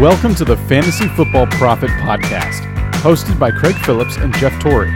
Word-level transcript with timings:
Welcome 0.00 0.34
to 0.36 0.46
the 0.46 0.56
Fantasy 0.56 1.08
Football 1.08 1.46
Profit 1.48 1.90
Podcast, 1.90 2.62
hosted 3.02 3.38
by 3.38 3.50
Craig 3.50 3.74
Phillips 3.84 4.16
and 4.16 4.34
Jeff 4.36 4.58
Torrey. 4.58 4.90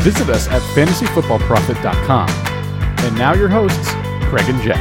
Visit 0.00 0.30
us 0.30 0.48
at 0.48 0.62
fantasyfootballprofit.com. 0.74 2.30
And 3.04 3.18
now 3.18 3.34
your 3.34 3.50
hosts, 3.50 3.90
Craig 4.30 4.48
and 4.48 4.58
Jeff. 4.62 4.78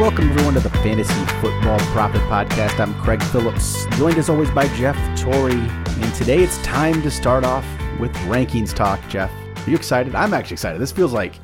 Welcome 0.00 0.30
everyone 0.30 0.54
to 0.54 0.60
the 0.60 0.70
Fantasy 0.70 1.14
Football 1.40 1.78
Profit 1.92 2.22
Podcast. 2.22 2.80
I'm 2.80 2.92
Craig 3.00 3.22
Phillips, 3.22 3.86
joined 3.98 4.18
as 4.18 4.28
always 4.28 4.50
by 4.50 4.66
Jeff 4.74 4.96
Torrey. 5.16 5.52
And 5.52 6.14
today 6.14 6.42
it's 6.42 6.58
time 6.64 7.00
to 7.02 7.10
start 7.12 7.44
off 7.44 7.64
with 8.00 8.12
rankings 8.26 8.74
talk. 8.74 8.98
Jeff, 9.08 9.30
are 9.64 9.70
you 9.70 9.76
excited? 9.76 10.16
I'm 10.16 10.34
actually 10.34 10.54
excited. 10.54 10.80
This 10.80 10.90
feels 10.90 11.12
like, 11.12 11.36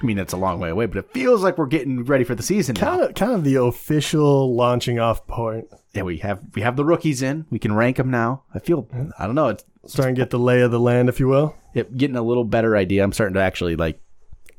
I 0.00 0.04
mean, 0.04 0.18
it's 0.18 0.32
a 0.32 0.36
long 0.36 0.60
way 0.60 0.70
away, 0.70 0.86
but 0.86 0.98
it 0.98 1.10
feels 1.12 1.42
like 1.42 1.58
we're 1.58 1.66
getting 1.66 2.04
ready 2.04 2.22
for 2.24 2.34
the 2.36 2.42
season 2.42 2.76
Kind 2.76 3.00
now. 3.00 3.06
of, 3.08 3.14
kind 3.14 3.32
of 3.32 3.44
the 3.44 3.56
official 3.56 4.54
launching 4.54 5.00
off 5.00 5.26
point. 5.26 5.66
Yeah, 5.92 6.02
we 6.02 6.18
have 6.18 6.40
we 6.54 6.62
have 6.62 6.76
the 6.76 6.84
rookies 6.84 7.20
in. 7.22 7.46
We 7.50 7.58
can 7.58 7.74
rank 7.74 7.96
them 7.96 8.10
now. 8.10 8.44
I 8.54 8.60
feel, 8.60 8.88
I 9.18 9.26
don't 9.26 9.34
know, 9.34 9.48
it's 9.48 9.64
Starting 9.86 10.14
to 10.14 10.20
get 10.20 10.30
the 10.30 10.38
lay 10.38 10.60
of 10.60 10.70
the 10.70 10.78
land, 10.78 11.08
if 11.08 11.18
you 11.18 11.28
will. 11.28 11.56
it, 11.74 11.96
getting 11.96 12.16
a 12.16 12.22
little 12.22 12.44
better 12.44 12.76
idea. 12.76 13.02
I'm 13.02 13.12
starting 13.12 13.34
to 13.34 13.40
actually 13.40 13.74
like, 13.74 13.98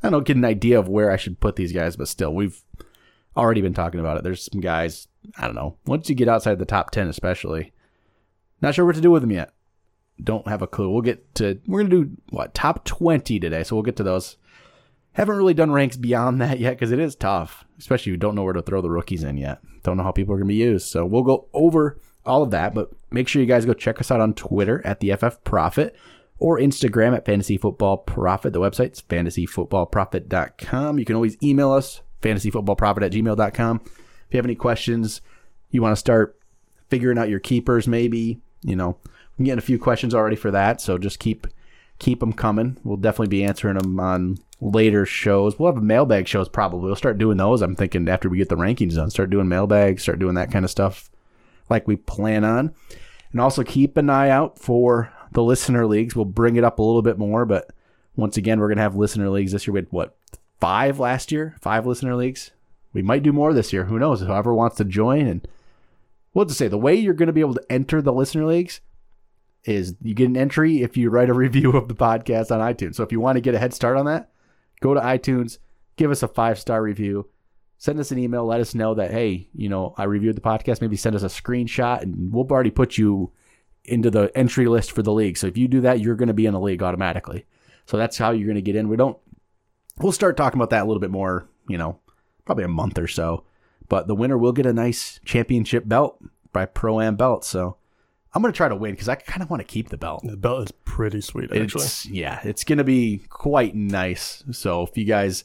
I 0.02 0.08
don't 0.10 0.12
know, 0.12 0.22
get 0.22 0.38
an 0.38 0.46
idea 0.46 0.80
of 0.80 0.90
where 0.90 1.12
I 1.12 1.18
should 1.18 1.40
put 1.40 1.56
these 1.56 1.72
guys, 1.72 1.96
but 1.96 2.08
still, 2.08 2.34
we've 2.34 2.62
already 3.38 3.62
been 3.62 3.74
talking 3.76 4.00
about 4.00 4.18
it. 4.18 4.24
There's 4.24 4.50
some 4.52 4.60
guys, 4.60 5.08
I 5.38 5.46
don't 5.46 5.56
know, 5.56 5.78
once 5.86 6.10
you 6.10 6.16
get 6.16 6.28
outside 6.30 6.58
the 6.58 6.66
top 6.66 6.90
10, 6.92 7.08
especially, 7.08 7.72
not 8.62 8.74
sure 8.76 8.86
what 8.86 8.96
to 8.96 9.02
do 9.02 9.12
with 9.12 9.22
them 9.22 9.32
yet. 9.32 9.54
Don't 10.22 10.48
have 10.48 10.62
a 10.64 10.68
clue. 10.68 10.90
We'll 10.90 11.02
get 11.04 11.36
to, 11.36 11.60
we're 11.68 11.82
going 11.84 11.92
to 11.92 12.04
do 12.06 12.18
what, 12.32 12.54
top 12.56 12.84
20 12.86 13.40
today, 13.40 13.64
so 13.64 13.76
we'll 13.76 13.84
get 13.84 13.96
to 13.98 14.04
those. 14.04 14.36
Haven't 15.20 15.36
really 15.36 15.54
done 15.54 15.74
ranks 15.74 15.98
beyond 15.98 16.40
that 16.40 16.60
yet 16.60 16.76
because 16.76 16.94
it 16.94 17.00
is 17.00 17.14
tough, 17.14 17.66
especially 17.78 18.12
if 18.12 18.14
you 18.14 18.18
don't 18.18 18.36
know 18.36 18.44
where 18.44 18.54
to 18.54 18.62
throw 18.62 18.82
the 18.82 18.90
rookies 18.90 19.26
in 19.26 19.36
yet. 19.36 19.60
Don't 19.84 19.98
know 19.98 20.04
how 20.04 20.14
people 20.14 20.34
are 20.34 20.38
going 20.38 20.48
to 20.48 20.54
be 20.54 20.56
used. 20.56 20.88
So 20.88 21.06
we'll 21.06 21.24
go 21.24 21.50
over 21.52 22.00
all 22.26 22.42
of 22.42 22.52
that, 22.52 22.74
but 22.74 22.90
make 23.12 23.28
sure 23.28 23.42
you 23.42 23.46
guys 23.46 23.66
go 23.66 23.74
check 23.74 24.00
us 24.00 24.12
out 24.12 24.22
on 24.22 24.34
Twitter 24.34 24.82
at 24.88 25.02
the 25.02 25.14
FF 25.14 25.44
Profit 25.44 25.94
or 26.38 26.58
Instagram 26.58 27.14
at 27.14 27.26
Fantasy 27.26 27.58
Football 27.58 27.98
Profit. 27.98 28.54
The 28.54 28.62
website's 28.62 29.02
fantasyfootballprofit.com. 29.02 31.00
You 31.00 31.04
can 31.04 31.16
always 31.16 31.36
email 31.44 31.74
us, 31.74 32.02
fantasyfootballprofit 32.22 33.04
at 33.04 33.12
gmail.com. 33.12 33.82
If 33.84 34.34
you 34.34 34.38
have 34.38 34.46
any 34.46 34.56
questions, 34.56 35.20
you 35.70 35.82
want 35.82 35.92
to 35.92 36.00
start 36.00 36.40
figuring 36.88 37.18
out 37.18 37.28
your 37.28 37.42
keepers, 37.42 37.90
maybe, 37.90 38.40
you 38.62 38.78
know, 38.78 38.96
I'm 39.38 39.44
getting 39.44 39.60
a 39.60 39.62
few 39.62 39.80
questions 39.80 40.16
already 40.16 40.38
for 40.38 40.52
that. 40.52 40.80
So 40.80 40.98
just 40.98 41.20
keep 41.20 41.46
keep 42.00 42.22
them 42.22 42.34
coming. 42.34 42.78
We'll 42.84 42.98
definitely 42.98 43.28
be 43.28 43.44
answering 43.44 43.78
them 43.78 44.00
on 44.00 44.40
later 44.62 45.06
shows. 45.06 45.60
We'll 45.60 45.74
have 45.74 45.84
mailbag 45.84 46.28
shows 46.28 46.50
probably. 46.50 46.88
We'll 46.88 46.96
start 46.96 47.18
doing 47.18 47.38
those. 47.38 47.62
I'm 47.62 47.76
thinking 47.76 48.08
after 48.10 48.30
we 48.30 48.38
get 48.38 48.50
the 48.50 48.56
rankings 48.56 48.96
done, 48.96 49.10
start 49.10 49.30
doing 49.30 49.48
mailbags, 49.48 50.02
start 50.02 50.20
doing 50.20 50.36
that 50.36 50.52
kind 50.52 50.66
of 50.66 50.72
stuff 50.72 51.10
like 51.70 51.88
we 51.88 51.96
plan 51.96 52.44
on. 52.44 52.74
And 53.32 53.40
also 53.40 53.64
keep 53.64 53.96
an 53.98 54.10
eye 54.10 54.30
out 54.30 54.58
for 54.58 55.14
the 55.34 55.44
listener 55.44 55.86
leagues. 55.86 56.16
We'll 56.16 56.26
bring 56.26 56.56
it 56.56 56.64
up 56.64 56.80
a 56.80 56.84
little 56.84 57.04
bit 57.04 57.20
more, 57.20 57.46
but 57.46 57.70
once 58.16 58.38
again, 58.38 58.60
we're 58.60 58.68
going 58.68 58.78
to 58.78 58.84
have 58.84 58.96
listener 58.96 59.30
leagues 59.30 59.52
this 59.52 59.68
year. 59.68 59.74
We 59.74 59.82
had 59.82 59.88
what, 59.92 60.18
five 60.60 61.00
last 61.00 61.32
year? 61.32 61.56
Five 61.62 61.86
listener 61.86 62.16
leagues? 62.16 62.52
We 62.92 63.04
might 63.04 63.24
do 63.24 63.32
more 63.32 63.54
this 63.54 63.72
year. 63.72 63.86
Who 63.86 64.00
knows? 64.00 64.22
Whoever 64.22 64.54
wants 64.54 64.78
to 64.78 64.84
join. 64.84 65.28
And 65.28 65.48
we'll 66.34 66.46
just 66.46 66.58
say 66.58 66.68
the 66.68 66.78
way 66.78 66.96
you're 66.96 67.14
going 67.14 67.28
to 67.28 67.34
be 67.34 67.42
able 67.42 67.54
to 67.54 67.72
enter 67.72 68.02
the 68.02 68.12
listener 68.12 68.46
leagues 68.46 68.82
is 69.66 69.96
you 70.02 70.14
get 70.14 70.30
an 70.30 70.38
entry 70.38 70.82
if 70.82 70.98
you 70.98 71.10
write 71.10 71.30
a 71.30 71.34
review 71.34 71.72
of 71.72 71.88
the 71.88 71.96
podcast 71.96 72.52
on 72.52 72.60
iTunes. 72.60 72.96
So 72.96 73.04
if 73.04 73.12
you 73.12 73.20
want 73.20 73.36
to 73.36 73.42
get 73.42 73.56
a 73.56 73.60
head 73.60 73.74
start 73.74 73.98
on 73.98 74.06
that, 74.06 74.32
go 74.82 74.94
to 74.94 75.02
iTunes, 75.02 75.60
give 75.98 76.12
us 76.12 76.24
a 76.24 76.28
five 76.28 76.60
star 76.60 76.82
review, 76.82 77.30
send 77.78 78.00
us 78.00 78.12
an 78.12 78.20
email, 78.20 78.46
let 78.46 78.62
us 78.62 78.76
know 78.76 78.94
that 78.96 79.12
hey, 79.12 79.50
you 79.54 79.70
know, 79.70 79.94
I 79.98 80.04
reviewed 80.06 80.38
the 80.38 80.42
podcast. 80.42 80.82
Maybe 80.82 80.96
send 80.96 81.16
us 81.16 81.24
a 81.24 81.28
screenshot, 81.28 82.02
and 82.02 82.32
we'll 82.32 82.48
already 82.50 82.72
put 82.72 82.98
you 82.98 83.32
into 83.86 84.10
the 84.10 84.32
entry 84.36 84.68
list 84.68 84.92
for 84.92 85.02
the 85.02 85.14
league. 85.14 85.38
So 85.38 85.48
if 85.48 85.58
you 85.58 85.68
do 85.68 85.82
that, 85.82 86.00
you're 86.00 86.16
going 86.16 86.28
to 86.28 86.34
be 86.34 86.46
in 86.46 86.54
the 86.54 86.60
league 86.60 86.84
automatically. 86.84 87.46
So 87.86 87.98
that's 87.98 88.18
how 88.18 88.32
you're 88.32 88.48
going 88.48 88.56
to 88.56 88.62
get 88.62 88.76
in. 88.76 88.90
We 88.90 88.98
don't. 88.98 89.18
We'll 89.98 90.12
start 90.12 90.38
talking 90.38 90.60
about 90.60 90.70
that 90.70 90.84
a 90.84 90.86
little 90.86 91.02
bit 91.02 91.12
more. 91.12 91.48
You 91.68 91.78
know, 91.78 92.00
probably 92.46 92.64
a 92.64 92.70
month 92.70 92.98
or 92.98 93.08
so. 93.08 93.44
But 93.88 94.08
the 94.08 94.16
winner 94.16 94.38
will 94.38 94.52
get 94.52 94.68
a 94.68 94.74
nice 94.74 95.20
championship 95.26 95.88
belt 95.88 96.24
by 96.54 96.66
Pro 96.66 97.02
Am 97.02 97.16
Belt. 97.16 97.44
So 97.44 97.78
I'm 98.34 98.42
going 98.42 98.54
to 98.54 98.58
try 98.58 98.68
to 98.68 98.76
win 98.76 98.92
because 98.92 99.10
I 99.10 99.16
kind 99.16 99.42
of 99.42 99.50
want 99.50 99.62
to 99.62 99.68
keep 99.68 99.90
the 99.90 99.98
belt. 99.98 100.22
The 100.24 100.38
belt 100.38 100.64
is 100.64 100.72
pretty 100.86 101.22
sweet, 101.22 101.52
actually. 101.52 101.84
It's 101.84 102.06
yeah, 102.06 102.40
it's 102.44 102.64
gonna 102.64 102.84
be 102.84 103.24
quite 103.30 103.74
nice. 103.74 104.44
So 104.52 104.84
if 104.84 104.96
you 104.98 105.06
guys 105.06 105.44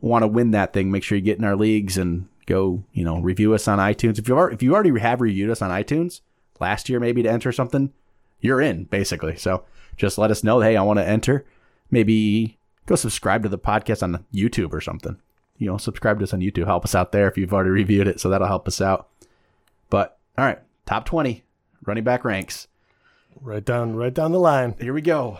want 0.00 0.22
to 0.22 0.28
win 0.28 0.52
that 0.52 0.72
thing, 0.72 0.90
make 0.90 1.02
sure 1.02 1.18
you 1.18 1.24
get 1.24 1.38
in 1.38 1.44
our 1.44 1.56
leagues 1.56 1.98
and 1.98 2.28
go, 2.46 2.84
you 2.92 3.04
know, 3.04 3.18
review 3.18 3.54
us 3.54 3.66
on 3.66 3.78
iTunes. 3.78 4.18
If 4.18 4.28
you 4.28 4.36
are 4.36 4.50
if 4.50 4.62
you 4.62 4.74
already 4.74 4.96
have 5.00 5.20
reviewed 5.20 5.50
us 5.50 5.60
on 5.60 5.70
iTunes 5.70 6.20
last 6.60 6.88
year, 6.88 7.00
maybe 7.00 7.22
to 7.22 7.30
enter 7.30 7.50
something, 7.50 7.92
you're 8.40 8.60
in 8.60 8.84
basically. 8.84 9.36
So 9.36 9.64
just 9.96 10.16
let 10.16 10.30
us 10.30 10.44
know. 10.44 10.60
Hey, 10.60 10.76
I 10.76 10.82
want 10.82 11.00
to 11.00 11.06
enter. 11.06 11.44
Maybe 11.90 12.58
go 12.86 12.94
subscribe 12.94 13.42
to 13.42 13.48
the 13.48 13.58
podcast 13.58 14.04
on 14.04 14.24
YouTube 14.32 14.72
or 14.72 14.80
something. 14.80 15.16
You 15.58 15.66
know, 15.66 15.78
subscribe 15.78 16.20
to 16.20 16.24
us 16.24 16.32
on 16.32 16.40
YouTube. 16.40 16.66
Help 16.66 16.84
us 16.84 16.94
out 16.94 17.10
there 17.10 17.28
if 17.28 17.36
you've 17.36 17.52
already 17.52 17.70
reviewed 17.70 18.06
it. 18.06 18.20
So 18.20 18.30
that'll 18.30 18.46
help 18.46 18.68
us 18.68 18.80
out. 18.80 19.08
But 19.90 20.16
all 20.38 20.44
right, 20.44 20.60
top 20.86 21.04
twenty 21.04 21.42
running 21.84 22.04
back 22.04 22.24
ranks. 22.24 22.68
right 23.40 23.64
down, 23.64 23.94
right 23.96 24.12
down 24.12 24.32
the 24.32 24.38
line. 24.40 24.74
Here 24.80 24.92
we 24.92 25.00
go. 25.02 25.38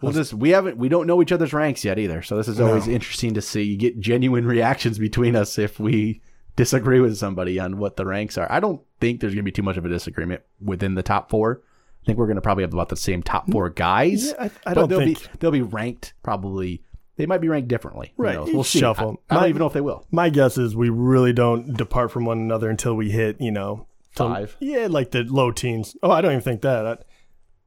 We'll 0.00 0.12
just 0.12 0.34
we 0.34 0.50
haven't 0.50 0.76
we 0.76 0.90
don't 0.90 1.06
know 1.06 1.22
each 1.22 1.32
other's 1.32 1.54
ranks 1.54 1.84
yet 1.84 1.98
either. 1.98 2.20
So 2.20 2.36
this 2.36 2.48
is 2.48 2.60
always 2.60 2.86
interesting 2.88 3.32
to 3.34 3.40
see. 3.42 3.62
You 3.62 3.76
get 3.78 4.00
genuine 4.00 4.44
reactions 4.56 4.98
between 4.98 5.34
us 5.34 5.58
if 5.58 5.80
we 5.80 6.20
disagree 6.56 7.00
with 7.00 7.16
somebody 7.16 7.58
on 7.58 7.78
what 7.78 7.96
the 7.96 8.04
ranks 8.04 8.36
are. 8.36 8.50
I 8.52 8.60
don't 8.60 8.82
think 9.00 9.20
there's 9.20 9.32
gonna 9.34 9.42
be 9.44 9.50
too 9.52 9.62
much 9.62 9.78
of 9.78 9.84
a 9.86 9.88
disagreement 9.88 10.42
within 10.62 10.94
the 10.94 11.02
top 11.02 11.30
four. 11.30 11.62
I 12.02 12.06
think 12.06 12.18
we're 12.18 12.26
gonna 12.26 12.42
probably 12.42 12.64
have 12.64 12.74
about 12.74 12.90
the 12.90 12.96
same 12.96 13.22
top 13.22 13.50
four 13.50 13.70
guys. 13.70 14.26
Yeah, 14.38 14.48
I- 14.66 14.70
I 14.70 14.74
don't 14.74 14.90
they'll 14.90 14.98
think- 14.98 15.22
be 15.22 15.28
they'll 15.38 15.50
be 15.50 15.62
ranked 15.62 16.12
probably. 16.22 16.82
They 17.16 17.24
might 17.26 17.40
be 17.40 17.48
ranked 17.48 17.68
differently. 17.68 18.12
Right, 18.18 18.34
knows? 18.34 18.48
each 18.48 18.54
We'll 18.54 18.64
shuffle. 18.64 19.22
I, 19.30 19.36
I 19.36 19.40
don't 19.40 19.48
even 19.50 19.60
know 19.60 19.66
if 19.68 19.72
they 19.72 19.80
will. 19.80 20.04
My 20.10 20.28
guess 20.28 20.58
is 20.58 20.74
we 20.76 20.90
really 20.90 21.32
don't 21.32 21.74
depart 21.74 22.10
from 22.10 22.24
one 22.26 22.38
another 22.40 22.68
until 22.68 22.94
we 22.94 23.10
hit, 23.12 23.40
you 23.40 23.52
know, 23.52 23.86
Five. 24.14 24.56
Yeah, 24.60 24.86
like 24.88 25.10
the 25.10 25.24
low 25.24 25.50
teens. 25.50 25.96
Oh, 26.02 26.10
I 26.10 26.20
don't 26.20 26.32
even 26.32 26.42
think 26.42 26.62
that. 26.62 26.86
I, 26.86 26.96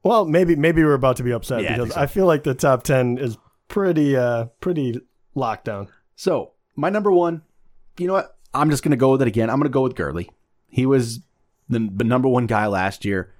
well, 0.02 0.24
maybe 0.24 0.56
maybe 0.56 0.82
we're 0.82 0.94
about 0.94 1.16
to 1.16 1.22
be 1.22 1.32
upset 1.32 1.62
Yeah, 1.62 1.72
because 1.74 1.88
think 1.88 1.94
so. 1.94 2.00
I 2.00 2.06
feel 2.06 2.26
like 2.26 2.44
the 2.44 2.54
top 2.54 2.82
ten 2.82 3.18
is 3.18 3.36
pretty 3.68 4.16
uh 4.16 4.46
pretty 4.60 5.00
locked 5.34 5.66
down. 5.66 5.88
So 6.16 6.52
my 6.76 6.88
number 6.88 7.12
one, 7.12 7.42
you 7.98 8.06
know 8.06 8.14
what? 8.14 8.36
I'm 8.54 8.70
just 8.70 8.82
gonna 8.82 8.96
go 8.96 9.12
with 9.12 9.22
it 9.22 9.28
again. 9.28 9.50
I'm 9.50 9.58
gonna 9.58 9.68
go 9.68 9.82
with 9.82 9.94
Gurley. 9.96 10.30
He 10.68 10.86
was 10.86 11.20
the, 11.68 11.88
the 11.92 12.04
number 12.04 12.28
one 12.28 12.46
guy 12.46 12.66
last 12.66 13.04
year. 13.04 13.34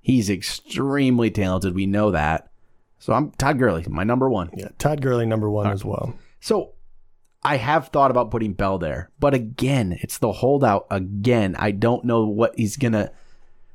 He's 0.00 0.28
extremely 0.28 1.30
talented. 1.30 1.74
We 1.74 1.86
know 1.86 2.10
that. 2.10 2.50
So 2.98 3.12
I'm 3.12 3.30
Todd 3.32 3.58
Gurley, 3.58 3.84
my 3.88 4.04
number 4.04 4.28
one. 4.28 4.50
Yeah, 4.54 4.68
Todd 4.78 5.00
Gurley 5.00 5.26
number 5.26 5.50
one 5.50 5.68
as 5.68 5.84
well. 5.84 6.14
So 6.40 6.72
I 7.42 7.56
have 7.56 7.88
thought 7.88 8.10
about 8.10 8.30
putting 8.30 8.52
Bell 8.52 8.78
there, 8.78 9.10
but 9.18 9.34
again, 9.34 9.98
it's 10.00 10.18
the 10.18 10.32
holdout. 10.32 10.86
Again, 10.90 11.56
I 11.58 11.72
don't 11.72 12.04
know 12.04 12.24
what 12.24 12.56
he's 12.56 12.76
gonna, 12.76 13.10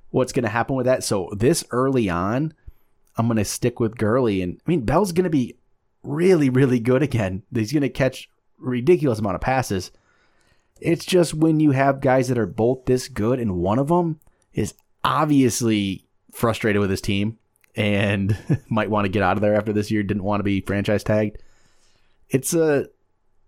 what's 0.09 0.31
gonna 0.31 0.47
happen 0.47 0.75
with 0.75 0.85
that. 0.85 1.03
So 1.03 1.29
this 1.35 1.65
early 1.71 2.09
on, 2.09 2.53
I'm 3.17 3.27
gonna 3.27 3.43
stick 3.43 3.79
with 3.79 3.97
Gurley, 3.97 4.41
and 4.41 4.61
I 4.65 4.69
mean 4.69 4.85
Bell's 4.85 5.11
gonna 5.11 5.29
be 5.29 5.57
really, 6.03 6.49
really 6.49 6.79
good 6.79 7.03
again. 7.03 7.43
He's 7.53 7.73
gonna 7.73 7.89
catch 7.89 8.29
ridiculous 8.57 9.19
amount 9.19 9.35
of 9.35 9.41
passes. 9.41 9.91
It's 10.79 11.05
just 11.05 11.33
when 11.33 11.59
you 11.59 11.71
have 11.71 12.01
guys 12.01 12.29
that 12.29 12.37
are 12.37 12.45
both 12.45 12.85
this 12.85 13.09
good, 13.09 13.39
and 13.39 13.57
one 13.57 13.79
of 13.79 13.89
them 13.89 14.19
is 14.53 14.73
obviously 15.03 16.05
frustrated 16.31 16.79
with 16.79 16.89
his 16.89 17.01
team 17.01 17.37
and 17.75 18.37
might 18.69 18.89
want 18.89 19.05
to 19.05 19.09
get 19.09 19.23
out 19.23 19.37
of 19.37 19.41
there 19.41 19.55
after 19.55 19.73
this 19.73 19.91
year. 19.91 20.03
Didn't 20.03 20.23
want 20.23 20.39
to 20.39 20.45
be 20.45 20.61
franchise 20.61 21.03
tagged. 21.03 21.37
It's 22.29 22.53
a 22.53 22.87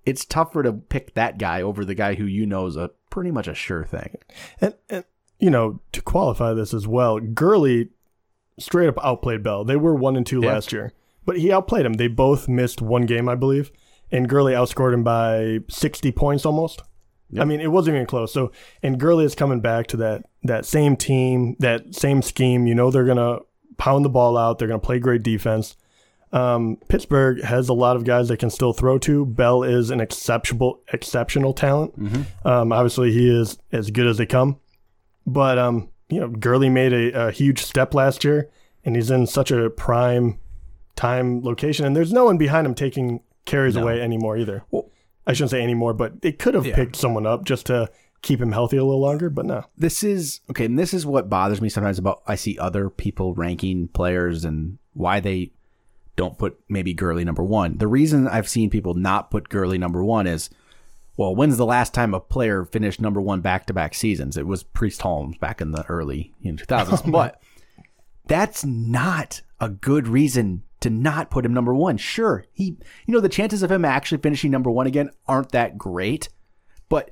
it's 0.09 0.25
tougher 0.25 0.63
to 0.63 0.73
pick 0.73 1.13
that 1.13 1.37
guy 1.37 1.61
over 1.61 1.85
the 1.85 1.95
guy 1.95 2.15
who 2.15 2.25
you 2.25 2.45
know 2.45 2.65
is 2.65 2.75
a 2.75 2.91
pretty 3.09 3.31
much 3.31 3.47
a 3.47 3.53
sure 3.53 3.85
thing. 3.85 4.15
And, 4.59 4.73
and 4.89 5.03
you 5.39 5.49
know, 5.49 5.79
to 5.93 6.01
qualify 6.01 6.53
this 6.53 6.73
as 6.73 6.87
well, 6.87 7.19
Gurley 7.19 7.89
straight 8.57 8.87
up 8.89 8.97
outplayed 9.03 9.43
Bell. 9.43 9.63
They 9.63 9.75
were 9.77 9.95
one 9.95 10.17
and 10.17 10.25
two 10.25 10.41
Yeah. 10.41 10.53
last 10.53 10.73
year, 10.73 10.91
but 11.25 11.37
he 11.39 11.51
outplayed 11.51 11.85
him. 11.85 11.93
They 11.93 12.07
both 12.07 12.47
missed 12.49 12.81
one 12.81 13.05
game, 13.05 13.29
I 13.29 13.35
believe, 13.35 13.71
and 14.11 14.27
Gurley 14.27 14.53
outscored 14.53 14.93
him 14.93 15.03
by 15.03 15.59
sixty 15.69 16.11
points 16.11 16.45
almost. 16.45 16.81
Yep. 17.31 17.41
I 17.43 17.45
mean, 17.45 17.61
it 17.61 17.71
wasn't 17.71 17.95
even 17.95 18.07
close. 18.07 18.33
So, 18.33 18.51
and 18.81 18.99
Gurley 18.99 19.23
is 19.23 19.35
coming 19.35 19.61
back 19.61 19.87
to 19.87 19.97
that 19.97 20.25
that 20.43 20.65
same 20.65 20.95
team, 20.97 21.55
that 21.59 21.93
same 21.95 22.21
scheme. 22.21 22.65
You 22.67 22.75
know, 22.75 22.89
they're 22.91 23.05
gonna 23.05 23.39
pound 23.77 24.03
the 24.03 24.09
ball 24.09 24.35
out. 24.37 24.57
They're 24.59 24.67
gonna 24.67 24.79
play 24.79 24.99
great 24.99 25.23
defense. 25.23 25.77
Um, 26.31 26.77
Pittsburgh 26.89 27.43
has 27.43 27.69
a 27.69 27.73
lot 27.73 27.95
of 27.95 28.03
guys 28.03 28.27
they 28.27 28.37
can 28.37 28.49
still 28.51 28.73
throw 28.73 28.99
to. 28.99 29.25
Bell 29.25 29.63
is 29.63 29.89
an 29.89 29.99
exceptional 29.99 30.81
exceptional 30.93 31.53
talent. 31.53 31.93
Um, 32.45 32.71
obviously, 32.71 33.11
he 33.11 33.29
is 33.29 33.57
as 33.71 33.89
good 33.89 34.05
as 34.07 34.17
they 34.17 34.25
come. 34.27 34.59
But 35.25 35.57
um, 35.57 35.89
you 36.09 36.19
know, 36.19 36.27
Gurley 36.29 36.69
made 36.69 36.93
a, 36.93 37.27
a 37.27 37.31
huge 37.31 37.61
step 37.63 37.93
last 37.93 38.23
year, 38.23 38.49
and 38.85 38.95
he's 38.95 39.09
in 39.11 39.25
such 39.27 39.49
a 39.51 39.69
prime 39.69 40.39
time 40.95 41.41
location, 41.41 41.85
and 41.85 41.95
there's 41.95 42.13
no 42.13 42.25
one 42.25 42.37
behind 42.37 42.67
him 42.67 42.75
taking 42.75 43.21
carries 43.45 43.75
away 43.75 44.01
anymore 44.01 44.37
either. 44.37 44.63
Well, 44.69 44.91
I 45.25 45.33
shouldn't 45.33 45.51
say 45.51 45.63
anymore, 45.63 45.93
but 45.93 46.21
they 46.21 46.31
could 46.31 46.53
have 46.53 46.65
Yeah. 46.65 46.75
picked 46.75 46.95
someone 46.95 47.25
up 47.25 47.45
just 47.45 47.65
to 47.67 47.89
keep 48.21 48.41
him 48.41 48.51
healthy 48.51 48.77
a 48.77 48.83
little 48.83 48.99
longer. 49.01 49.29
But 49.29 49.45
no, 49.45 49.63
this 49.77 50.03
is 50.03 50.41
okay, 50.51 50.65
and 50.65 50.77
this 50.77 50.93
is 50.93 51.05
what 51.05 51.29
bothers 51.29 51.61
me 51.61 51.69
sometimes 51.69 51.97
about 51.97 52.21
I 52.27 52.35
see 52.35 52.57
other 52.59 52.89
people 52.91 53.33
ranking 53.33 53.87
players 53.87 54.45
and 54.45 54.77
why 54.93 55.19
they 55.19 55.51
don't 56.19 56.37
put 56.37 56.59
maybe 56.67 56.93
Gurley 56.93 57.23
number 57.23 57.41
one. 57.41 57.77
The 57.77 57.87
reason 57.87 58.27
I've 58.27 58.49
seen 58.49 58.69
people 58.69 58.93
not 58.93 59.31
put 59.31 59.47
Gurley 59.47 59.77
number 59.77 60.03
one 60.03 60.27
is, 60.27 60.49
well, 61.15 61.33
when's 61.33 61.55
the 61.55 61.65
last 61.65 61.93
time 61.93 62.13
a 62.13 62.19
player 62.19 62.65
finished 62.65 62.99
number 62.99 63.21
one 63.21 63.39
back 63.39 63.67
to 63.67 63.73
back 63.73 63.93
seasons? 63.95 64.35
It 64.35 64.45
was 64.45 64.63
Priest 64.63 65.01
Holmes 65.01 65.37
back 65.37 65.61
in 65.61 65.71
the 65.71 65.85
early 65.85 66.33
know, 66.43 66.57
2000s, 66.57 67.09
but 67.09 67.41
that's 68.27 68.65
not 68.65 69.41
a 69.61 69.69
good 69.69 70.09
reason 70.09 70.63
to 70.81 70.89
not 70.89 71.31
put 71.31 71.45
him 71.45 71.53
number 71.53 71.73
one. 71.73 71.95
Sure, 71.95 72.43
he, 72.51 72.77
you 73.05 73.13
know, 73.13 73.21
the 73.21 73.29
chances 73.29 73.63
of 73.63 73.71
him 73.71 73.85
actually 73.85 74.17
finishing 74.17 74.51
number 74.51 74.69
one 74.69 74.87
again 74.87 75.11
aren't 75.25 75.53
that 75.53 75.77
great, 75.77 76.27
but 76.89 77.11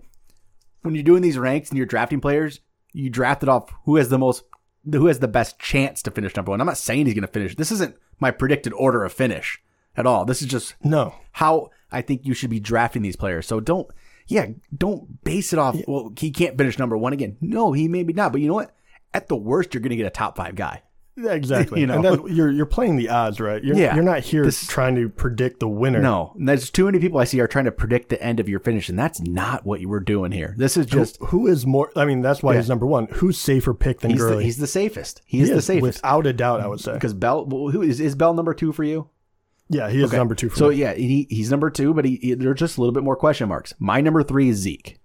when 0.81 0.95
you're 0.95 1.03
doing 1.05 1.21
these 1.21 1.37
ranks 1.37 1.69
and 1.69 1.77
you're 1.77 1.85
drafting 1.87 2.19
players, 2.19 2.59
you 2.91 3.09
draft 3.09 3.41
it 3.41 3.47
off 3.47 3.71
who 3.85 3.95
has 3.95 4.09
the 4.09 4.17
most, 4.17 4.43
who 4.91 5.07
has 5.07 5.19
the 5.19 5.27
best 5.27 5.59
chance 5.59 6.01
to 6.03 6.11
finish 6.11 6.35
number 6.35 6.51
one. 6.51 6.61
I'm 6.61 6.67
not 6.67 6.77
saying 6.77 7.05
he's 7.05 7.15
going 7.15 7.25
to 7.25 7.31
finish. 7.31 7.55
This 7.55 7.71
isn't 7.71 7.97
my 8.19 8.31
predicted 8.31 8.73
order 8.73 9.03
of 9.03 9.13
finish 9.13 9.61
at 9.95 10.05
all. 10.05 10.25
This 10.25 10.41
is 10.41 10.47
just 10.47 10.75
no. 10.83 11.13
how 11.33 11.69
I 11.91 12.01
think 12.01 12.25
you 12.25 12.33
should 12.33 12.49
be 12.49 12.59
drafting 12.59 13.01
these 13.01 13.15
players. 13.15 13.47
So 13.47 13.59
don't, 13.59 13.87
yeah, 14.27 14.47
don't 14.75 15.23
base 15.23 15.53
it 15.53 15.59
off. 15.59 15.75
Well, 15.87 16.11
he 16.17 16.31
can't 16.31 16.57
finish 16.57 16.77
number 16.79 16.97
one 16.97 17.13
again. 17.13 17.37
No, 17.41 17.73
he 17.73 17.87
maybe 17.87 18.13
not. 18.13 18.31
But 18.31 18.41
you 18.41 18.47
know 18.47 18.53
what? 18.53 18.75
At 19.13 19.27
the 19.27 19.35
worst, 19.35 19.73
you're 19.73 19.81
going 19.81 19.91
to 19.91 19.95
get 19.95 20.05
a 20.05 20.11
top 20.11 20.37
five 20.37 20.55
guy. 20.55 20.83
Yeah, 21.19 21.31
exactly. 21.33 21.79
You 21.81 21.87
know? 21.87 21.95
and 21.95 22.03
then 22.05 22.27
you're 22.35 22.51
you're 22.51 22.65
playing 22.67 22.95
the 22.97 23.09
odds, 23.09 23.39
right? 23.39 23.63
You're, 23.63 23.75
Yeah. 23.75 23.95
you're 23.95 24.03
not 24.03 24.19
here 24.19 24.43
This- 24.45 24.67
trying 24.67 24.95
to 24.95 25.09
predict 25.09 25.59
the 25.59 25.67
winner. 25.67 25.99
No, 25.99 26.33
and 26.37 26.47
there's 26.47 26.69
too 26.69 26.85
many 26.85 26.99
people 26.99 27.19
I 27.19 27.23
see 27.23 27.39
are 27.39 27.47
trying 27.47 27.65
to 27.65 27.71
predict 27.71 28.09
the 28.09 28.21
end 28.21 28.39
of 28.39 28.47
your 28.47 28.59
finish, 28.59 28.87
and 28.87 28.99
that's 28.99 29.19
not 29.21 29.65
what 29.65 29.81
you 29.81 29.89
were 29.89 29.99
doing 29.99 30.31
here. 30.31 30.53
This 30.57 30.77
is 30.77 30.85
just 30.85 31.17
Who 31.29 31.47
is 31.47 31.65
more? 31.65 31.91
I 31.95 32.05
mean, 32.05 32.21
that's 32.21 32.43
why 32.43 32.55
he's 32.55 32.69
number 32.69 32.85
one. 32.85 33.07
Who's 33.13 33.37
safer 33.39 33.73
pick 33.73 34.01
than 34.01 34.11
he's 34.11 34.19
the, 34.19 34.25
Gurley? 34.27 34.43
he's 34.43 34.57
the 34.57 34.67
safest. 34.67 35.21
He 35.25 35.37
He 35.37 35.43
is 35.43 35.49
the 35.49 35.61
safest 35.61 35.81
without 36.03 36.27
a 36.27 36.33
doubt. 36.33 36.61
I 36.61 36.67
would 36.67 36.79
say. 36.79 36.93
because 36.93 37.13
Bell. 37.15 37.45
Who 37.45 37.81
is 37.81 37.99
is 37.99 38.13
Bell 38.15 38.33
number 38.35 38.53
two 38.53 38.71
for 38.71 38.83
you? 38.83 39.09
Yeah, 39.69 39.89
he 39.89 39.99
is 40.01 40.11
Okay. 40.11 40.17
number 40.17 40.35
two. 40.35 40.49
For 40.49 40.55
So 40.55 40.69
me. 40.69 40.75
yeah, 40.75 40.93
he, 40.93 41.27
he's 41.29 41.49
number 41.51 41.69
two, 41.69 41.93
but 41.93 42.05
he, 42.05 42.15
he 42.21 42.33
there's 42.35 42.57
just 42.59 42.77
a 42.77 42.81
little 42.81 42.93
bit 42.93 43.03
more 43.03 43.15
question 43.17 43.49
marks. 43.49 43.73
My 43.79 43.99
number 44.01 44.23
three 44.23 44.47
is 44.49 44.57
Zeke. 44.57 44.99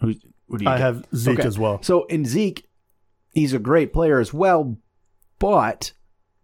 Who, 0.00 0.14
who 0.48 0.58
do 0.58 0.64
you 0.64 0.70
I 0.70 0.78
get? 0.78 0.80
have 0.80 1.04
Zeke 1.14 1.40
Okay. 1.40 1.48
as 1.48 1.58
well. 1.58 1.82
So 1.82 2.04
in 2.06 2.24
Zeke, 2.24 2.66
he's 3.34 3.52
a 3.52 3.58
great 3.58 3.92
player 3.92 4.20
as 4.20 4.32
well, 4.32 4.78
but 5.38 5.92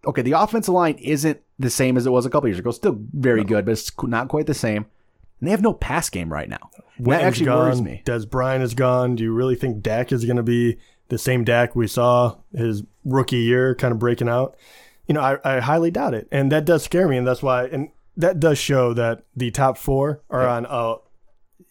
okay, 0.07 0.23
the 0.23 0.33
offensive 0.33 0.75
line 0.75 0.95
isn't 0.97 1.41
the 1.59 1.71
same 1.71 1.97
as 1.97 2.07
it 2.07 2.11
was 2.11 2.27
a 2.27 2.31
couple 2.31 2.49
years 2.49 2.59
ago. 2.59 2.71
Still 2.71 2.99
very 3.13 3.45
good, 3.45 3.65
but 3.65 3.73
it's 3.73 3.93
not 4.03 4.29
quite 4.29 4.47
the 4.47 4.55
same. 4.55 4.87
And 5.41 5.47
they 5.47 5.51
have 5.51 5.63
no 5.63 5.73
pass 5.73 6.11
game 6.11 6.33
right 6.33 6.49
now. 6.49 6.71
that 6.99 7.23
actually 7.23 7.47
gone. 7.47 7.67
worries 7.67 7.83
me. 7.83 8.03
Dez 8.05 8.29
Bryant 8.29 8.63
is 8.63 8.75
gone. 8.75 9.17
Do 9.17 9.23
you 9.23 9.33
really 9.33 9.55
think 9.57 9.83
Dak 9.83 10.13
is 10.13 10.25
going 10.25 10.37
to 10.37 10.43
be 10.43 10.79
the 11.09 11.19
same 11.19 11.45
Dak 11.45 11.75
we 11.75 11.87
saw 11.87 12.37
his 12.53 12.83
rookie 13.05 13.39
year, 13.39 13.75
kind 13.75 13.93
of 13.93 13.99
breaking 13.99 14.29
out? 14.29 14.57
You 15.07 15.15
know, 15.15 15.23
I, 15.23 15.39
I 15.45 15.61
highly 15.61 15.91
doubt 15.91 16.15
it, 16.15 16.29
and 16.31 16.53
that 16.53 16.65
does 16.65 16.85
scare 16.85 17.09
me, 17.09 17.17
and 17.17 17.27
that's 17.27 17.43
why, 17.43 17.65
and 17.65 17.89
that 18.17 18.39
does 18.39 18.59
show 18.59 18.93
that 18.95 19.25
the 19.35 19.51
top 19.51 19.77
four 19.77 20.23
are 20.31 20.47
on 20.47 20.67
uh, 20.67 20.97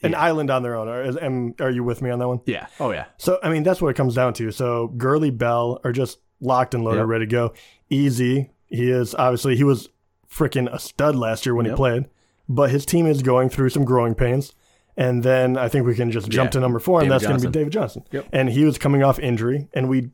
an 0.02 0.16
island 0.16 0.50
on 0.50 0.64
their 0.64 0.76
own. 0.76 0.88
Are, 0.88 1.04
am, 1.24 1.56
are 1.60 1.70
you 1.70 1.84
with 1.84 2.02
me 2.02 2.10
on 2.10 2.20
that 2.20 2.28
one? 2.28 2.42
Yeah. 2.46 2.68
Oh 2.80 2.92
yeah. 2.92 3.06
So 3.18 3.40
I 3.44 3.50
mean, 3.50 3.64
that's 3.64 3.82
what 3.82 3.90
it 3.90 3.96
comes 3.96 4.16
down 4.16 4.34
to. 4.36 4.52
So 4.52 4.88
Gurley 4.88 5.30
Bell 5.30 5.80
are 5.84 5.92
just 5.92 6.20
locked 6.42 6.74
and 6.74 6.84
loaded, 6.84 7.00
Yep. 7.00 7.08
ready 7.08 7.26
to 7.26 7.32
go. 7.32 7.54
Easy. 7.90 8.50
He 8.68 8.90
is 8.92 9.16
obviously 9.16 9.56
he 9.56 9.64
was 9.64 9.90
freaking 10.32 10.72
a 10.74 10.80
stud 10.80 11.16
last 11.16 11.46
year 11.46 11.56
when 11.56 11.66
Yep. 11.66 11.74
he 11.74 11.76
played, 11.78 12.06
but 12.48 12.70
his 12.70 12.86
team 12.86 13.06
is 13.08 13.22
going 13.24 13.50
through 13.50 13.70
some 13.70 13.84
growing 13.86 14.16
pains. 14.16 14.54
And 14.98 15.24
then 15.24 15.58
I 15.58 15.70
think 15.70 15.86
we 15.88 15.96
can 15.96 16.12
just 16.12 16.30
jump 16.30 16.48
Yeah. 16.50 16.52
to 16.52 16.60
number 16.60 16.80
four, 16.80 17.00
and 17.00 17.08
David 17.10 17.14
that's 17.22 17.28
going 17.28 17.40
to 17.42 17.48
be 17.48 17.52
David 17.52 17.72
Johnson. 17.74 18.04
Yep. 18.12 18.28
And 18.34 18.50
he 18.50 18.66
was 18.66 18.78
coming 18.78 19.02
off 19.02 19.18
injury, 19.20 19.68
and 19.74 19.88
we, 19.88 20.10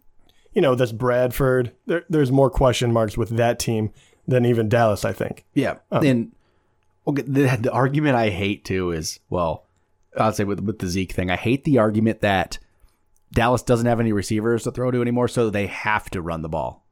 you 0.54 0.62
know, 0.62 0.76
that's 0.76 0.92
Bradford. 0.92 1.72
There, 1.88 2.04
there's 2.10 2.32
more 2.32 2.50
question 2.52 2.94
marks 2.94 3.18
with 3.18 3.30
that 3.30 3.58
team 3.60 3.92
than 4.28 4.46
even 4.46 4.70
Dallas. 4.70 5.04
I 5.04 5.12
think. 5.12 5.44
Yeah. 5.56 5.76
Um, 5.92 6.06
and 6.06 6.32
okay, 7.08 7.24
the, 7.24 7.58
the 7.62 7.72
argument 7.72 8.16
I 8.16 8.30
hate 8.30 8.64
too 8.64 8.92
is 8.92 9.20
well, 9.30 9.66
I'll 10.18 10.34
say 10.34 10.44
with 10.44 10.60
with 10.62 10.80
the 10.80 10.88
Zeke 10.88 11.12
thing, 11.14 11.30
I 11.32 11.36
hate 11.36 11.64
the 11.64 11.80
argument 11.80 12.22
that 12.22 12.60
Dallas 13.36 13.62
doesn't 13.62 13.86
have 13.86 14.00
any 14.00 14.14
receivers 14.14 14.64
to 14.64 14.72
throw 14.72 14.90
to 14.90 15.02
anymore, 15.02 15.28
so 15.28 15.50
they 15.50 15.68
have 15.68 16.10
to 16.12 16.22
run 16.22 16.42
the 16.42 16.50
ball. 16.50 16.88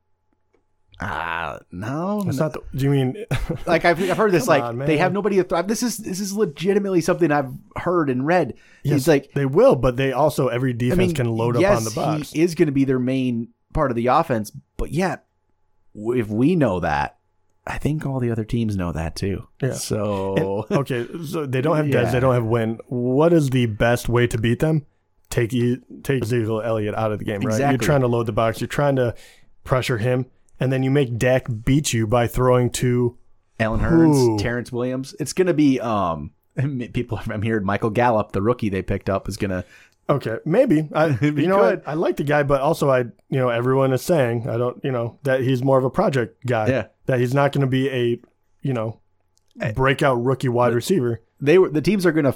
Ah, 1.00 1.60
no, 1.72 2.24
It's 2.28 2.38
not. 2.38 2.54
The, 2.54 2.62
do 2.76 2.86
you 2.86 2.92
mean? 2.92 3.26
like 3.66 3.84
I've, 3.84 4.00
I've 4.10 4.16
heard 4.18 4.32
this. 4.32 4.44
Come 4.46 4.50
like 4.50 4.64
on, 4.64 4.78
they 4.78 4.98
have 4.98 5.12
nobody 5.12 5.38
to 5.38 5.44
throw. 5.44 5.62
This 5.64 5.82
is 5.82 5.98
this 5.98 6.20
is 6.20 6.34
legitimately 6.34 7.02
something 7.02 7.32
I've 7.32 7.52
heard 7.78 8.10
and 8.10 8.26
read. 8.28 8.54
yes, 8.84 8.94
He's 8.94 9.08
like, 9.08 9.32
they 9.34 9.46
will, 9.48 9.76
but 9.76 9.98
they 9.98 10.12
also 10.12 10.50
every 10.50 10.70
I 10.70 10.74
defense 10.78 10.98
mean, 11.00 11.16
can 11.16 11.30
load 11.30 11.60
yes, 11.60 11.72
up 11.72 11.78
on 11.78 11.84
the 11.86 11.92
box. 11.92 12.32
He 12.32 12.42
is 12.44 12.54
going 12.56 12.68
to 12.68 12.72
be 12.72 12.86
their 12.86 13.00
main 13.00 13.50
part 13.74 13.90
of 13.90 13.96
the 13.96 14.08
offense, 14.08 14.52
but 14.78 14.92
yet, 14.92 15.26
if 15.96 16.28
we 16.30 16.56
know 16.56 16.80
that, 16.82 17.18
I 17.66 17.80
think 17.80 18.06
all 18.06 18.20
the 18.20 18.30
other 18.32 18.46
teams 18.46 18.78
know 18.78 18.92
that 18.92 19.16
too. 19.16 19.48
Yeah. 19.62 19.74
So 19.74 20.66
And- 20.70 20.80
okay, 20.80 21.08
so 21.26 21.46
they 21.48 21.62
don't 21.62 21.76
have 21.76 21.88
Dez, 21.88 21.92
Yeah. 22.06 22.12
they 22.12 22.20
don't 22.20 22.36
have 22.36 22.46
Win. 22.46 22.80
What 22.88 23.34
is 23.34 23.50
the 23.50 23.66
best 23.66 24.08
way 24.10 24.28
to 24.28 24.38
beat 24.38 24.60
them? 24.60 24.86
Take 25.34 25.50
take 26.04 26.22
Ezekiel 26.22 26.62
Elliott 26.62 26.94
out 26.94 27.12
of 27.12 27.18
the 27.18 27.26
game, 27.26 27.42
right? 27.42 27.72
You're 27.72 27.80
trying 27.80 28.02
to 28.02 28.08
load 28.08 28.28
the 28.28 28.32
box. 28.32 28.62
You're 28.62 28.68
trying 28.68 28.98
to 28.98 29.16
pressure 29.64 29.98
him, 29.98 30.28
and 30.60 30.72
then 30.72 30.84
you 30.84 30.92
make 30.92 31.18
Dak 31.18 31.48
beat 31.66 31.92
you 31.92 32.06
by 32.06 32.28
throwing 32.28 32.70
to. 32.74 33.18
Allen? 33.60 33.80
Hurns, 33.80 34.40
Terrance 34.40 34.72
Williams. 34.72 35.16
It's 35.20 35.34
going 35.34 35.48
to 35.48 35.54
be 35.56 35.80
um 35.80 36.34
people. 36.94 37.20
I'm 37.28 37.42
hearing 37.42 37.66
Michael 37.66 37.90
Gallup, 37.90 38.32
the 38.32 38.44
rookie 38.44 38.70
they 38.70 38.84
picked 38.84 39.10
up, 39.10 39.28
is 39.28 39.38
going 39.38 39.50
to. 39.50 39.66
Okay, 40.08 40.38
maybe. 40.46 40.88
I 40.94 41.08
you 41.22 41.48
know 41.48 41.58
what? 41.58 41.82
I 41.88 41.96
like 41.96 42.18
the 42.18 42.24
guy, 42.24 42.44
but 42.44 42.62
also 42.62 42.92
I 42.92 43.00
you 43.00 43.40
know 43.40 43.50
everyone 43.50 43.92
is 43.92 44.04
saying 44.04 44.48
I 44.48 44.58
don't 44.58 44.86
you 44.86 44.92
know 44.92 45.18
that 45.24 45.42
he's 45.42 45.64
more 45.64 45.80
of 45.80 45.84
a 45.84 45.90
project 45.90 46.46
guy. 46.46 46.68
Yeah. 46.68 46.88
That 47.08 47.20
he's 47.20 47.34
not 47.34 47.54
going 47.54 47.62
to 47.62 47.68
be 47.68 47.90
a 47.90 48.22
you 48.62 48.74
know 48.74 49.00
breakout 49.74 50.24
rookie 50.24 50.50
wide 50.50 50.76
receiver. 50.76 51.22
They 51.44 51.58
were 51.58 51.70
the 51.70 51.82
teams 51.82 52.06
are 52.06 52.14
going 52.14 52.26
to. 52.26 52.36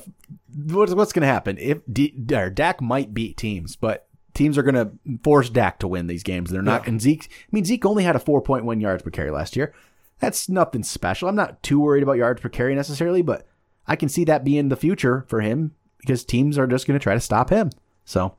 What's 0.53 0.93
what's 0.93 1.13
going 1.13 1.21
to 1.21 1.27
happen 1.27 1.57
if 1.57 1.79
D, 1.91 2.13
or 2.33 2.49
Dak 2.49 2.81
might 2.81 3.13
beat 3.13 3.37
teams, 3.37 3.77
but 3.77 4.07
teams 4.33 4.57
are 4.57 4.63
going 4.63 4.75
to 4.75 4.91
force 5.23 5.49
Dak 5.49 5.79
to 5.79 5.87
win 5.87 6.07
these 6.07 6.23
games. 6.23 6.51
They're 6.51 6.61
not. 6.61 6.83
Yeah. 6.83 6.89
And 6.89 7.01
Zeke. 7.01 7.29
I 7.29 7.47
mean, 7.51 7.63
Zeke 7.63 7.85
only 7.85 8.03
had 8.03 8.17
a 8.17 8.19
4.1 8.19 8.81
yards 8.81 9.03
per 9.03 9.09
carry 9.09 9.31
last 9.31 9.55
year. 9.55 9.73
That's 10.19 10.49
nothing 10.49 10.83
special. 10.83 11.29
I'm 11.29 11.35
not 11.35 11.63
too 11.63 11.79
worried 11.79 12.03
about 12.03 12.17
yards 12.17 12.41
per 12.41 12.49
carry 12.49 12.75
necessarily, 12.75 13.21
but 13.21 13.47
I 13.87 13.95
can 13.95 14.09
see 14.09 14.25
that 14.25 14.43
being 14.43 14.67
the 14.67 14.75
future 14.75 15.25
for 15.29 15.41
him 15.41 15.73
because 15.99 16.25
teams 16.25 16.57
are 16.57 16.67
just 16.67 16.85
going 16.85 16.99
to 16.99 17.03
try 17.03 17.13
to 17.13 17.21
stop 17.21 17.49
him. 17.49 17.69
So 18.03 18.35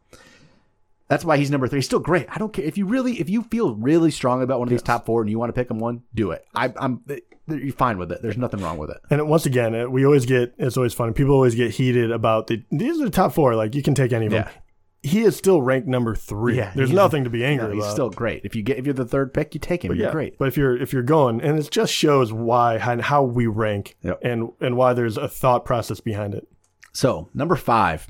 that's 1.08 1.24
why 1.24 1.36
he's 1.38 1.50
number 1.50 1.66
three. 1.68 1.78
He's 1.78 1.86
still 1.86 1.98
great. 2.00 2.26
I 2.28 2.38
don't 2.38 2.52
care 2.52 2.64
if 2.64 2.76
you 2.78 2.86
really, 2.86 3.20
if 3.20 3.28
you 3.30 3.42
feel 3.44 3.74
really 3.74 4.10
strong 4.10 4.42
about 4.42 4.58
one 4.58 4.68
of 4.68 4.70
these 4.70 4.82
top 4.82 5.06
four 5.06 5.20
and 5.22 5.30
you 5.30 5.38
want 5.38 5.48
to 5.48 5.52
pick 5.54 5.70
him 5.70 5.78
one, 5.78 6.02
do 6.14 6.30
it. 6.32 6.44
I, 6.54 6.72
I'm, 6.76 7.02
you're 7.48 7.72
fine 7.72 7.96
with 7.98 8.12
it. 8.12 8.20
There's 8.22 8.36
nothing 8.36 8.60
wrong 8.60 8.76
with 8.78 8.90
it. 8.90 8.98
And 9.10 9.26
once 9.28 9.46
again, 9.46 9.90
we 9.90 10.04
always 10.04 10.26
get 10.26 10.54
it's 10.58 10.76
always 10.76 10.92
funny. 10.94 11.12
People 11.14 11.34
always 11.34 11.54
get 11.54 11.70
heated 11.72 12.10
about 12.10 12.46
the 12.48 12.62
these 12.70 13.00
are 13.00 13.04
the 13.04 13.10
top 13.10 13.32
four. 13.32 13.54
Like 13.54 13.74
you 13.74 13.82
can 13.82 13.94
take 13.94 14.12
any 14.12 14.26
of 14.26 14.32
them. 14.32 14.44
Yeah. 14.46 14.52
He 15.00 15.22
is 15.22 15.36
still 15.36 15.62
ranked 15.62 15.86
number 15.86 16.16
three. 16.16 16.56
Yeah, 16.56 16.72
there's 16.74 16.90
nothing 16.90 17.22
to 17.22 17.30
be 17.30 17.44
angry 17.44 17.68
No, 17.68 17.74
he's 17.74 17.84
about. 17.84 17.92
still 17.92 18.10
great. 18.10 18.42
If 18.44 18.56
you 18.56 18.62
get, 18.64 18.78
if 18.78 18.84
you're 18.84 18.92
the 18.92 19.04
third 19.06 19.32
pick, 19.32 19.54
you 19.54 19.60
take 19.60 19.84
him. 19.84 19.94
You're 19.94 20.06
yeah, 20.06 20.12
great. 20.12 20.36
But 20.38 20.48
if 20.48 20.56
you're 20.56 20.76
if 20.76 20.92
you're 20.92 21.04
going, 21.04 21.40
and 21.40 21.56
it 21.56 21.70
just 21.70 21.92
shows 21.94 22.32
why 22.32 22.74
and 22.78 23.00
how 23.00 23.22
we 23.22 23.46
rank, 23.46 23.96
Yep. 24.02 24.18
and 24.24 24.50
and 24.60 24.76
why 24.76 24.94
there's 24.94 25.16
a 25.16 25.28
thought 25.28 25.64
process 25.64 26.00
behind 26.00 26.34
it. 26.34 26.48
So 26.92 27.28
number 27.32 27.54
five, 27.54 28.08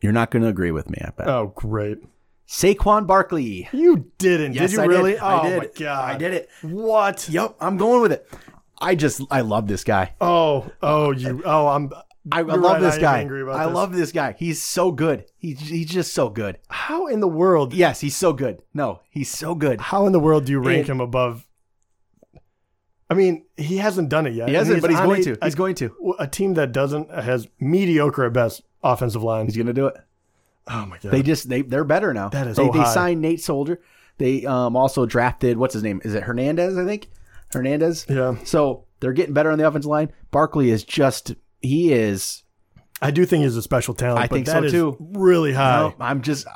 you're 0.00 0.12
not 0.12 0.30
going 0.30 0.44
to 0.44 0.48
agree 0.48 0.70
with 0.70 0.88
me. 0.88 0.98
I 1.04 1.10
bet. 1.10 1.26
Oh, 1.28 1.52
great! 1.56 1.98
Saquon 2.52 3.06
Barkley. 3.06 3.66
You 3.72 4.10
didn't, 4.18 4.52
Yes, 4.52 4.70
did 4.70 4.76
you 4.76 4.82
I 4.82 4.84
really? 4.84 5.12
did. 5.12 5.20
Oh 5.22 5.26
I 5.26 5.48
did. 5.48 5.58
my 5.58 5.68
god! 5.78 6.14
I 6.14 6.18
did 6.18 6.34
it. 6.34 6.48
What? 6.60 7.26
Yep, 7.30 7.56
I'm 7.60 7.78
going 7.78 8.02
with 8.02 8.12
it. 8.12 8.28
I 8.78 8.94
just, 8.94 9.22
I 9.30 9.40
love 9.40 9.68
this 9.68 9.84
guy. 9.84 10.12
Oh, 10.20 10.70
oh, 10.82 11.12
you. 11.12 11.40
Oh, 11.46 11.68
I'm. 11.68 11.90
I, 12.30 12.38
I 12.38 12.42
love 12.42 12.60
right, 12.62 12.80
this 12.80 12.96
I 12.96 13.00
guy. 13.00 13.20
I 13.22 13.24
this. 13.66 13.74
love 13.74 13.92
this 13.94 14.12
guy. 14.12 14.36
He's 14.38 14.60
so 14.62 14.92
good. 14.92 15.24
He's 15.38 15.58
he's 15.60 15.86
just 15.88 16.12
so 16.12 16.28
good. 16.28 16.58
How 16.68 17.06
in 17.06 17.20
the 17.20 17.26
world? 17.26 17.72
Yes, 17.74 18.00
he's 18.00 18.14
so 18.16 18.32
good. 18.34 18.62
No, 18.74 19.00
he's 19.10 19.30
so 19.30 19.54
good. 19.54 19.80
How 19.80 20.06
in 20.06 20.12
the 20.12 20.20
world 20.20 20.44
do 20.44 20.52
you 20.52 20.60
rank 20.60 20.80
And- 20.80 20.88
him 20.90 21.00
above? 21.00 21.46
I 23.10 23.14
mean, 23.14 23.44
he 23.56 23.76
hasn't 23.78 24.08
done 24.08 24.26
it 24.26 24.34
yet. 24.34 24.48
He 24.48 24.54
hasn't, 24.54 24.80
but 24.80 24.90
he's 24.90 25.00
going 25.00 25.20
a- 25.20 25.24
to. 25.24 25.38
He's 25.42 25.54
a, 25.54 25.56
going 25.56 25.74
to. 25.76 26.14
a 26.18 26.26
team 26.26 26.54
that 26.54 26.72
doesn't 26.72 27.10
has 27.10 27.46
mediocre 27.60 28.24
at 28.24 28.32
best 28.32 28.62
offensive 28.82 29.22
line. 29.22 29.46
He's 29.46 29.56
going 29.56 29.66
to 29.66 29.72
do 29.72 29.86
it. 29.86 29.96
Oh 30.68 30.86
my 30.86 30.98
god! 30.98 31.12
They 31.12 31.22
just 31.22 31.48
they 31.48 31.62
they're 31.62 31.84
better 31.84 32.14
now. 32.14 32.28
That 32.28 32.46
is 32.46 32.56
they 32.56 32.66
so 32.66 32.72
they 32.72 32.78
high. 32.80 32.94
signed 32.94 33.20
Nate 33.20 33.40
Solder. 33.40 33.80
They 34.18 34.46
um 34.46 34.76
also 34.76 35.06
drafted 35.06 35.56
what's 35.56 35.74
his 35.74 35.82
name? 35.82 36.00
Is 36.04 36.14
it 36.14 36.22
Hernandez? 36.22 36.78
I 36.78 36.84
think 36.84 37.08
Hernandez. 37.52 38.06
yeah, 38.08 38.36
So 38.44 38.84
they're 39.00 39.12
getting 39.12 39.34
better 39.34 39.50
on 39.50 39.58
the 39.58 39.66
offensive 39.66 39.90
line. 39.90 40.12
Barkley 40.30 40.70
is 40.70 40.84
just 40.84 41.34
he 41.60 41.92
is. 41.92 42.42
I 43.00 43.10
do 43.10 43.26
think 43.26 43.42
he's 43.42 43.56
a 43.56 43.62
special 43.62 43.94
talent. 43.94 44.20
I 44.22 44.28
think 44.28 44.46
that 44.46 44.60
so, 44.60 44.64
is 44.64 44.72
too. 44.72 44.96
Really 45.00 45.52
high. 45.52 45.80
No, 45.80 45.94
I'm 45.98 46.22
just 46.22 46.46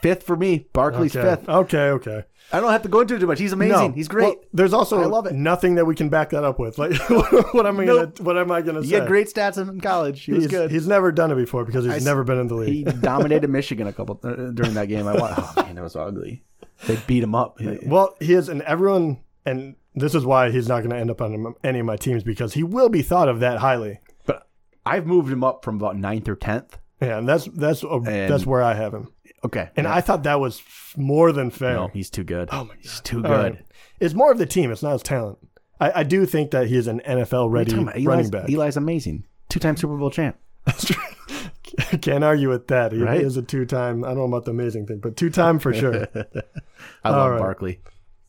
fifth 0.00 0.22
for 0.24 0.36
me. 0.36 0.66
Barkley's 0.72 1.16
Okay. 1.16 1.36
fifth. 1.36 1.48
Okay, 1.48 1.88
okay. 1.90 2.24
I 2.52 2.60
don't 2.60 2.70
have 2.70 2.82
to 2.82 2.88
go 2.88 3.00
into 3.00 3.16
it 3.16 3.18
too 3.18 3.26
much. 3.26 3.40
He's 3.40 3.52
amazing. 3.52 3.88
No. 3.88 3.92
He's 3.92 4.06
great. 4.06 4.22
Well, 4.24 4.36
there's 4.52 4.72
also 4.72 5.00
I 5.00 5.06
love 5.06 5.26
it. 5.26 5.32
nothing 5.34 5.74
that 5.76 5.84
we 5.84 5.96
can 5.96 6.08
back 6.08 6.30
that 6.30 6.44
up 6.44 6.60
with. 6.60 6.78
Like, 6.78 6.96
what 7.10 7.66
am 7.66 7.80
I 7.80 7.84
Nope. 7.84 8.14
gonna? 8.16 8.24
What 8.26 8.38
am 8.38 8.50
I 8.52 8.62
gonna 8.62 8.80
he 8.82 8.86
say? 8.86 8.94
He 8.94 9.00
had 9.00 9.08
great 9.08 9.26
stats 9.28 9.58
in 9.58 9.80
college. 9.80 10.22
He 10.24 10.32
was 10.32 10.44
he's, 10.44 10.50
good. 10.50 10.70
He's 10.70 10.86
never 10.86 11.10
done 11.10 11.32
it 11.32 11.36
before 11.36 11.64
because 11.64 11.84
he's 11.84 11.94
I 11.94 11.98
never 12.08 12.22
been 12.22 12.38
in 12.38 12.46
the 12.46 12.54
league. 12.54 12.86
he 12.86 12.92
dominated 13.00 13.50
Michigan 13.50 13.88
a 13.88 13.92
couple 13.92 14.20
uh, 14.22 14.50
during 14.52 14.74
that 14.74 14.86
game. 14.86 15.08
I 15.08 15.14
watched. 15.16 15.40
Oh 15.58 15.62
man, 15.64 15.74
that 15.74 15.82
was 15.82 15.96
ugly. 15.96 16.44
They 16.86 16.96
beat 17.08 17.22
him 17.24 17.34
up. 17.34 17.58
well, 17.86 18.14
he 18.20 18.34
is, 18.34 18.48
and 18.48 18.62
everyone, 18.62 19.18
and 19.44 19.74
this 19.94 20.14
is 20.14 20.24
why 20.24 20.50
he's 20.50 20.68
not 20.68 20.80
going 20.80 20.90
to 20.90 20.96
end 20.98 21.10
up 21.10 21.20
on 21.22 21.54
any 21.64 21.80
of 21.80 21.86
my 21.86 21.96
teams 21.96 22.22
because 22.22 22.52
he 22.54 22.62
will 22.62 22.90
be 22.90 23.00
thought 23.02 23.28
of 23.28 23.40
that 23.40 23.58
highly. 23.58 23.98
But 24.26 24.46
I've 24.84 25.06
moved 25.06 25.32
him 25.32 25.42
up 25.42 25.64
from 25.64 25.76
about 25.76 25.96
ninth 25.96 26.28
or 26.28 26.36
tenth. 26.36 26.78
Yeah, 27.00 27.18
and 27.18 27.28
that's 27.28 27.46
that's 27.46 27.82
a, 27.82 27.88
And- 27.88 28.06
that's 28.32 28.46
where 28.46 28.62
I 28.62 28.74
have 28.74 28.92
him, 28.94 29.10
Okay, 29.44 29.68
and 29.76 29.86
I 29.86 30.00
thought 30.00 30.22
that 30.24 30.40
was 30.40 30.62
more 30.96 31.30
than 31.32 31.50
fair. 31.50 31.74
no, 31.74 31.88
he's 31.88 32.10
too 32.10 32.24
good. 32.24 32.48
Oh 32.52 32.64
my 32.64 32.74
God. 32.74 32.78
he's 32.82 33.00
too 33.00 33.22
good. 33.22 33.30
right. 33.30 33.66
It's 34.00 34.14
more 34.14 34.32
of 34.32 34.38
the 34.38 34.46
team. 34.46 34.70
It's 34.72 34.82
not 34.82 34.92
his 34.92 35.02
talent. 35.02 35.38
I, 35.80 36.00
I 36.00 36.02
do 36.04 36.24
think 36.26 36.50
that 36.52 36.66
he 36.68 36.76
is 36.76 36.86
an 36.86 37.00
NFL 37.06 37.50
What 37.50 37.70
are 37.72 37.76
you 37.76 37.84
ready 37.86 38.06
running 38.06 38.30
back. 38.30 38.48
Eli's 38.48 38.76
amazing. 38.76 39.24
Two-time 39.48 39.76
Super 39.76 39.96
Bowl 39.96 40.10
champ. 40.10 40.36
That's 40.64 40.84
true. 40.86 41.02
Can't 42.00 42.24
argue 42.24 42.48
with 42.48 42.68
that. 42.68 42.92
He 42.92 42.98
Right? 43.02 43.20
is 43.20 43.36
a 43.36 43.42
two-time. 43.42 44.02
I 44.04 44.08
don't 44.08 44.16
know 44.18 44.24
about 44.24 44.46
the 44.46 44.50
amazing 44.52 44.86
thing, 44.86 44.98
but 45.00 45.16
two-time 45.16 45.58
for 45.58 45.72
sure. 45.74 46.08
I 47.04 47.10
love 47.10 47.32
right. 47.32 47.38
Barkley. 47.38 47.80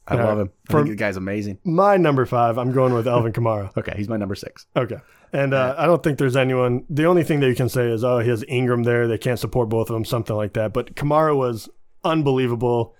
I 0.07 0.17
All 0.19 0.25
love 0.25 0.39
him. 0.39 0.49
I 0.69 0.71
For- 0.71 0.83
the 0.83 0.95
guy's 0.95 1.17
amazing. 1.17 1.57
My 1.63 1.97
number 1.97 2.25
five. 2.25 2.57
I'm 2.57 2.71
going 2.71 2.93
with 2.93 3.07
Alvin 3.07 3.31
Kamara. 3.33 3.75
Okay, 3.77 3.93
he's 3.95 4.07
my 4.09 4.17
number 4.17 4.35
six. 4.35 4.65
Okay. 4.75 4.97
And 5.33 5.53
uh, 5.53 5.75
I 5.77 5.85
don't 5.85 6.01
think 6.01 6.17
there's 6.17 6.37
anyone. 6.37 6.85
The 6.89 7.05
only 7.05 7.23
thing 7.23 7.41
that 7.41 7.49
you 7.49 7.55
can 7.55 7.69
say 7.69 7.89
is, 7.89 8.03
oh, 8.03 8.19
he 8.19 8.29
has 8.29 8.45
Ingram 8.47 8.83
there. 8.83 9.07
They 9.07 9.17
can't 9.17 9.39
support 9.39 9.69
both 9.69 9.89
of 9.89 9.93
them, 9.93 10.05
something 10.05 10.35
like 10.35 10.53
that. 10.53 10.73
But 10.73 10.95
Kamara 10.95 11.35
was 11.35 11.69
unbelievable. 12.03 12.95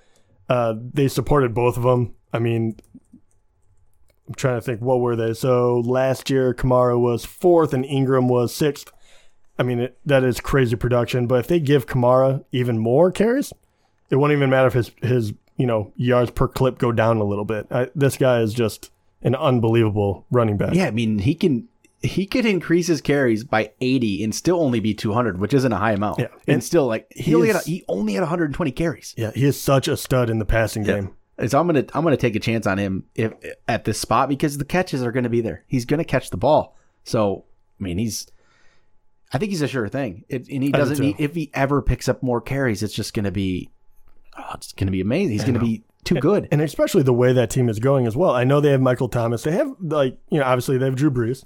Uh, 0.50 0.76
they 0.94 1.08
supported 1.08 1.54
both 1.54 1.78
of 1.78 1.84
them. 1.84 2.14
I 2.34 2.40
mean, 2.40 2.78
I'm 4.28 4.36
trying 4.36 4.58
to 4.58 4.62
think, 4.62 4.82
what 4.82 5.00
were 5.00 5.16
they? 5.16 5.34
So 5.34 5.80
last 5.80 6.30
year, 6.30 6.54
Kamara 6.54 7.00
was 7.00 7.24
fourth 7.24 7.74
and 7.74 7.86
Ingram 7.86 8.28
was 8.28 8.54
sixth. 8.54 8.92
I 9.58 9.64
mean, 9.64 9.80
it, 9.80 9.98
that 10.06 10.24
is 10.24 10.40
crazy 10.40 10.76
production. 10.76 11.28
But 11.28 11.40
if 11.40 11.48
they 11.48 11.60
give 11.60 11.88
Kamara 11.88 12.44
even 12.52 12.78
more 12.78 13.12
carries, 13.12 13.54
it 14.10 14.18
won't 14.18 14.34
even 14.34 14.50
matter 14.50 14.68
if 14.68 14.74
his 14.74 14.92
his 15.02 15.34
you 15.56 15.66
know 15.66 15.92
yards 15.96 16.32
per 16.32 16.48
clip 16.48 16.78
go 16.78 16.92
down 16.92 17.18
a 17.18 17.24
little 17.24 17.46
bit. 17.46 17.68
I, 17.72 17.90
this 17.96 18.18
guy 18.18 18.42
is 18.42 18.54
just 18.54 18.92
an 19.22 19.36
unbelievable 19.36 20.26
running 20.30 20.58
back. 20.58 20.74
Yeah, 20.74 20.88
I 20.88 20.92
mean 20.92 21.20
he 21.20 21.34
can 21.34 21.68
he 22.02 22.26
could 22.26 22.46
increase 22.46 22.88
his 22.88 23.02
carries 23.02 23.44
by 23.44 23.72
80 23.82 24.24
and 24.24 24.34
still 24.36 24.60
only 24.60 24.80
be 24.80 24.94
200, 24.94 25.40
which 25.40 25.54
isn't 25.54 25.72
a 25.72 25.78
high 25.78 25.94
amount. 25.94 26.20
Yeah. 26.20 26.28
and, 26.32 26.56
And 26.56 26.64
still 26.64 26.86
like 26.86 27.08
he, 27.16 27.24
he 27.24 27.36
only 27.36 27.48
had 27.48 27.56
a, 27.58 27.60
he 27.62 27.84
only 27.88 28.14
had 28.14 28.22
120 28.22 28.72
carries. 28.72 29.16
Yeah, 29.18 29.32
he 29.34 29.46
is 29.46 29.60
such 29.60 29.88
a 29.88 29.98
stud 29.98 30.30
in 30.30 30.40
the 30.40 30.46
passing 30.46 30.84
game. 30.84 31.16
And 31.38 31.50
So 31.50 31.60
I'm 31.60 31.68
gonna 31.68 31.86
I'm 31.94 32.04
gonna 32.04 32.18
take 32.18 32.36
a 32.36 32.40
chance 32.40 32.68
on 32.68 32.78
him 32.78 33.06
if 33.16 33.34
at 33.68 33.86
this 33.86 34.00
spot 34.00 34.30
because 34.30 34.58
the 34.58 34.66
catches 34.66 35.04
are 35.04 35.12
gonna 35.12 35.30
be 35.30 35.42
there. 35.42 35.64
He's 35.68 35.86
gonna 35.86 36.04
catch 36.04 36.30
the 36.30 36.38
ball. 36.38 36.76
So 37.04 37.46
I 37.80 37.84
mean 37.84 37.98
he's 37.98 38.28
I 39.34 39.38
think 39.38 39.52
he's 39.52 39.62
a 39.62 39.68
sure 39.68 39.88
thing. 39.90 40.24
It, 40.30 40.48
and 40.50 40.64
he 40.64 40.72
doesn't 40.72 41.00
need 41.00 41.16
if 41.20 41.36
he 41.36 41.52
ever 41.54 41.82
picks 41.82 42.08
up 42.08 42.24
more 42.24 42.42
carries, 42.42 42.82
it's 42.84 42.94
just 42.94 43.14
gonna 43.14 43.32
be 43.32 43.70
oh, 44.38 44.52
it's 44.54 44.72
gonna 44.74 44.92
be 44.92 45.02
amazing. 45.02 45.32
He's 45.32 45.44
gonna 45.44 45.60
be 45.60 45.84
too 46.04 46.16
good. 46.16 46.48
And 46.52 46.62
especially 46.62 47.04
the 47.04 47.14
way 47.14 47.34
that 47.34 47.50
team 47.50 47.70
is 47.70 47.80
going 47.80 48.08
as 48.08 48.16
well. 48.16 48.32
I 48.32 48.44
know 48.44 48.62
they 48.62 48.72
have 48.72 48.82
Michael 48.82 49.10
Thomas. 49.10 49.44
They 49.44 49.52
have 49.52 49.76
like 49.82 50.18
you 50.30 50.40
know 50.40 50.46
obviously 50.46 50.78
they 50.78 50.86
have 50.86 50.96
Drew 50.96 51.12
Brees. 51.12 51.44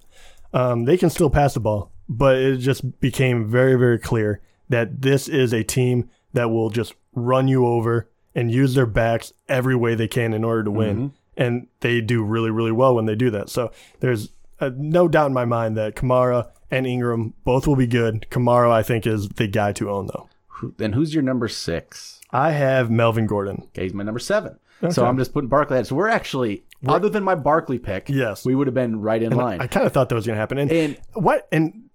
Um, 0.53 0.86
they 0.86 0.98
can 0.98 1.10
still 1.10 1.29
pass 1.29 1.53
the 1.53 1.60
ball, 1.60 1.91
but 2.10 2.38
it 2.38 2.58
just 2.58 3.00
became 3.00 3.48
very 3.48 3.75
very 3.75 4.00
clear 4.00 4.41
that 4.70 5.01
this 5.01 5.27
is 5.27 5.53
a 5.53 5.63
team 5.63 6.10
that 6.34 6.50
will 6.50 6.70
just 6.70 6.93
run 7.13 7.48
you 7.48 7.65
over 7.65 8.10
and 8.34 8.51
use 8.51 8.74
their 8.74 8.86
backs 8.86 9.34
every 9.50 9.75
way 9.75 9.96
they 9.96 10.08
can 10.08 10.34
in 10.34 10.43
order 10.43 10.63
to 10.63 10.72
win. 10.72 11.13
And 11.38 11.67
they 11.79 12.01
do 12.01 12.24
really 12.24 12.51
really 12.51 12.72
well 12.72 12.96
when 12.96 13.05
they 13.05 13.15
do 13.15 13.29
that. 13.31 13.50
So 13.50 13.72
there's 14.00 14.29
uh, 14.60 14.72
no 14.75 15.08
doubt 15.08 15.27
in 15.27 15.34
my 15.34 15.46
mind 15.46 15.77
that 15.77 15.96
Kamara 15.96 16.50
and 16.70 16.86
Ingram 16.86 17.34
both 17.43 17.67
will 17.67 17.75
be 17.75 17.88
good. 17.88 18.27
Kamara 18.29 18.72
I 18.72 18.84
think 18.84 19.08
is 19.08 19.29
the 19.29 19.48
guy 19.48 19.72
to 19.74 19.89
own 19.89 20.08
though. 20.08 20.29
Then 20.77 20.93
who's 20.93 21.13
your 21.13 21.24
number 21.24 21.48
six? 21.48 22.22
I 22.31 22.51
have 22.51 22.89
Melvin 22.91 23.25
Gordon. 23.27 23.63
Okay, 23.70 23.84
he's 23.84 23.93
my 23.93 24.03
number 24.03 24.20
seven. 24.20 24.58
Okay. 24.84 24.93
So 24.93 25.05
I'm 25.05 25.17
just 25.17 25.34
putting 25.34 25.50
Barkley 25.50 25.75
ahead. 25.75 25.88
So 25.88 25.96
we're 25.96 26.08
actually, 26.08 26.63
other 26.88 27.10
than 27.10 27.24
my 27.24 27.36
Barkley 27.36 27.80
pick, 27.80 28.10
Yes. 28.10 28.46
we 28.46 28.56
would 28.56 28.68
have 28.68 28.74
been 28.74 29.02
right 29.02 29.22
in 29.22 29.36
line. 29.36 29.62
I 29.62 29.68
kind 29.68 29.86
of 29.86 29.92
thought 29.94 30.10
that 30.10 30.16
was 30.16 30.26
going 30.26 30.36
to 30.36 30.40
happen. 30.40 30.58
And, 30.58 30.72
and 30.72 30.98
what? 31.14 31.48
And 31.52 31.90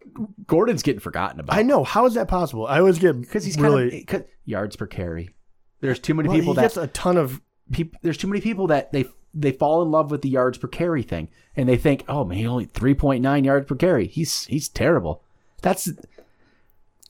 Gordon's 0.47 0.83
getting 0.83 1.01
forgotten 1.01 1.41
about 1.41 1.57
I 1.57 1.63
know 1.63 1.85
how 1.85 2.07
is 2.07 2.15
that 2.15 2.29
possible? 2.29 2.67
I 2.67 2.79
always 2.79 2.99
get 2.99 3.21
because 3.21 3.45
he's 3.45 3.59
really 3.59 4.05
kind 4.05 4.25
of 4.25 4.31
yards 4.45 4.77
per 4.77 4.87
carry. 4.87 5.31
There's 5.81 5.99
too 5.99 6.15
many 6.15 6.29
well, 6.29 6.39
people 6.39 6.53
he 6.55 6.57
that 6.57 6.63
gets 6.63 6.77
a 6.77 6.87
ton 6.87 7.17
of 7.17 7.41
peop, 7.71 7.97
there's 8.03 8.17
too 8.17 8.27
many 8.29 8.41
people 8.41 8.67
that 8.69 8.93
they 8.93 9.05
they 9.35 9.53
fall 9.53 9.83
in 9.83 9.91
love 9.91 10.11
with 10.11 10.23
the 10.23 10.31
yards 10.31 10.57
per 10.57 10.69
carry 10.69 11.03
thing, 11.03 11.29
and 11.57 11.69
they 11.69 11.77
think, 11.77 12.05
oh 12.09 12.25
man, 12.25 12.39
he 12.39 12.47
only 12.47 12.67
3.9 12.67 13.45
yards 13.45 13.67
per 13.67 13.75
carry. 13.75 14.07
He's 14.07 14.47
he's 14.47 14.69
terrible. 14.69 15.23
That's 15.61 15.91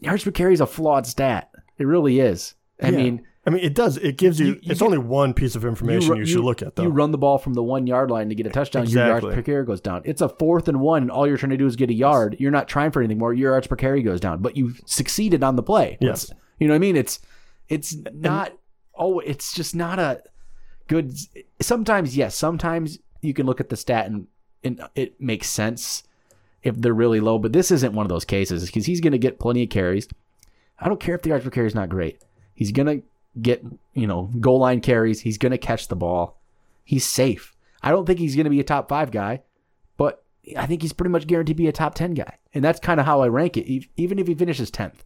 yards 0.01 0.25
per 0.25 0.31
carry 0.31 0.55
is 0.55 0.61
a 0.61 0.67
flawed 0.67 1.07
stat. 1.07 1.51
It 1.79 1.85
really 1.87 2.21
is. 2.21 2.55
I 2.83 2.89
Yeah. 2.91 2.97
mean, 2.97 3.27
I 3.47 3.51
mean, 3.51 3.63
it 3.63 3.75
does. 3.75 3.97
It 3.97 4.17
gives 4.17 4.41
you. 4.41 4.47
You- 4.47 4.53
you 4.55 4.71
it's 4.73 4.81
get- 4.81 4.87
only 4.87 4.99
one 4.99 5.33
piece 5.33 5.55
of 5.55 5.65
information 5.65 6.15
you, 6.17 6.21
ru- 6.21 6.27
should 6.27 6.41
look 6.45 6.63
at, 6.63 6.75
though. 6.75 6.83
You 6.83 6.89
run 6.89 7.13
the 7.13 7.19
ball 7.19 7.39
from 7.39 7.55
the 7.55 7.63
one 7.63 7.87
yard 7.87 8.11
line 8.11 8.29
to 8.29 8.35
get 8.35 8.47
a 8.47 8.51
touchdown. 8.51 8.89
Your 8.89 9.07
yards 9.07 9.25
per 9.25 9.43
carry 9.43 9.65
goes 9.65 9.81
down. 9.81 10.03
It's 10.05 10.21
a 10.21 10.29
fourth 10.29 10.67
and 10.69 10.81
one, 10.81 11.03
and 11.03 11.11
all 11.11 11.27
you're 11.29 11.37
trying 11.37 11.51
to 11.51 11.57
do 11.57 11.67
is 11.67 11.77
get 11.77 11.89
a 11.91 11.95
yard. 11.95 12.37
You're 12.41 12.51
not 12.51 12.67
trying 12.69 12.91
for 12.91 13.01
anything 13.01 13.19
more. 13.19 13.33
Your 13.33 13.53
yards 13.53 13.67
per 13.69 13.77
carry 13.77 14.03
goes 14.03 14.19
down, 14.21 14.43
but 14.43 14.57
you 14.57 14.75
succeeded 14.85 15.45
on 15.45 15.55
the 15.57 15.63
play. 15.63 15.97
Yes. 16.01 16.25
It's- 16.25 16.41
you 16.59 16.67
know 16.67 16.73
what 16.75 16.77
I 16.77 16.81
mean? 16.81 16.97
It's 16.97 17.21
it's 17.69 17.97
not. 18.13 18.53
Oh, 18.99 19.21
it's 19.21 19.53
just 19.55 19.75
not 19.77 19.99
a 19.99 20.23
good. 20.89 21.13
Sometimes 21.61 22.17
yes. 22.17 22.35
Sometimes 22.35 22.99
you 23.21 23.35
can 23.35 23.47
look 23.47 23.61
at 23.61 23.69
the 23.69 23.77
stat 23.77 24.07
and 24.07 24.27
and 24.65 24.81
it 24.95 25.21
makes 25.21 25.49
sense 25.49 26.03
if 26.63 26.75
they're 26.81 26.95
really 26.95 27.21
low. 27.21 27.39
But 27.39 27.53
this 27.53 27.71
isn't 27.71 27.93
one 27.93 28.07
of 28.07 28.11
those 28.11 28.25
cases 28.25 28.67
because 28.67 28.87
he's 28.87 29.01
going 29.01 29.13
to 29.13 29.19
get 29.19 29.39
plenty 29.39 29.63
of 29.63 29.69
carries. 29.69 30.09
I 30.81 30.89
don't 30.89 30.99
care 30.99 31.15
if 31.15 31.23
the 31.23 31.29
yards 31.29 31.45
per 31.45 31.51
carry 31.51 31.67
is 31.67 31.75
not 31.75 31.89
great. 31.89 32.21
He's 32.55 32.73
gonna 32.73 33.03
get 33.41 33.65
you 33.95 34.07
know 34.07 34.31
goal 34.41 34.59
line 34.59 34.81
carries. 34.81 35.21
He's 35.21 35.39
gonna 35.39 35.59
catch 35.59 35.89
the 35.89 35.97
ball. 35.97 36.39
He's 36.85 37.05
safe. 37.05 37.55
I 37.83 37.91
don't 37.91 38.07
think 38.07 38.19
he's 38.19 38.37
gonna 38.37 38.51
be 38.51 38.61
a 38.61 38.65
top 38.65 38.89
five 38.89 39.11
guy, 39.11 39.43
but 39.97 40.23
I 40.57 40.67
think 40.67 40.83
he's 40.83 40.93
pretty 40.93 41.11
much 41.11 41.27
guaranteed 41.27 41.57
to 41.57 41.63
be 41.63 41.69
a 41.69 41.73
top 41.73 41.95
ten 41.95 42.15
guy. 42.15 42.39
And 42.55 42.65
that's 42.65 42.81
kind 42.81 43.01
of 43.01 43.07
how 43.07 43.21
I 43.23 43.29
rank 43.29 43.57
it. 43.57 43.87
Even 43.97 44.19
if 44.19 44.27
he 44.27 44.35
finishes 44.35 44.71
tenth, 44.71 45.05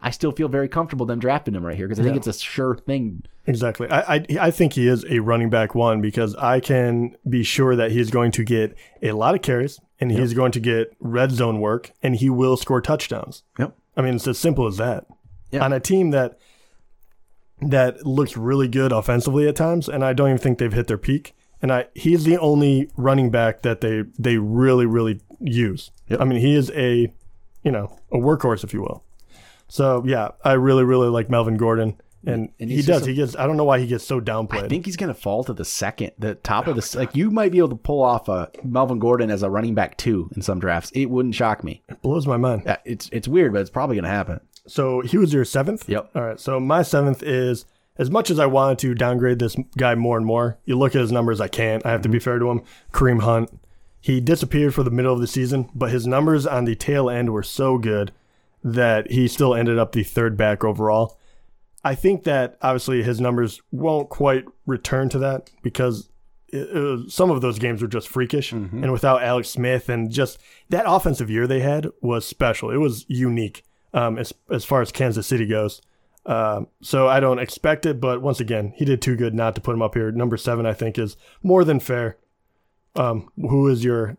I 0.00 0.10
still 0.10 0.32
feel 0.32 0.48
very 0.48 0.68
comfortable 0.68 1.06
them 1.06 1.18
drafting 1.18 1.54
him 1.54 1.64
right 1.64 1.76
here 1.76 1.86
because 1.88 1.98
I 1.98 2.02
think 2.02 2.14
Yeah. 2.14 2.18
it's 2.18 2.26
a 2.28 2.32
sure 2.34 2.76
thing. 2.76 3.24
Exactly. 3.46 3.88
I, 3.90 4.14
I 4.16 4.26
I 4.40 4.50
think 4.52 4.74
he 4.74 4.86
is 4.86 5.04
a 5.08 5.18
running 5.18 5.50
back 5.50 5.74
one 5.74 6.00
because 6.00 6.34
I 6.36 6.60
can 6.60 7.16
be 7.28 7.42
sure 7.42 7.74
that 7.74 7.90
he's 7.90 8.10
going 8.10 8.30
to 8.32 8.44
get 8.44 8.76
a 9.02 9.12
lot 9.12 9.34
of 9.34 9.42
carries 9.42 9.80
and 9.98 10.12
he's 10.12 10.32
going 10.34 10.52
to 10.52 10.60
get 10.60 10.94
red 11.00 11.32
zone 11.32 11.60
work 11.60 11.90
and 12.02 12.14
he 12.16 12.30
will 12.30 12.56
score 12.56 12.80
touchdowns. 12.80 13.42
Yep. 13.58 13.76
I 13.96 14.02
mean, 14.02 14.14
it's 14.14 14.26
as 14.28 14.38
simple 14.38 14.66
as 14.66 14.76
that. 14.76 15.06
On 15.60 15.72
a 15.72 15.80
team 15.80 16.10
that 16.12 16.38
that 17.70 18.06
looks 18.06 18.36
really 18.36 18.68
good 18.68 18.92
offensively 18.92 19.46
at 19.48 19.56
times, 19.56 19.88
and 19.88 20.04
I 20.04 20.12
don't 20.12 20.28
even 20.28 20.38
think 20.38 20.58
they've 20.58 20.72
hit 20.72 20.86
their 20.86 20.98
peak. 20.98 21.34
And 21.60 21.72
I 21.72 21.86
he's 21.94 22.24
the 22.24 22.38
only 22.38 22.90
running 22.96 23.30
back 23.30 23.62
that 23.62 23.80
they 23.80 24.02
they 24.18 24.36
really 24.38 24.86
really 24.86 25.20
use. 25.40 25.90
Yep. 26.08 26.20
I 26.20 26.24
mean, 26.24 26.40
he 26.40 26.54
is 26.56 26.70
a 26.74 27.12
you 27.62 27.70
know 27.70 27.96
a 28.10 28.16
workhorse, 28.16 28.64
if 28.64 28.72
you 28.74 28.80
will. 28.82 29.04
So 29.68 30.02
yeah, 30.06 30.30
I 30.44 30.52
really 30.54 30.84
really 30.84 31.08
like 31.08 31.30
Melvin 31.30 31.56
Gordon, 31.56 32.00
and, 32.26 32.50
And 32.60 32.70
he 32.70 32.82
does. 32.82 33.06
a- 33.06 33.10
he 33.10 33.14
gets. 33.14 33.36
I 33.36 33.46
don't 33.46 33.56
know 33.56 33.64
why 33.64 33.78
he 33.78 33.86
gets 33.86 34.04
so 34.04 34.20
downplayed. 34.20 34.64
I 34.64 34.68
think 34.68 34.86
he's 34.86 34.96
gonna 34.96 35.14
fall 35.14 35.44
to 35.44 35.52
the 35.52 35.64
second, 35.64 36.12
the 36.18 36.34
top 36.34 36.66
of 36.66 36.76
the 36.76 36.98
like. 36.98 37.14
You 37.16 37.30
might 37.30 37.52
be 37.52 37.58
able 37.58 37.70
to 37.70 37.76
pull 37.76 38.02
off 38.02 38.28
a 38.28 38.50
Melvin 38.64 38.98
Gordon 38.98 39.30
as 39.30 39.42
a 39.42 39.48
running 39.50 39.74
back 39.74 39.96
two 39.96 40.30
in 40.34 40.42
some 40.42 40.58
drafts. 40.60 40.90
It 40.94 41.06
wouldn't 41.10 41.34
shock 41.36 41.62
me. 41.64 41.82
it 41.88 42.02
blows 42.02 42.26
my 42.26 42.36
mind. 42.36 42.66
Uh, 42.66 42.76
It's 42.84 43.08
it's 43.12 43.28
weird, 43.28 43.52
but 43.52 43.60
it's 43.60 43.70
probably 43.70 43.96
gonna 43.96 44.08
happen. 44.08 44.40
So 44.66 45.00
he 45.00 45.18
was 45.18 45.32
your 45.32 45.44
seventh. 45.44 45.88
Yep. 45.88 46.10
All 46.14 46.22
right. 46.22 46.40
So 46.40 46.60
my 46.60 46.82
seventh 46.82 47.22
is 47.22 47.64
as 47.98 48.10
much 48.10 48.30
as 48.30 48.38
I 48.38 48.46
wanted 48.46 48.78
to 48.80 48.94
downgrade 48.94 49.38
this 49.38 49.56
guy 49.76 49.94
more 49.94 50.16
and 50.16 50.24
more. 50.26 50.58
You 50.64 50.78
look 50.78 50.94
at 50.94 51.00
his 51.00 51.12
numbers. 51.12 51.40
I 51.40 51.48
can't. 51.48 51.84
I 51.84 51.90
have 51.90 52.02
to 52.02 52.08
be 52.08 52.18
fair 52.18 52.38
to 52.38 52.50
him. 52.50 52.62
Kareem 52.92 53.22
Hunt. 53.22 53.58
He 54.00 54.20
disappeared 54.20 54.74
for 54.74 54.82
the 54.82 54.90
middle 54.90 55.12
of 55.12 55.20
the 55.20 55.26
season, 55.28 55.68
but 55.74 55.90
his 55.90 56.06
numbers 56.06 56.46
on 56.46 56.64
the 56.64 56.74
tail 56.74 57.08
end 57.08 57.32
were 57.32 57.42
so 57.44 57.78
good 57.78 58.12
that 58.64 59.10
he 59.10 59.28
still 59.28 59.54
ended 59.54 59.78
up 59.78 59.92
the 59.92 60.02
third 60.02 60.36
back 60.36 60.64
overall. 60.64 61.18
I 61.84 61.94
think 61.94 62.24
that 62.24 62.56
obviously 62.62 63.02
his 63.02 63.20
numbers 63.20 63.60
won't 63.72 64.08
quite 64.08 64.44
return 64.66 65.08
to 65.10 65.18
that 65.20 65.50
because 65.62 66.08
it, 66.48 66.68
it 66.76 66.80
was- 66.80 67.14
some 67.14 67.30
of 67.30 67.40
those 67.40 67.58
games 67.58 67.82
were 67.82 67.88
just 67.88 68.08
freakish. 68.08 68.52
Mm-hmm. 68.52 68.82
And 68.84 68.92
without 68.92 69.22
Alex 69.22 69.50
Smith 69.50 69.88
and 69.88 70.10
just 70.10 70.38
that 70.70 70.84
offensive 70.86 71.30
year 71.30 71.46
they 71.46 71.60
had 71.60 71.88
was 72.00 72.24
special. 72.26 72.70
It 72.70 72.76
was 72.78 73.04
unique 73.08 73.64
um, 73.94 74.18
as, 74.18 74.32
as 74.50 74.64
far 74.64 74.82
as 74.82 74.92
Kansas 74.92 75.26
City 75.26 75.46
goes. 75.46 75.82
Um, 76.24 76.68
so 76.80 77.08
I 77.08 77.20
don't 77.20 77.38
expect 77.40 77.84
it, 77.84 78.00
but 78.00 78.22
once 78.22 78.40
again, 78.40 78.72
he 78.76 78.84
did 78.84 79.02
too 79.02 79.16
good 79.16 79.34
not 79.34 79.54
to 79.56 79.60
put 79.60 79.74
him 79.74 79.82
up 79.82 79.94
here. 79.94 80.12
Number 80.12 80.36
seven, 80.36 80.66
I 80.66 80.72
think, 80.72 80.98
is 80.98 81.16
more 81.42 81.64
than 81.64 81.80
fair. 81.80 82.16
Um, 82.94 83.30
who 83.36 83.68
is 83.68 83.84
your 83.84 84.16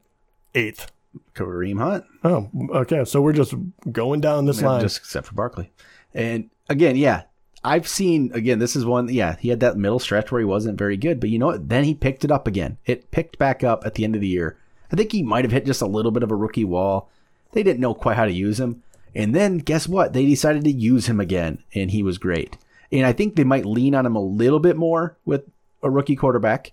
eighth? 0.54 0.92
Kareem 1.36 1.80
Hunt. 1.80 2.06
Oh, 2.24 2.50
okay. 2.74 3.06
So 3.06 3.22
we're 3.22 3.34
just 3.34 3.54
going 3.92 4.22
down 4.22 4.46
this 4.46 4.62
line. 4.62 4.82
just 4.82 4.98
except 4.98 5.28
for 5.28 5.36
Barkley. 5.36 5.72
And 6.14 6.50
again, 6.70 6.96
yeah, 6.96 7.24
I've 7.64 7.88
seen 7.88 8.32
again. 8.34 8.60
This 8.60 8.76
is 8.76 8.86
one. 8.86 9.10
Yeah, 9.10 9.36
he 9.38 9.50
had 9.50 9.60
that 9.62 9.78
middle 9.78 10.00
stretch 10.00 10.32
where 10.32 10.40
he 10.42 10.46
wasn't 10.46 10.78
very 10.78 10.98
good, 10.98 11.20
but 11.20 11.30
you 11.30 11.40
know 11.40 11.48
what? 11.48 11.70
Then 11.70 11.84
he 11.84 11.94
picked 11.94 12.26
it 12.26 12.32
up 12.32 12.48
again. 12.48 12.78
It 12.86 13.12
picked 13.12 13.38
back 13.38 13.64
up 13.64 13.86
at 13.86 13.96
the 13.96 14.04
end 14.04 14.16
of 14.16 14.22
the 14.22 14.28
year. 14.28 14.58
I 14.92 14.96
think 14.96 15.12
he 15.12 15.24
might 15.24 15.46
have 15.46 15.52
hit 15.52 15.66
just 15.66 15.82
a 15.82 15.88
little 15.88 16.12
bit 16.12 16.24
of 16.24 16.32
a 16.32 16.36
rookie 16.36 16.66
wall. 16.66 17.10
They 17.52 17.64
didn't 17.64 17.80
know 17.80 17.94
quite 17.94 18.18
how 18.18 18.26
to 18.26 18.32
use 18.32 18.60
him, 18.60 18.84
and 19.16 19.34
then 19.36 19.58
guess 19.60 19.88
what? 19.88 20.14
They 20.14 20.26
decided 20.26 20.64
to 20.64 20.72
use 20.72 21.08
him 21.08 21.20
again, 21.20 21.64
and 21.74 21.92
he 21.92 22.04
was 22.04 22.18
great. 22.18 22.58
And 22.92 23.06
I 23.06 23.14
think 23.14 23.36
they 23.36 23.44
might 23.44 23.66
lean 23.66 23.96
on 23.96 24.06
him 24.06 24.16
a 24.16 24.22
little 24.22 24.60
bit 24.60 24.76
more 24.78 25.18
with 25.26 25.44
a 25.82 25.90
rookie 25.90 26.16
quarterback. 26.16 26.72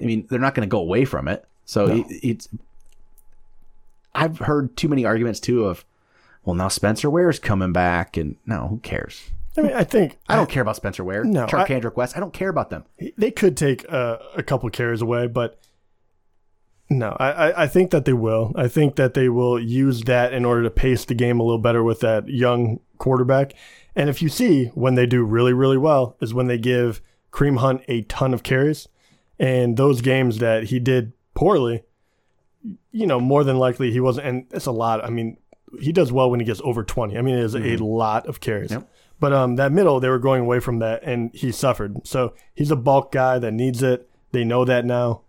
I 0.00 0.04
mean, 0.04 0.26
they're 0.28 0.38
not 0.40 0.54
going 0.54 0.68
to 0.68 0.70
go 0.70 0.80
away 0.80 1.04
from 1.04 1.28
it. 1.28 1.44
So 1.64 1.86
it, 1.86 2.06
it's. 2.22 2.48
I've 4.14 4.38
heard 4.38 4.76
too 4.76 4.88
many 4.88 5.04
arguments 5.04 5.40
too 5.40 5.64
of, 5.66 5.84
well, 6.44 6.54
now 6.54 6.68
Spencer 6.68 7.10
Ware's 7.10 7.38
coming 7.38 7.72
back, 7.72 8.16
and 8.16 8.36
no, 8.46 8.68
who 8.68 8.78
cares? 8.78 9.30
I 9.58 9.62
mean, 9.62 9.72
I 9.72 9.84
think 9.84 10.18
I 10.28 10.36
don't 10.36 10.50
care 10.50 10.62
about 10.62 10.76
Spencer 10.76 11.02
Ware. 11.04 11.24
No, 11.24 11.44
I- 11.44 11.46
Charcandrick 11.46 11.96
West. 11.96 12.16
I 12.16 12.20
don't 12.20 12.32
care 12.32 12.48
about 12.48 12.70
them. 12.70 12.84
they 13.16 13.30
could 13.30 13.56
take 13.56 13.90
uh, 13.90 14.18
a 14.36 14.42
couple 14.42 14.68
carries 14.70 15.00
away, 15.02 15.26
but 15.28 15.58
no, 16.88 17.16
I, 17.18 17.64
I- 17.64 17.66
think 17.66 17.90
that 17.90 18.04
they 18.04 18.12
will. 18.12 18.52
I 18.54 18.68
think 18.68 18.96
that 18.96 19.14
they 19.14 19.28
will 19.28 19.58
use 19.60 20.02
that 20.02 20.32
in 20.32 20.44
order 20.44 20.62
to 20.62 20.70
pace 20.70 21.04
the 21.04 21.14
game 21.14 21.40
a 21.40 21.42
little 21.42 21.58
better 21.58 21.82
with 21.82 22.00
that 22.00 22.28
young 22.28 22.80
quarterback. 22.98 23.54
And 23.94 24.08
if 24.08 24.22
you 24.22 24.28
see 24.28 24.66
when 24.74 24.94
they 24.94 25.06
do 25.06 25.24
really, 25.24 25.52
really 25.52 25.78
well, 25.78 26.16
is 26.20 26.34
when 26.34 26.46
they 26.46 26.58
give 26.58 27.00
Kareem 27.32 27.58
Hunt 27.58 27.82
a 27.88 28.02
ton 28.02 28.32
of 28.34 28.42
carries. 28.42 28.88
And 29.38 29.76
those 29.76 30.00
games 30.00 30.38
that 30.38 30.64
he 30.64 30.78
did 30.78 31.12
poorly, 31.34 31.82
you 32.92 33.06
know, 33.06 33.20
more 33.20 33.44
than 33.44 33.58
likely 33.58 33.90
he 33.90 34.00
wasn't. 34.00 34.26
And 34.26 34.46
it's 34.50 34.66
a 34.66 34.72
lot. 34.72 35.04
I 35.04 35.10
mean, 35.10 35.36
he 35.80 35.92
does 35.92 36.12
well 36.12 36.30
when 36.30 36.40
he 36.40 36.46
gets 36.46 36.60
over 36.64 36.84
20. 36.84 37.16
I 37.18 37.22
mean, 37.22 37.36
it 37.36 37.44
is 37.44 37.54
a 37.54 37.76
lot 37.84 38.26
of 38.26 38.40
carries. 38.40 38.70
Yep. 38.70 38.88
But 39.18 39.32
um, 39.32 39.56
that 39.56 39.72
middle, 39.72 39.98
they 39.98 40.08
were 40.08 40.18
going 40.18 40.42
away 40.42 40.60
from 40.60 40.78
that, 40.80 41.02
and 41.02 41.34
he 41.34 41.50
suffered. 41.50 42.06
So 42.06 42.34
he's 42.54 42.70
a 42.70 42.76
bulk 42.76 43.12
guy 43.12 43.38
that 43.38 43.52
needs 43.52 43.82
it. 43.82 44.08
They 44.32 44.44
know 44.44 44.64
that 44.64 44.84
now. 44.84 45.22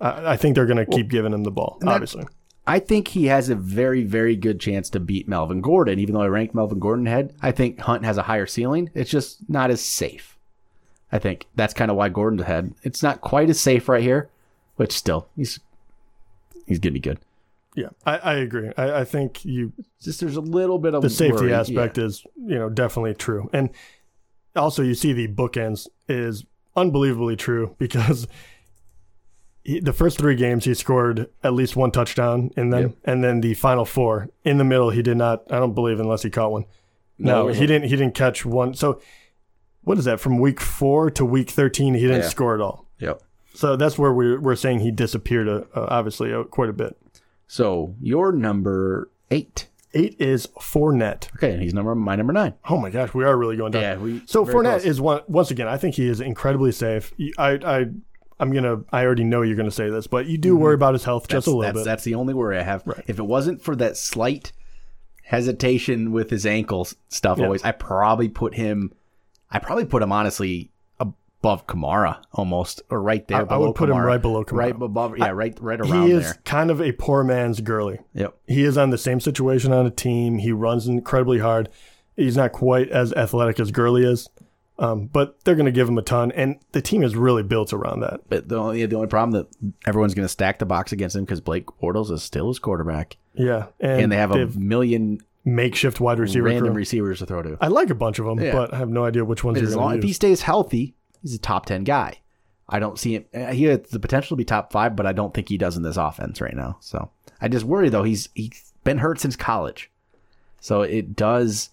I, 0.00 0.32
I 0.32 0.36
think 0.36 0.54
they're 0.54 0.66
going 0.66 0.84
to 0.84 0.86
keep 0.86 1.08
giving 1.08 1.32
him 1.32 1.44
the 1.44 1.50
ball, 1.50 1.78
obviously. 1.86 2.24
I 2.66 2.78
think 2.78 3.08
he 3.08 3.26
has 3.26 3.50
a 3.50 3.54
very, 3.54 4.04
very 4.04 4.36
good 4.36 4.58
chance 4.58 4.88
to 4.90 5.00
beat 5.00 5.28
Melvin 5.28 5.60
Gordon. 5.60 5.98
Even 5.98 6.14
though 6.14 6.22
I 6.22 6.28
ranked 6.28 6.54
Melvin 6.54 6.78
Gordon 6.78 7.06
ahead, 7.06 7.34
I 7.42 7.52
think 7.52 7.80
Hunt 7.80 8.04
has 8.06 8.16
a 8.16 8.22
higher 8.22 8.46
ceiling. 8.46 8.90
It's 8.94 9.10
just 9.10 9.48
not 9.50 9.70
as 9.70 9.82
safe. 9.82 10.38
I 11.12 11.18
think 11.18 11.46
that's 11.54 11.74
kind 11.74 11.90
of 11.90 11.96
why 11.96 12.08
Gordon's 12.08 12.42
ahead. 12.42 12.74
It's 12.82 13.02
not 13.02 13.20
quite 13.20 13.50
as 13.50 13.60
safe 13.60 13.88
right 13.88 14.02
here, 14.02 14.30
but 14.76 14.90
still, 14.92 15.28
he's 15.36 15.60
he's 16.66 16.78
gonna 16.78 16.94
be 16.94 17.00
good. 17.00 17.18
Yeah, 17.76 17.88
I, 18.06 18.16
I 18.18 18.34
agree. 18.36 18.70
I, 18.76 19.00
I 19.00 19.04
think 19.04 19.44
you 19.44 19.72
just 20.00 20.20
there's 20.20 20.36
a 20.36 20.40
little 20.40 20.78
bit 20.78 20.94
of 20.94 21.02
the 21.02 21.10
safety 21.10 21.44
worry. 21.44 21.54
aspect 21.54 21.98
Yeah. 21.98 22.04
is 22.04 22.24
you 22.36 22.58
know 22.58 22.68
definitely 22.70 23.14
true, 23.14 23.48
and 23.52 23.70
also 24.56 24.82
you 24.82 24.94
see 24.94 25.12
the 25.12 25.28
bookends 25.28 25.86
is 26.08 26.44
unbelievably 26.76 27.36
true 27.36 27.76
because 27.78 28.26
he, 29.64 29.80
the 29.80 29.92
first 29.92 30.18
three 30.18 30.36
games 30.36 30.64
he 30.66 30.74
scored 30.74 31.28
at 31.42 31.52
least 31.54 31.74
one 31.74 31.90
touchdown 31.90 32.50
in 32.56 32.70
them, 32.70 32.82
Yep. 32.82 32.92
and 33.04 33.24
then 33.24 33.40
the 33.40 33.54
final 33.54 33.84
four 33.84 34.28
in 34.44 34.58
the 34.58 34.64
middle 34.64 34.90
he 34.90 35.02
did 35.02 35.16
not. 35.16 35.42
I 35.50 35.58
don't 35.58 35.74
believe 35.74 35.98
unless 35.98 36.22
he 36.22 36.30
caught 36.30 36.52
one. 36.52 36.64
No, 37.18 37.46
No, 37.46 37.52
he 37.52 37.66
didn't. 37.66 37.88
He 37.88 37.96
didn't 37.96 38.14
catch 38.14 38.44
one. 38.44 38.74
So 38.74 39.00
what 39.82 39.98
is 39.98 40.04
that 40.04 40.20
from 40.20 40.38
week 40.38 40.60
four 40.60 41.10
to 41.12 41.24
week 41.24 41.50
thirteen? 41.50 41.94
He 41.94 42.02
didn't 42.02 42.22
Yeah. 42.22 42.28
score 42.28 42.54
at 42.54 42.60
all. 42.60 42.86
Yep. 42.98 43.22
So 43.54 43.76
that's 43.76 43.98
where 43.98 44.12
we're 44.12 44.40
we're 44.40 44.56
saying 44.56 44.80
he 44.80 44.90
disappeared. 44.90 45.48
Uh, 45.48 45.62
uh, 45.74 45.86
obviously, 45.88 46.32
uh, 46.32 46.42
quite 46.44 46.68
a 46.70 46.72
bit. 46.72 46.96
So 47.46 47.94
your 48.00 48.32
number 48.32 49.10
eight. 49.30 49.68
Eight 49.96 50.16
is 50.18 50.48
Fournette. 50.58 51.28
Okay, 51.36 51.52
and 51.52 51.62
he's 51.62 51.72
number 51.72 51.94
my 51.94 52.16
number 52.16 52.32
nine. 52.32 52.54
Oh 52.68 52.76
my 52.78 52.90
gosh, 52.90 53.14
we 53.14 53.22
are 53.22 53.36
really 53.36 53.56
going 53.56 53.70
down. 53.70 53.82
Yeah, 53.82 53.96
we 53.96 54.22
So 54.26 54.44
Fournette 54.44 54.62
close. 54.80 54.84
is 54.84 55.00
one 55.00 55.20
once 55.28 55.52
again. 55.52 55.68
I 55.68 55.76
think 55.76 55.94
he 55.94 56.08
is 56.08 56.20
incredibly 56.20 56.72
safe. 56.72 57.12
I 57.38 57.50
I 57.64 57.86
I'm 58.40 58.52
gonna. 58.52 58.82
I 58.92 59.04
already 59.04 59.24
know 59.24 59.42
you're 59.42 59.56
gonna 59.56 59.70
say 59.70 59.88
this, 59.90 60.06
but 60.06 60.26
you 60.26 60.38
do 60.38 60.56
worry 60.56 60.74
about 60.74 60.94
his 60.94 61.04
health 61.04 61.28
just 61.28 61.32
Mm-hmm. 61.32 61.36
That's, 61.36 61.46
a 61.46 61.50
little 61.50 61.62
that's, 61.62 61.78
bit. 61.78 61.84
that's 61.84 62.04
the 62.04 62.14
only 62.16 62.34
worry 62.34 62.58
I 62.58 62.62
have. 62.62 62.82
Right. 62.86 63.04
If 63.06 63.18
it 63.18 63.24
wasn't 63.26 63.62
for 63.62 63.76
that 63.76 63.96
slight 63.96 64.52
hesitation 65.22 66.12
with 66.12 66.30
his 66.30 66.46
ankle 66.46 66.86
stuff, 67.08 67.38
Yeah. 67.38 67.44
always, 67.44 67.62
I 67.64 67.72
probably 67.72 68.28
put 68.28 68.54
him. 68.54 68.92
I 69.50 69.58
probably 69.58 69.84
put 69.84 70.02
him 70.02 70.10
honestly 70.12 70.70
above 70.98 71.66
Kamara 71.66 72.18
almost, 72.32 72.82
or 72.90 73.00
right 73.00 73.26
there. 73.28 73.50
I- 73.50 73.54
I 73.54 73.58
would 73.58 73.74
put 73.74 73.88
him 73.90 73.96
right 73.98 74.20
below 74.20 74.44
Kamara. 74.44 74.56
Right 74.56 74.74
above. 74.80 75.16
Yeah, 75.18 75.30
right, 75.30 75.56
right 75.60 75.80
around 75.80 75.90
there. 75.90 76.02
he 76.02 76.10
is 76.12 76.24
there. 76.24 76.34
kind 76.44 76.70
of 76.70 76.80
a 76.80 76.92
poor 76.92 77.22
man's 77.22 77.60
Gurley. 77.60 78.00
Yep. 78.14 78.36
He 78.46 78.64
is 78.64 78.76
on 78.76 78.90
the 78.90 78.98
same 78.98 79.20
situation 79.20 79.72
on 79.72 79.86
a 79.86 79.90
team. 79.90 80.38
He 80.38 80.52
runs 80.52 80.86
incredibly 80.88 81.38
hard. 81.38 81.68
He's 82.16 82.36
not 82.36 82.52
quite 82.52 82.88
as 82.90 83.12
athletic 83.14 83.58
as 83.60 83.70
Gurley 83.70 84.04
is, 84.04 84.28
um, 84.78 85.06
but 85.06 85.42
they're 85.44 85.54
going 85.54 85.66
to 85.66 85.72
give 85.72 85.88
him 85.88 85.98
a 85.98 86.02
ton, 86.02 86.32
and 86.32 86.58
the 86.72 86.82
team 86.82 87.02
is 87.02 87.14
really 87.16 87.42
built 87.42 87.72
around 87.72 88.00
that. 88.00 88.20
But 88.28 88.48
the 88.48 88.56
only 88.56 88.84
the 88.86 88.96
only 88.96 89.08
problem 89.08 89.30
that 89.32 89.72
everyone's 89.86 90.14
going 90.14 90.24
to 90.24 90.28
stack 90.30 90.58
the 90.58 90.66
box 90.66 90.92
against 90.92 91.14
him 91.16 91.24
because 91.24 91.40
Blake 91.40 91.66
Bortles 91.80 92.10
is 92.10 92.22
still 92.22 92.48
his 92.48 92.58
quarterback, 92.58 93.16
Yeah, 93.34 93.66
and, 93.80 94.02
and, 94.02 94.12
they 94.12 94.16
have 94.16 94.32
a 94.32 94.46
million 94.58 95.20
makeshift 95.44 96.00
wide 96.00 96.18
receiver. 96.18 96.46
random 96.46 96.66
crew. 96.68 96.74
receivers 96.74 97.18
to 97.20 97.26
throw 97.26 97.42
to. 97.42 97.56
I 97.60 97.68
like 97.68 97.90
a 97.90 97.94
bunch 97.94 98.18
of 98.18 98.24
them, 98.26 98.40
Yeah. 98.40 98.52
but 98.52 98.74
I 98.74 98.78
have 98.78 98.88
no 98.88 99.04
idea 99.04 99.24
which 99.24 99.44
ones 99.44 99.60
As 99.60 99.76
long, 99.76 99.88
going 99.90 99.98
if 99.98 100.04
he 100.04 100.12
stays 100.12 100.42
healthy, 100.42 100.94
he's 101.22 101.34
a 101.34 101.38
top 101.38 101.66
ten 101.66 101.84
guy. 101.84 102.18
I 102.68 102.78
don't 102.78 102.98
see 102.98 103.14
him. 103.16 103.52
He 103.52 103.64
has 103.64 103.80
the 103.90 104.00
potential 104.00 104.30
to 104.30 104.36
be 104.36 104.44
top 104.44 104.72
five, 104.72 104.96
but 104.96 105.06
I 105.06 105.12
don't 105.12 105.34
think 105.34 105.48
he 105.50 105.58
does 105.58 105.76
in 105.76 105.82
this 105.82 105.98
offense 105.98 106.40
right 106.40 106.56
now. 106.56 106.78
So 106.80 107.10
I 107.40 107.48
just 107.48 107.64
worry 107.64 107.90
though. 107.90 108.04
He's 108.04 108.30
he's 108.34 108.72
been 108.84 108.98
hurt 108.98 109.20
since 109.20 109.36
college, 109.36 109.90
so 110.60 110.82
it 110.82 111.14
does. 111.14 111.70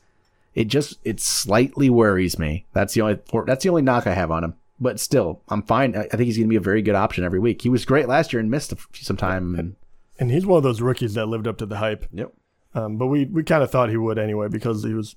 It 0.54 0.68
just 0.68 1.00
it 1.04 1.20
slightly 1.20 1.90
worries 1.90 2.38
me. 2.38 2.66
That's 2.74 2.94
the 2.94 3.02
only 3.02 3.20
that's 3.46 3.64
the 3.64 3.70
only 3.70 3.82
knock 3.82 4.08
I 4.08 4.14
have 4.14 4.32
on 4.32 4.44
him. 4.44 4.54
But 4.80 5.00
still, 5.00 5.42
I'm 5.48 5.62
fine. 5.62 5.96
I 5.96 6.04
think 6.04 6.24
he's 6.24 6.38
going 6.38 6.48
to 6.48 6.50
be 6.50 6.56
a 6.56 6.60
very 6.60 6.82
good 6.82 6.96
option 6.96 7.24
every 7.24 7.40
week. 7.40 7.62
He 7.62 7.70
was 7.70 7.86
great 7.86 8.08
last 8.08 8.34
year 8.34 8.40
and 8.40 8.50
missed 8.50 8.74
some 8.94 9.16
time. 9.16 9.54
And, 9.54 9.76
And 10.20 10.32
he's 10.32 10.46
one 10.46 10.58
of 10.58 10.64
those 10.64 10.82
rookies 10.82 11.14
that 11.14 11.28
lived 11.28 11.48
up 11.48 11.58
to 11.60 11.68
the 11.68 11.78
hype. 11.78 12.06
yep. 12.12 12.34
Um, 12.74 12.98
but 12.98 13.08
we, 13.08 13.26
we 13.26 13.44
kind 13.44 13.64
of 13.64 13.70
thought 13.70 13.90
he 13.90 13.98
would 13.98 14.18
anyway 14.18 14.48
because 14.48 14.84
he 14.84 14.94
was, 14.94 15.16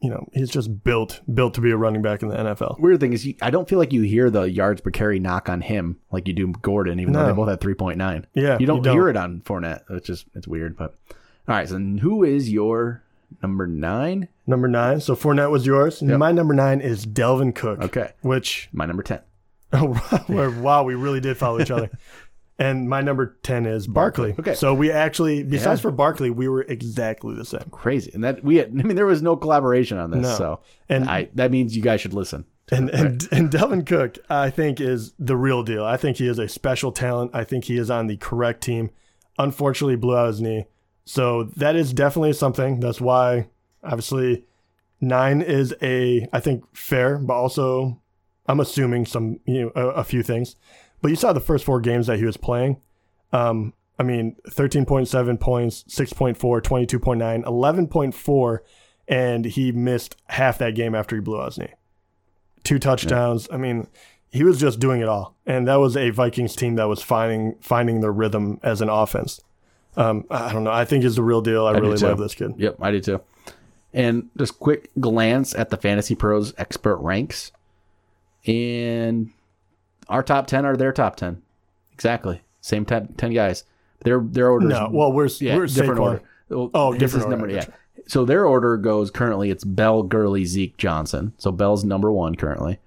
you 0.00 0.10
know, 0.10 0.28
he's 0.34 0.50
just 0.50 0.84
built 0.84 1.20
built 1.32 1.54
to 1.54 1.60
be 1.60 1.70
a 1.70 1.76
running 1.76 2.02
back 2.02 2.22
in 2.22 2.28
the 2.28 2.36
NFL. 2.36 2.78
Weird 2.78 3.00
thing 3.00 3.12
is, 3.12 3.26
you, 3.26 3.34
I 3.40 3.50
don't 3.50 3.68
feel 3.68 3.78
like 3.78 3.92
you 3.92 4.02
hear 4.02 4.30
the 4.30 4.42
yards 4.42 4.80
per 4.80 4.90
carry 4.90 5.18
knock 5.18 5.48
on 5.48 5.62
him 5.62 5.98
like 6.10 6.28
you 6.28 6.34
do 6.34 6.48
Gordon, 6.48 7.00
even 7.00 7.12
though 7.14 7.26
they 7.26 7.32
both 7.32 7.48
had 7.48 7.60
3.9. 7.60 8.24
Yeah, 8.34 8.58
you 8.60 8.66
don't, 8.66 8.76
you 8.78 8.82
don't. 8.82 8.94
hear 8.94 9.08
it 9.08 9.16
on 9.16 9.40
Fournette, 9.40 9.88
which 9.88 10.10
is 10.10 10.26
it's 10.34 10.46
weird. 10.46 10.76
But 10.76 10.94
all 11.48 11.56
right, 11.56 11.68
so 11.68 11.78
who 11.78 12.22
is 12.22 12.50
your 12.50 13.02
number 13.42 13.66
nine? 13.66 14.28
Number 14.46 14.68
nine. 14.68 15.00
So 15.00 15.14
Fournette 15.14 15.50
was 15.50 15.64
yours. 15.66 16.02
Yep. 16.02 16.18
My 16.18 16.32
number 16.32 16.54
nine 16.54 16.80
is 16.80 17.06
Dalvin 17.06 17.54
Cook. 17.54 17.80
Okay, 17.80 18.12
Which, 18.22 18.68
my 18.72 18.86
number 18.86 19.02
ten. 19.02 19.20
oh, 19.72 19.98
wow, 20.60 20.82
we 20.84 20.94
really 20.94 21.20
did 21.20 21.36
follow 21.36 21.60
each 21.60 21.70
other. 21.70 21.90
And 22.58 22.88
my 22.88 23.00
number 23.00 23.38
10 23.42 23.66
is 23.66 23.88
Barkley. 23.88 24.36
Okay. 24.38 24.54
So 24.54 24.72
we 24.72 24.92
actually, 24.92 25.42
besides 25.42 25.80
Yeah. 25.80 25.82
for 25.82 25.90
Barkley, 25.90 26.30
we 26.30 26.46
were 26.48 26.62
exactly 26.62 27.34
the 27.34 27.46
same. 27.46 27.64
Crazy, 27.72 28.12
and 28.14 28.22
that 28.22 28.44
we 28.44 28.56
had, 28.56 28.68
I 28.68 28.82
mean 28.82 28.94
there 28.94 29.06
was 29.06 29.20
no 29.22 29.36
collaboration 29.36 29.98
on 29.98 30.10
this, 30.12 30.22
No. 30.22 30.36
so 30.36 30.60
And- 30.88 31.08
I 31.08 31.28
that 31.34 31.50
means 31.50 31.74
you 31.74 31.82
guys 31.82 32.00
should 32.02 32.12
listen. 32.14 32.44
And, 32.70 32.88
and 32.90 33.26
and 33.32 33.50
Dalvin 33.50 33.84
Cook, 33.84 34.18
I 34.30 34.50
think, 34.50 34.80
is 34.80 35.12
the 35.18 35.36
real 35.36 35.64
deal. 35.64 35.82
I 35.84 35.96
think 35.96 36.18
he 36.18 36.28
is 36.28 36.38
a 36.38 36.46
special 36.46 36.92
talent. 36.92 37.32
I 37.34 37.42
think 37.42 37.64
he 37.64 37.78
is 37.78 37.90
on 37.90 38.06
the 38.06 38.18
correct 38.18 38.62
team. 38.62 38.90
Unfortunately, 39.38 39.96
blew 39.96 40.16
out 40.16 40.28
his 40.28 40.40
knee, 40.40 40.66
so 41.04 41.44
that 41.56 41.76
is 41.76 41.92
definitely 41.92 42.32
something. 42.32 42.80
That's 42.80 43.00
why, 43.00 43.48
obviously, 43.82 44.44
nine 45.00 45.42
is 45.42 45.74
a 45.82 46.28
I 46.32 46.40
think 46.40 46.64
fair, 46.76 47.18
but 47.18 47.34
also 47.34 48.00
I'm 48.46 48.60
assuming 48.60 49.06
some 49.06 49.40
you 49.44 49.62
know 49.62 49.72
a, 49.74 49.88
a 49.88 50.04
few 50.04 50.22
things. 50.22 50.56
But 51.00 51.10
you 51.10 51.16
saw 51.16 51.32
the 51.32 51.40
first 51.40 51.64
four 51.64 51.80
games 51.80 52.06
that 52.06 52.18
he 52.18 52.24
was 52.24 52.36
playing. 52.36 52.80
Um, 53.32 53.72
I 53.98 54.04
mean, 54.04 54.36
13.7 54.48 55.40
points, 55.40 55.84
6.4, 55.84 56.36
22.9, 56.36 57.44
11.4, 57.44 58.58
and 59.08 59.44
he 59.44 59.72
missed 59.72 60.16
half 60.28 60.58
that 60.58 60.74
game 60.74 60.94
after 60.94 61.16
he 61.16 61.20
blew 61.20 61.40
out 61.40 61.46
his 61.46 61.58
knee 61.58 61.74
two 62.64 62.78
touchdowns. 62.78 63.48
I 63.52 63.56
mean, 63.56 63.86
he 64.30 64.44
was 64.44 64.58
just 64.58 64.80
doing 64.80 65.00
it 65.00 65.08
all, 65.08 65.36
and 65.46 65.68
that 65.68 65.76
was 65.76 65.96
a 65.96 66.10
Vikings 66.10 66.56
team 66.56 66.76
that 66.76 66.88
was 66.88 67.02
finding 67.02 67.56
finding 67.60 68.00
their 68.00 68.12
rhythm 68.12 68.58
as 68.62 68.80
an 68.80 68.88
offense. 68.88 69.40
Um, 69.96 70.24
I 70.30 70.52
don't 70.52 70.64
know. 70.64 70.70
I 70.70 70.84
think 70.84 71.04
he's 71.04 71.16
the 71.16 71.22
real 71.22 71.42
deal. 71.42 71.66
I, 71.66 71.74
do 71.74 71.80
really 71.82 71.96
love 71.98 72.18
this 72.18 72.34
kid. 72.34 72.54
Yep, 72.56 72.76
I 72.80 72.90
do 72.92 73.00
too. 73.00 73.20
And 73.92 74.30
just 74.38 74.58
quick 74.58 74.90
glance 74.98 75.54
at 75.54 75.68
the 75.70 75.76
Fantasy 75.76 76.14
Pros 76.14 76.54
expert 76.56 76.96
ranks, 76.96 77.52
and 78.46 79.30
our 80.08 80.22
top 80.22 80.46
ten 80.46 80.64
are 80.64 80.76
their 80.76 80.92
top 80.92 81.16
ten, 81.16 81.42
exactly 81.92 82.42
same 82.62 82.84
10, 82.86 83.08
10 83.18 83.34
guys. 83.34 83.64
Their 84.04 84.20
their 84.20 84.50
order. 84.50 84.66
No, 84.66 84.88
well, 84.90 85.12
we're 85.12 85.28
yeah, 85.38 85.56
we're 85.56 85.66
different 85.66 86.00
order. 86.00 86.22
Well, 86.48 86.70
Oh, 86.74 86.92
different 86.94 87.26
order, 87.26 87.36
number. 87.36 87.52
Yeah. 87.52 87.66
So 88.06 88.24
their 88.24 88.46
order 88.46 88.76
goes 88.76 89.10
currently. 89.10 89.50
It's 89.50 89.62
Bell, 89.62 90.02
Gurley, 90.02 90.44
Zeke, 90.44 90.76
Johnson. 90.76 91.34
So 91.38 91.52
Bell's 91.52 91.84
number 91.84 92.10
one 92.10 92.34
currently. 92.34 92.78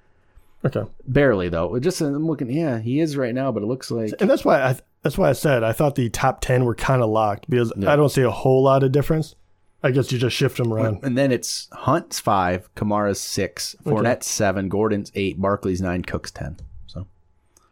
Okay, 0.66 0.84
Barely 1.08 1.50
though. 1.50 1.78
Just 1.80 2.02
I'm 2.02 2.26
looking. 2.26 2.50
Yeah, 2.50 2.80
he 2.80 3.00
is 3.00 3.16
right 3.16 3.34
now, 3.36 3.52
but 3.52 3.62
it 3.64 3.68
looks 3.68 3.92
like 3.92 4.14
and 4.20 4.30
that's 4.30 4.44
why 4.44 4.62
I 4.62 4.80
that's 5.04 5.18
why 5.18 5.30
I 5.30 5.34
said 5.34 5.64
I 5.64 5.72
thought 5.74 5.96
the 5.96 6.10
top 6.10 6.42
ten 6.42 6.66
were 6.66 6.74
kind 6.76 7.02
of 7.04 7.10
locked 7.10 7.50
because 7.50 7.72
I 7.86 7.96
don't 7.96 8.10
see 8.10 8.24
a 8.24 8.32
whole 8.32 8.64
lot 8.64 8.82
of 8.84 8.92
difference. 8.92 9.36
I 9.84 9.92
guess 9.92 10.12
you 10.12 10.18
just 10.18 10.36
shift 10.36 10.58
them 10.58 10.74
around. 10.74 11.02
And 11.04 11.16
then 11.16 11.32
it's 11.32 11.70
Hunt's 11.72 12.20
five, 12.20 12.74
Kamara's 12.74 13.22
six, 13.22 13.76
Fournette's 13.84 14.26
seven, 14.26 14.68
Gordon's 14.68 15.12
eight, 15.14 15.40
Barkley's 15.40 15.80
nine, 15.82 16.02
Cook's 16.02 16.32
ten. 16.32 16.58
So 16.88 17.06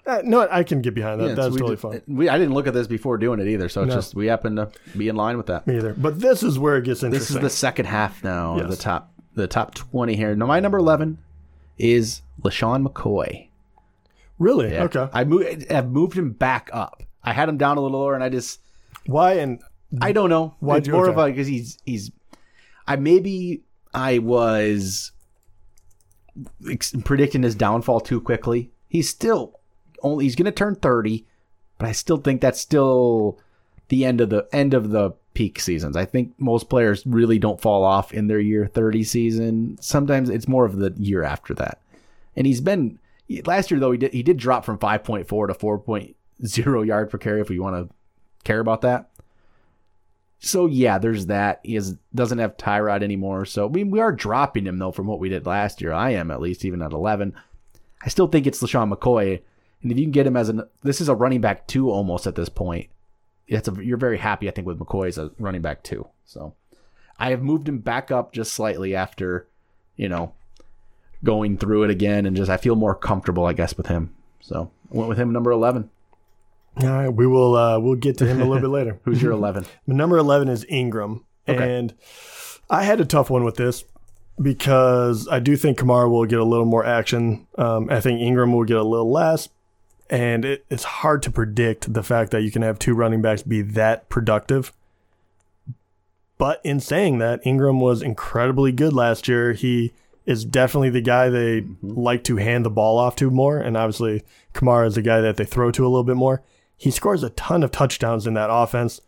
Uh, 0.06 0.21
no, 0.23 0.47
I 0.51 0.62
can 0.62 0.84
get 0.84 0.93
behind 0.93 1.19
that. 1.21 1.29
Yeah, 1.29 1.34
That's 1.34 1.47
so 1.47 1.53
we 1.53 1.58
totally 1.60 1.75
did- 1.97 2.03
fine. 2.06 2.15
We, 2.15 2.29
I 2.29 2.38
didn't 2.38 2.53
look 2.53 2.67
at 2.67 2.75
this 2.75 2.86
before 2.86 3.17
doing 3.17 3.39
it 3.39 3.47
either, 3.47 3.67
so 3.69 3.82
it's 3.82 3.89
No. 3.89 3.95
just 3.95 4.13
we 4.13 4.27
happen 4.27 4.58
to 4.58 4.69
be 4.95 5.08
in 5.08 5.15
line 5.15 5.38
with 5.38 5.47
that. 5.47 5.65
Me 5.65 5.77
either. 5.77 5.95
But 5.97 6.19
this 6.19 6.43
is 6.43 6.60
where 6.60 6.77
it 6.77 6.84
gets 6.84 7.01
interesting. 7.01 7.19
This 7.19 7.32
is 7.32 7.39
the 7.41 7.49
second 7.49 7.86
half 7.86 8.23
now 8.23 8.60
of 8.60 8.69
the 8.69 8.77
top 8.77 9.12
the 9.34 9.47
top 9.47 9.73
twenty 9.73 10.15
here. 10.15 10.36
Now 10.36 10.45
my 10.45 10.60
number 10.60 10.77
eleven 10.77 11.17
is 11.77 12.21
LeSean 12.41 12.86
McCoy. 12.88 13.47
really? 14.39 14.71
Yeah. 14.71 14.83
Okay. 14.83 15.09
I 15.13 15.23
moved 15.23 15.71
I've 15.71 15.89
moved 15.91 16.17
him 16.17 16.31
back 16.31 16.69
up. 16.73 17.03
I 17.23 17.33
had 17.33 17.49
him 17.49 17.57
down 17.57 17.77
a 17.77 17.81
little 17.81 17.99
lower 17.99 18.15
and 18.15 18.23
I 18.23 18.29
just 18.29 18.59
Why 19.05 19.33
and 19.33 19.62
I 20.01 20.12
don't 20.12 20.29
know. 20.29 20.55
Why'd 20.59 20.79
it's 20.79 20.89
more 20.89 21.03
okay. 21.03 21.12
of 21.12 21.17
a 21.17 21.25
because 21.27 21.47
he's 21.47 21.77
he's. 21.86 22.12
I 22.88 22.95
maybe 22.95 23.63
I 23.93 24.17
was 24.19 25.12
ex- 26.69 26.95
predicting 27.05 27.43
his 27.43 27.55
downfall 27.55 28.01
too 28.01 28.19
quickly. 28.19 28.71
He's 28.88 29.09
still 29.09 29.59
only 30.01 30.25
he's 30.25 30.36
going 30.36 30.45
to 30.45 30.51
turn 30.51 30.75
thirty, 30.75 31.25
but 31.77 31.88
I 31.88 31.91
still 31.91 32.17
think 32.17 32.41
that's 32.41 32.59
still 32.59 33.39
the 33.89 34.03
end 34.03 34.19
of 34.19 34.29
the 34.29 34.47
end 34.51 34.73
of 34.73 34.89
the 34.89 35.12
peak 35.34 35.60
seasons. 35.60 35.98
I 35.98 36.06
think 36.06 36.34
most 36.38 36.69
players 36.69 37.06
really 37.06 37.39
don't 37.39 37.62
fall 37.62 37.84
off 37.84 38.13
in 38.13 38.28
their 38.28 38.39
year 38.39 38.67
thirty 38.67 39.04
season. 39.04 39.78
Sometimes 39.82 40.30
it's 40.30 40.48
more 40.48 40.65
of 40.65 40.78
the 40.78 40.93
year 40.98 41.24
after 41.24 41.54
that. 41.56 41.80
And 42.36 42.48
he's 42.48 42.62
been 42.62 43.00
last 43.46 43.72
year 43.72 43.80
though 43.80 43.91
he 43.91 43.98
did 43.98 44.13
he 44.13 44.24
did 44.24 44.38
drop 44.38 44.65
from 44.65 44.78
five 44.78 45.04
point 45.04 45.28
four 45.28 45.48
to 45.48 45.54
four 45.54 45.80
point 45.80 46.15
zero 46.46 46.82
yard 46.82 47.10
per 47.10 47.17
carry 47.17 47.41
if 47.41 47.50
we 47.50 47.60
want 47.60 47.89
to 47.89 47.96
care 48.43 48.60
about 48.60 48.82
that. 48.82 49.10
So 50.39 50.65
yeah, 50.65 50.98
there's 50.98 51.28
that. 51.28 51.62
He 51.63 51.80
doesn't 52.13 52.38
have 52.38 52.58
Tyrod 52.58 53.02
anymore. 53.02 53.46
So 53.46 53.69
mean, 53.69 53.91
we 53.91 54.02
are 54.02 54.12
dropping 54.12 54.65
him 54.65 54.78
though 54.78 54.91
from 54.91 55.08
what 55.08 55.19
we 55.19 55.30
did 55.30 55.46
last 55.46 55.82
year. 55.82 55.93
I 55.93 56.12
am 56.12 56.32
at 56.32 56.41
least 56.41 56.65
even 56.65 56.82
at 56.82 56.91
11. 56.91 57.34
I 58.04 58.10
still 58.10 58.28
think 58.28 58.46
it's 58.46 58.62
LeSean 58.62 58.93
McCoy, 58.93 59.41
and 59.82 59.91
if 59.91 59.98
you 59.98 60.04
can 60.04 60.12
get 60.12 60.28
him 60.28 60.36
as 60.36 60.50
an 60.50 60.63
this 60.82 61.00
is 61.00 61.08
a 61.08 61.15
running 61.15 61.39
back 61.39 61.65
two 61.67 61.89
almost 61.89 62.28
at 62.28 62.36
this 62.36 62.50
point. 62.50 62.89
That's 63.49 63.67
a, 63.67 63.73
you're 63.84 63.97
very 63.97 64.17
happy 64.17 64.47
I 64.47 64.51
think 64.51 64.67
with 64.67 64.79
McCoy 64.79 65.08
as 65.08 65.17
a 65.17 65.32
running 65.39 65.62
back 65.62 65.84
too. 65.84 66.08
So 66.25 66.53
I 67.19 67.29
have 67.32 67.41
moved 67.41 67.67
him 67.67 67.79
back 67.79 68.12
up 68.12 68.34
just 68.34 68.53
slightly 68.53 68.95
after 68.95 69.47
you 69.95 70.10
know 70.10 70.34
going 71.23 71.58
through 71.58 71.84
it 71.84 71.89
again, 71.89 72.25
and 72.25 72.36
just 72.36 72.49
I 72.49 72.58
feel 72.58 72.75
more 72.75 72.95
comfortable 72.95 73.45
I 73.45 73.53
guess 73.53 73.77
with 73.77 73.88
him. 73.88 74.13
So 74.41 74.71
I 74.91 74.97
went 74.97 75.10
with 75.10 75.17
him 75.19 75.32
number 75.32 75.51
11. 75.51 75.89
all 76.82 76.88
right, 76.89 77.10
we 77.10 77.27
will 77.27 77.56
uh, 77.56 77.79
we'll 77.79 77.95
get 77.95 78.17
to 78.17 78.25
him 78.25 78.41
a 78.41 78.45
little 78.45 78.62
bit 78.62 78.67
later. 78.77 78.99
Who's 79.03 79.21
your 79.21 79.32
11? 79.32 79.65
Number 79.88 80.17
11 80.17 80.49
is 80.49 80.65
Ingram. 80.69 81.23
Okay. 81.47 81.77
And 81.77 81.93
I 82.69 82.84
had 82.84 82.99
a 82.99 83.06
tough 83.06 83.29
one 83.29 83.43
with 83.43 83.56
this 83.56 83.84
because 84.41 85.27
I 85.27 85.39
do 85.39 85.56
think 85.56 85.77
Kamara 85.77 86.10
will 86.10 86.25
get 86.25 86.39
a 86.39 86.43
little 86.43 86.65
more 86.65 86.86
action. 86.86 87.47
Um, 87.58 87.89
I 87.91 87.99
think 88.01 88.19
Ingram 88.19 88.53
will 88.53 88.63
get 88.63 88.77
a 88.77 88.84
little 88.84 89.12
less. 89.12 89.49
And 90.10 90.46
it, 90.46 90.66
it's 90.70 90.84
hard 90.84 91.24
to 91.24 91.32
predict 91.32 91.94
the 91.94 92.04
fact 92.04 92.32
that 92.32 92.42
you 92.42 92.52
can 92.52 92.62
have 92.62 92.78
two 92.78 92.94
running 92.94 93.22
backs 93.22 93.42
be 93.42 93.62
that 93.62 94.10
productive. 94.10 94.74
But 96.38 96.62
in 96.63 96.80
saying 96.80 97.20
that, 97.20 97.46
Ingram 97.46 97.80
was 97.80 98.02
incredibly 98.02 98.72
good 98.72 98.94
last 98.94 99.28
year. 99.28 99.54
He 99.54 99.94
is 100.26 100.46
definitely 100.46 100.89
the 100.89 101.02
guy 101.02 101.30
they 101.30 101.62
mm-hmm. 101.62 101.94
like 101.94 102.24
to 102.26 102.38
hand 102.38 102.66
the 102.66 102.70
ball 102.70 102.98
off 102.98 103.16
to 103.18 103.30
more. 103.30 103.60
And 103.60 103.76
obviously, 103.76 104.24
Kamara 104.54 104.88
is 104.88 104.96
the 104.96 105.02
guy 105.02 105.22
that 105.22 105.38
they 105.38 105.46
throw 105.46 105.72
to 105.72 105.84
a 105.84 105.89
little 105.89 106.04
bit 106.04 106.16
more. 106.16 106.42
He 106.78 106.92
scores 106.92 107.24
a 107.24 107.30
ton 107.32 107.63
of 107.63 107.72
touchdowns 107.72 108.28
in 108.28 108.34
that 108.34 108.52
offense. 108.52 109.02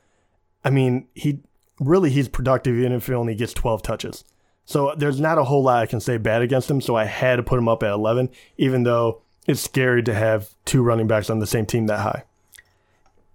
I 0.63 0.69
mean, 0.69 1.07
he 1.13 1.39
really 1.79 2.09
he's 2.09 2.29
productive 2.29 2.75
even 2.75 2.93
if 2.93 3.07
he 3.07 3.13
only 3.13 3.35
gets 3.35 3.53
12 3.53 3.81
touches. 3.81 4.23
So 4.65 4.93
there's 4.97 5.19
not 5.19 5.37
a 5.37 5.43
whole 5.43 5.63
lot 5.63 5.83
I 5.83 5.85
can 5.85 5.99
say 5.99 6.17
bad 6.17 6.41
against 6.41 6.69
him. 6.69 6.81
So 6.81 6.95
I 6.95 7.05
had 7.05 7.35
to 7.35 7.43
put 7.43 7.59
him 7.59 7.67
up 7.67 7.83
at 7.83 7.91
11, 7.91 8.29
even 8.57 8.83
though 8.83 9.21
it's 9.47 9.61
scary 9.61 10.01
to 10.03 10.13
have 10.13 10.49
two 10.65 10.81
running 10.81 11.07
backs 11.07 11.29
on 11.29 11.39
the 11.39 11.47
same 11.47 11.65
team 11.65 11.87
that 11.87 11.99
high. 11.99 12.23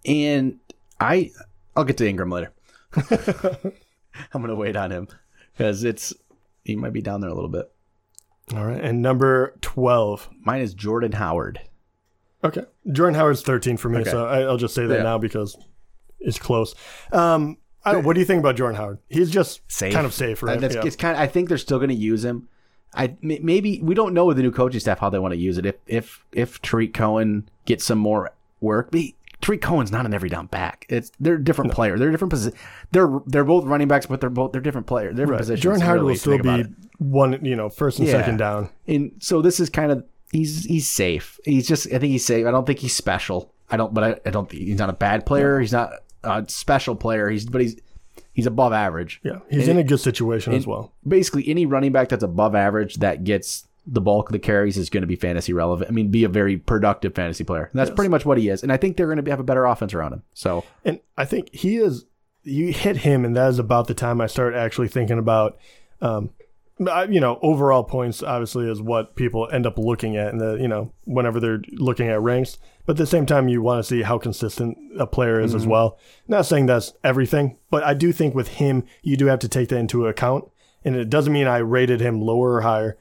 And 0.04 0.58
I, 0.98 1.30
I'll 1.76 1.84
get 1.84 1.96
to 1.98 2.08
Ingram 2.08 2.30
later. 2.30 2.52
I'm 4.34 4.40
gonna 4.42 4.54
wait 4.54 4.76
on 4.76 4.90
him 4.90 5.08
because 5.52 5.84
it's 5.84 6.12
he 6.64 6.76
might 6.76 6.92
be 6.92 7.00
down 7.02 7.20
there 7.20 7.30
a 7.30 7.34
little 7.34 7.48
bit. 7.50 7.70
All 8.54 8.64
right. 8.66 8.80
And 8.80 9.00
number 9.00 9.54
12. 9.60 10.28
Mine 10.44 10.60
is 10.60 10.74
Jordan 10.74 11.12
Howard. 11.12 11.60
Okay. 12.42 12.62
Jordan 12.90 13.14
Howard's 13.14 13.42
13 13.42 13.76
for 13.76 13.88
me. 13.88 14.00
Okay. 14.00 14.10
So 14.10 14.26
I, 14.26 14.40
I'll 14.42 14.56
just 14.56 14.74
say 14.74 14.86
that 14.86 14.96
Yeah. 14.96 15.02
now 15.04 15.18
because 15.18 15.56
it's 16.18 16.38
close. 16.38 16.74
Um, 17.12 17.58
I 17.84 17.96
what 17.96 18.14
do 18.14 18.20
you 18.20 18.26
think 18.26 18.40
about 18.40 18.56
Jordan 18.56 18.76
Howard? 18.76 18.98
He's 19.08 19.30
just 19.30 19.60
Safe. 19.70 19.92
kind 19.94 20.04
of 20.04 20.12
safe, 20.12 20.42
Uh, 20.42 20.46
right? 20.48 20.60
Yeah. 20.60 20.82
it's 20.84 20.96
kind. 20.96 21.16
Of, 21.16 21.22
I 21.22 21.26
think 21.28 21.48
they're 21.48 21.56
still 21.58 21.78
gonna 21.78 21.92
use 21.94 22.24
him. 22.24 22.48
I 22.94 23.16
maybe 23.22 23.80
we 23.82 23.94
don't 23.94 24.14
know 24.14 24.24
with 24.26 24.36
the 24.36 24.42
new 24.42 24.50
coaching 24.50 24.80
staff 24.80 24.98
how 24.98 25.10
they 25.10 25.18
want 25.18 25.32
to 25.32 25.38
use 25.38 25.58
it. 25.58 25.66
If 25.66 25.76
if 25.86 26.24
if 26.32 26.60
Tarik 26.62 26.92
Cohen 26.94 27.48
gets 27.64 27.84
some 27.84 27.98
more 27.98 28.30
work, 28.60 28.90
but 28.90 29.00
Tarik 29.40 29.62
Cohen's 29.62 29.92
not 29.92 30.04
an 30.06 30.12
every 30.12 30.28
down 30.28 30.46
back. 30.46 30.86
It's 30.88 31.12
they're 31.20 31.34
a 31.36 31.42
different 31.44 31.72
player. 31.72 31.98
They're 31.98 32.10
different 32.10 32.30
position. 32.30 32.58
They're 32.90 33.20
they're 33.26 33.44
both 33.44 33.64
running 33.64 33.88
backs, 33.88 34.06
but 34.06 34.20
they're 34.20 34.28
both 34.28 34.52
they're 34.52 34.60
different 34.60 34.86
players. 34.86 35.14
They're 35.14 35.24
different 35.26 35.30
Right. 35.32 35.38
positions. 35.38 35.62
Jordan 35.62 35.82
Howard 35.82 36.00
really, 36.00 36.12
will 36.12 36.18
still 36.18 36.38
be 36.38 36.64
one, 36.98 37.44
you 37.44 37.56
know, 37.56 37.68
first 37.68 37.98
and 38.00 38.08
Yeah. 38.08 38.14
second 38.14 38.38
down. 38.38 38.70
And 38.86 39.12
so 39.20 39.40
this 39.40 39.60
is 39.60 39.70
kind 39.70 39.92
of 39.92 40.04
he's 40.32 40.64
he's 40.64 40.88
safe. 40.88 41.38
He's 41.44 41.66
just 41.68 41.86
I 41.86 41.98
think 41.98 42.10
he's 42.10 42.24
safe. 42.26 42.44
I 42.46 42.50
don't 42.50 42.66
think 42.66 42.80
he's 42.80 42.94
special. 42.94 43.52
I 43.70 43.76
don't, 43.76 43.94
but 43.94 44.02
I, 44.04 44.16
I 44.26 44.30
don't. 44.30 44.48
think 44.50 44.64
He's 44.64 44.78
not 44.80 44.90
a 44.90 44.94
bad 44.94 45.24
player. 45.24 45.60
He's 45.60 45.72
not 45.72 45.90
a 46.24 46.44
special 46.48 46.96
player. 46.96 47.30
He's 47.30 47.46
but 47.46 47.60
he's 47.60 47.76
he's 48.32 48.46
above 48.46 48.72
average. 48.72 49.20
Yeah. 49.22 49.40
He's 49.50 49.68
And 49.68 49.78
in 49.78 49.84
a 49.84 49.88
good 49.88 50.00
situation 50.00 50.52
as 50.54 50.66
well. 50.66 50.92
basically 51.06 51.48
any 51.48 51.66
running 51.66 51.92
back 51.92 52.08
that's 52.08 52.22
above 52.22 52.54
average 52.54 52.96
that 52.96 53.24
gets 53.24 53.66
the 53.86 54.00
bulk 54.00 54.28
of 54.28 54.32
the 54.32 54.38
carries 54.38 54.76
is 54.76 54.90
going 54.90 55.00
to 55.00 55.06
be 55.06 55.16
fantasy 55.16 55.52
relevant. 55.52 55.90
I 55.90 55.92
mean, 55.92 56.10
be 56.10 56.22
a 56.24 56.28
very 56.28 56.56
productive 56.58 57.14
fantasy 57.14 57.44
player. 57.44 57.64
And 57.72 57.78
that's 57.80 57.90
pretty 57.90 58.10
much 58.10 58.24
what 58.26 58.38
he 58.38 58.48
is. 58.48 58.62
And 58.62 58.70
I 58.70 58.76
think 58.76 58.96
they're 58.96 59.06
going 59.12 59.24
to 59.24 59.30
have 59.30 59.40
a 59.40 59.44
better 59.44 59.64
offense 59.64 59.94
around 59.94 60.12
him. 60.12 60.22
So 60.34 60.64
And 60.84 61.00
I 61.16 61.24
think 61.24 61.52
he 61.54 61.76
is. 61.76 62.04
You 62.42 62.72
hit 62.72 62.98
him, 62.98 63.24
and 63.24 63.36
that 63.36 63.48
is 63.50 63.58
about 63.58 63.86
the 63.86 63.94
time 63.94 64.20
I 64.20 64.26
start 64.26 64.54
actually 64.54 64.88
thinking 64.88 65.18
about, 65.18 65.58
um, 66.00 66.30
I- 66.90 67.04
you 67.04 67.20
know, 67.20 67.38
overall 67.42 67.84
points. 67.84 68.22
Obviously, 68.22 68.70
is 68.70 68.80
what 68.80 69.14
people 69.14 69.46
end 69.52 69.66
up 69.66 69.76
looking 69.78 70.16
at, 70.16 70.28
and 70.32 70.40
the 70.40 70.54
you 70.54 70.68
know, 70.68 70.92
whenever 71.04 71.38
they're 71.40 71.60
looking 71.72 72.08
at 72.08 72.20
ranks. 72.22 72.56
But 72.90 72.94
at 72.94 73.04
the 73.04 73.06
same 73.06 73.24
time, 73.24 73.46
you 73.46 73.62
want 73.62 73.78
to 73.78 73.88
see 73.88 74.02
how 74.02 74.18
consistent 74.18 74.76
a 74.98 75.06
player 75.06 75.40
is 75.40 75.54
as 75.54 75.64
well. 75.64 75.96
Not 76.26 76.44
saying 76.44 76.66
that's 76.66 76.92
everything, 77.04 77.56
but 77.70 77.84
I 77.84 77.94
do 77.94 78.10
think 78.10 78.34
with 78.34 78.48
him, 78.48 78.82
you 79.00 79.16
do 79.16 79.26
have 79.26 79.38
to 79.38 79.48
take 79.48 79.68
that 79.68 79.78
into 79.78 80.08
account. 80.08 80.50
And 80.84 80.96
it 80.96 81.08
doesn't 81.08 81.32
mean 81.32 81.46
I 81.46 81.58
rated 81.58 82.00
him 82.00 82.20
lower 82.20 82.54
or 82.54 82.62
higher. 82.62 82.98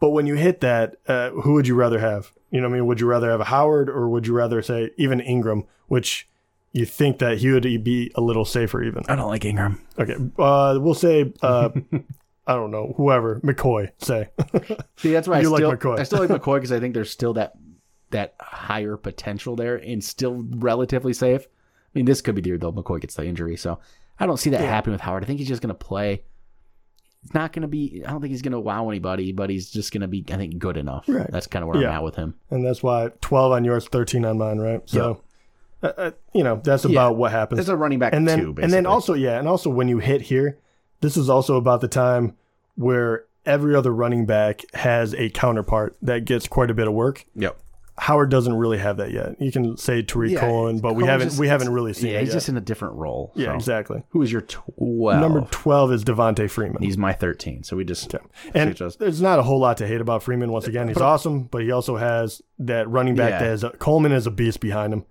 But 0.00 0.10
when 0.10 0.26
you 0.26 0.34
hit 0.34 0.62
that, 0.62 0.96
uh, 1.06 1.30
who 1.30 1.52
would 1.52 1.68
you 1.68 1.76
rather 1.76 2.00
have? 2.00 2.32
You 2.50 2.60
know, 2.60 2.66
what 2.66 2.74
I 2.74 2.78
mean, 2.78 2.86
would 2.88 2.98
you 2.98 3.06
rather 3.06 3.30
have 3.30 3.40
a 3.40 3.44
Howard 3.44 3.88
or 3.88 4.08
would 4.08 4.26
you 4.26 4.34
rather 4.34 4.60
say 4.62 4.90
even 4.96 5.20
Ingram, 5.20 5.62
which 5.86 6.28
you 6.72 6.84
think 6.84 7.20
that 7.20 7.38
he 7.38 7.52
would 7.52 7.62
be 7.84 8.10
a 8.16 8.20
little 8.20 8.44
safer 8.44 8.82
even? 8.82 9.04
I 9.06 9.14
don't 9.14 9.28
like 9.28 9.44
Ingram. 9.44 9.80
Okay, 9.96 10.16
uh, 10.40 10.76
we'll 10.80 10.94
say 10.94 11.32
uh, 11.40 11.68
I 12.48 12.54
don't 12.54 12.72
know 12.72 12.94
whoever 12.96 13.38
McCoy 13.40 13.90
say. 13.98 14.30
See, 14.96 15.12
that's 15.12 15.28
why 15.28 15.36
I 15.38 15.40
You 15.42 15.50
like 15.50 15.62
McCoy. 15.62 16.00
I 16.00 16.02
still 16.02 16.18
like 16.18 16.30
McCoy 16.30 16.56
because 16.56 16.72
I 16.72 16.80
think 16.80 16.94
there's 16.94 17.12
still 17.12 17.34
that 17.34 17.54
that 18.14 18.34
higher 18.40 18.96
potential 18.96 19.54
there 19.54 19.76
and 19.76 20.02
still 20.02 20.44
relatively 20.50 21.12
safe. 21.12 21.42
I 21.46 21.90
mean, 21.98 22.06
this 22.06 22.20
could 22.22 22.34
be 22.34 22.40
the 22.40 22.48
year 22.48 22.58
though 22.58 22.72
McCoy 22.72 23.00
gets 23.00 23.14
the 23.14 23.24
injury, 23.26 23.56
so 23.56 23.78
I 24.18 24.26
don't 24.26 24.38
see 24.38 24.50
that 24.50 24.60
happening 24.60 24.92
with 24.92 25.00
Howard. 25.02 25.22
I 25.22 25.26
think 25.26 25.38
he's 25.38 25.48
just 25.48 25.62
going 25.62 25.68
to 25.68 25.74
play. 25.74 26.22
It's 27.24 27.32
not 27.34 27.52
going 27.52 27.62
to 27.62 27.68
be. 27.68 28.02
I 28.06 28.10
don't 28.10 28.20
think 28.20 28.32
he's 28.32 28.42
going 28.42 28.52
to 28.52 28.60
wow 28.60 28.88
anybody, 28.90 29.32
but 29.32 29.48
he's 29.48 29.70
just 29.70 29.92
going 29.92 30.02
to 30.02 30.08
be. 30.08 30.24
I 30.30 30.36
think 30.36 30.58
good 30.58 30.76
enough. 30.76 31.04
Right. 31.08 31.30
That's 31.30 31.46
kind 31.46 31.62
of 31.62 31.68
where 31.68 31.80
Yeah. 31.80 31.88
I'm 31.90 31.94
at 31.96 32.02
with 32.04 32.16
him. 32.16 32.34
and 32.50 32.64
that's 32.64 32.82
why 32.82 33.10
twelve 33.20 33.52
on 33.52 33.64
yours, 33.64 33.86
thirteen 33.88 34.24
on 34.24 34.36
mine, 34.38 34.58
right? 34.58 34.82
So, 34.86 35.22
uh, 35.82 35.92
uh, 35.96 36.10
you 36.34 36.44
know, 36.44 36.60
that's 36.62 36.84
about 36.84 37.16
what 37.16 37.30
happens. 37.32 37.60
It's 37.60 37.68
a 37.68 37.76
running 37.76 37.98
back 37.98 38.12
and 38.12 38.28
then 38.28 38.38
two, 38.38 38.46
basically. 38.52 38.64
and 38.64 38.72
then 38.72 38.86
also 38.86 39.14
yeah, 39.14 39.38
and 39.38 39.48
also 39.48 39.70
when 39.70 39.88
you 39.88 39.98
hit 40.00 40.22
here, 40.22 40.58
this 41.00 41.16
is 41.16 41.30
also 41.30 41.56
about 41.56 41.80
the 41.80 41.88
time 41.88 42.36
where 42.74 43.24
every 43.46 43.74
other 43.74 43.92
running 43.92 44.26
back 44.26 44.62
has 44.74 45.14
a 45.14 45.30
counterpart 45.30 45.96
that 46.02 46.24
gets 46.26 46.46
quite 46.48 46.70
a 46.70 46.74
bit 46.74 46.86
of 46.88 46.94
work. 46.94 47.24
Yep. 47.36 47.58
Howard 47.96 48.28
doesn't 48.28 48.54
really 48.54 48.78
have 48.78 48.96
that 48.96 49.12
yet. 49.12 49.40
You 49.40 49.52
can 49.52 49.76
say 49.76 50.02
Tarik 50.02 50.32
Yeah, 50.32 50.40
Cohen, 50.40 50.80
but 50.80 50.94
we 50.96 51.04
haven't 51.04 51.28
just- 51.28 51.38
we 51.38 51.46
haven't 51.46 51.72
really 51.72 51.92
seen 51.92 52.10
Yeah, 52.10 52.16
it 52.16 52.20
he's 52.22 52.28
yet. 52.30 52.34
just 52.34 52.48
in 52.48 52.56
a 52.56 52.60
different 52.60 52.94
role. 52.96 53.30
yeah, 53.36 53.54
exactly. 53.54 54.02
Who 54.10 54.20
is 54.22 54.32
your 54.32 54.40
twelve? 54.40 55.20
Number 55.20 55.46
twelve 55.52 55.92
is 55.92 56.04
Devonta 56.04 56.50
Freeman. 56.50 56.82
He's 56.82 56.98
my 56.98 57.12
thirteen. 57.12 57.62
So 57.62 57.76
we 57.76 57.84
just 57.84 58.12
And 58.52 58.68
switch 58.70 58.78
those. 58.80 58.96
there's 58.96 59.22
not 59.22 59.38
a 59.38 59.42
whole 59.42 59.60
lot 59.60 59.76
to 59.76 59.86
hate 59.86 60.00
about 60.00 60.22
Freeman. 60.24 60.50
Once 60.50 60.66
again, 60.66 60.88
he's 60.88 60.96
awesome, 60.98 61.44
but 61.44 61.62
he 61.62 61.70
also 61.70 61.96
has 61.96 62.42
that 62.58 62.88
running 62.88 63.14
back 63.14 63.30
Yeah. 63.30 63.38
that 63.40 63.52
is 63.52 63.62
a, 63.64 63.70
Coleman 63.70 64.10
is 64.12 64.26
a 64.26 64.30
beast 64.32 64.58
behind 64.60 64.92
him. 64.92 65.04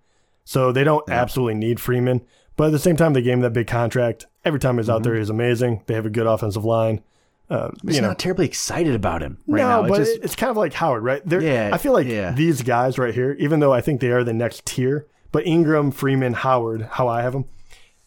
So 0.44 0.74
they 0.74 0.84
don't 0.84 1.08
absolutely 1.10 1.56
need 1.56 1.80
Freeman, 1.80 2.20
but 2.58 2.66
at 2.66 2.72
the 2.74 2.80
same 2.80 2.98
time, 2.98 3.14
they 3.14 3.22
gave 3.22 3.34
him 3.36 3.42
that 3.42 3.54
big 3.54 3.68
contract. 3.68 4.26
Every 4.44 4.60
time 4.60 4.76
he's 4.78 4.88
Mm-hmm. 4.88 4.96
out 4.96 5.04
there, 5.04 5.16
he's 5.16 5.30
amazing. 5.30 5.84
They 5.86 5.94
have 5.94 6.06
a 6.06 6.10
good 6.10 6.28
offensive 6.28 6.66
line. 6.66 7.00
Uh, 7.50 7.70
He's 7.86 7.98
you 7.98 8.02
know, 8.02 8.08
not 8.10 8.20
terribly 8.20 8.46
excited 8.46 8.96
about 8.96 9.22
him 9.22 9.38
right 9.48 9.62
no, 9.62 9.68
now. 9.68 9.84
It's 9.84 9.90
but 9.90 9.98
just, 10.00 10.24
it's 10.24 10.36
kind 10.36 10.50
of 10.50 10.58
like 10.58 10.74
Howard, 10.74 11.04
right? 11.04 11.22
They're, 11.26 11.42
Yeah, 11.42 11.70
I 11.74 11.78
feel 11.78 11.94
like 11.94 12.08
yeah. 12.08 12.32
these 12.32 12.62
guys 12.62 12.98
right 12.98 13.14
here, 13.14 13.36
even 13.38 13.60
though 13.60 13.74
I 13.74 13.82
think 13.82 14.02
they 14.02 14.12
are 14.12 14.24
the 14.24 14.34
next 14.34 14.66
tier, 14.66 15.06
but 15.32 15.46
Ingram, 15.46 15.92
Freeman, 15.92 16.34
Howard, 16.34 16.84
how 16.94 17.08
I 17.08 17.22
have 17.22 17.34
them, 17.34 17.46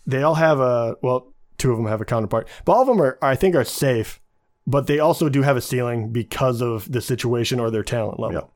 they 0.07 0.23
all 0.23 0.35
have 0.37 0.59
a 0.61 0.97
well. 1.03 1.29
two 1.59 1.71
of 1.71 1.77
them 1.77 1.87
have 1.87 2.01
a 2.01 2.05
counterpart. 2.05 2.49
But 2.65 2.73
all 2.73 2.83
of 2.83 2.89
them 2.89 3.01
are, 3.01 3.19
I 3.23 3.35
think, 3.37 3.55
are 3.55 3.65
safe, 3.65 4.21
but 4.67 4.87
they 4.87 4.99
also 4.99 5.29
do 5.29 5.43
have 5.43 5.57
a 5.57 5.61
ceiling 5.61 6.11
because 6.13 6.61
of 6.61 6.91
the 6.91 7.01
situation 7.01 7.61
or 7.61 7.71
their 7.71 7.83
talent 7.85 8.19
level, 8.19 8.53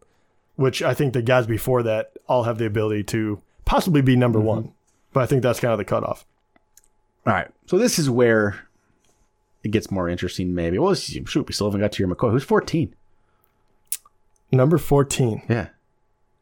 which 0.57 0.83
I 0.83 0.95
think 0.95 1.13
the 1.13 1.23
guys 1.23 1.47
before 1.47 1.83
that 1.85 2.13
all 2.27 2.45
have 2.45 2.59
the 2.59 2.67
ability 2.67 3.05
to 3.05 3.41
possibly 3.65 4.01
be 4.03 4.13
Mm-hmm. 4.13 4.21
number 4.21 4.41
one. 4.41 4.73
But 5.13 5.23
I 5.23 5.27
think 5.27 5.43
that's 5.43 5.61
kind 5.61 5.73
of 5.73 5.79
the 5.79 5.85
cutoff. 5.85 6.25
All 7.27 7.33
right. 7.33 7.49
So 7.67 7.79
this 7.79 7.99
is 7.99 8.09
where 8.09 8.61
it 9.63 9.71
gets 9.71 9.91
more 9.91 10.09
interesting, 10.09 10.55
maybe. 10.55 10.79
Well, 10.79 10.95
shoot, 10.95 11.47
we 11.47 11.53
still 11.53 11.67
haven't 11.69 11.81
got 11.81 11.93
to 11.93 12.03
your 12.03 12.15
McCoy. 12.15 12.31
Who's 12.33 12.45
14? 12.45 12.95
Number 14.53 14.79
14 14.79 15.43
Yeah. 15.49 15.69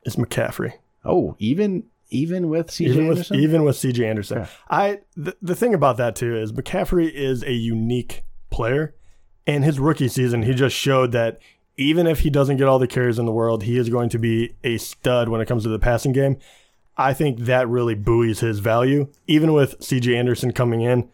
is 0.05 0.17
McCaffrey. 0.17 0.73
Oh, 1.05 1.37
even 1.39 1.85
even 2.11 2.49
with 2.49 2.69
CJ 2.69 2.81
even 2.89 3.07
with 3.09 3.19
Anderson? 3.19 3.37
even 3.41 3.65
with 3.65 3.77
CJ 3.77 4.05
Anderson. 4.07 4.39
Yeah. 4.39 4.47
I 4.71 4.99
the, 5.17 5.37
the 5.43 5.55
thing 5.55 5.75
about 5.75 5.99
that 5.99 6.17
too 6.17 6.37
is 6.37 6.53
McCaffrey 6.53 7.11
is 7.13 7.43
a 7.45 7.53
unique 7.53 8.25
player. 8.51 8.95
And 9.47 9.65
his 9.65 9.79
rookie 9.81 10.09
season, 10.09 10.43
he 10.43 10.53
just 10.55 10.77
showed 10.77 11.13
that 11.13 11.39
even 11.79 12.07
if 12.07 12.21
he 12.21 12.29
doesn't 12.31 12.57
get 12.59 12.67
all 12.69 12.79
the 12.79 12.87
carries 12.87 13.19
in 13.19 13.25
the 13.25 13.33
world, 13.33 13.63
he 13.63 13.79
is 13.79 13.89
going 13.89 14.09
to 14.11 14.19
be 14.19 14.55
a 14.65 14.77
stud 14.79 15.29
when 15.31 15.41
it 15.41 15.47
comes 15.47 15.63
to 15.63 15.69
the 15.71 15.79
passing 15.79 16.13
game. 16.13 16.37
I 16.99 17.15
think 17.15 17.41
that 17.41 17.67
really 17.69 17.95
buoys 17.95 18.41
his 18.41 18.59
value. 18.59 19.09
Even 19.27 19.53
with 19.55 19.79
CJ 19.81 20.15
Anderson 20.17 20.53
coming 20.53 20.81
in, 20.83 21.09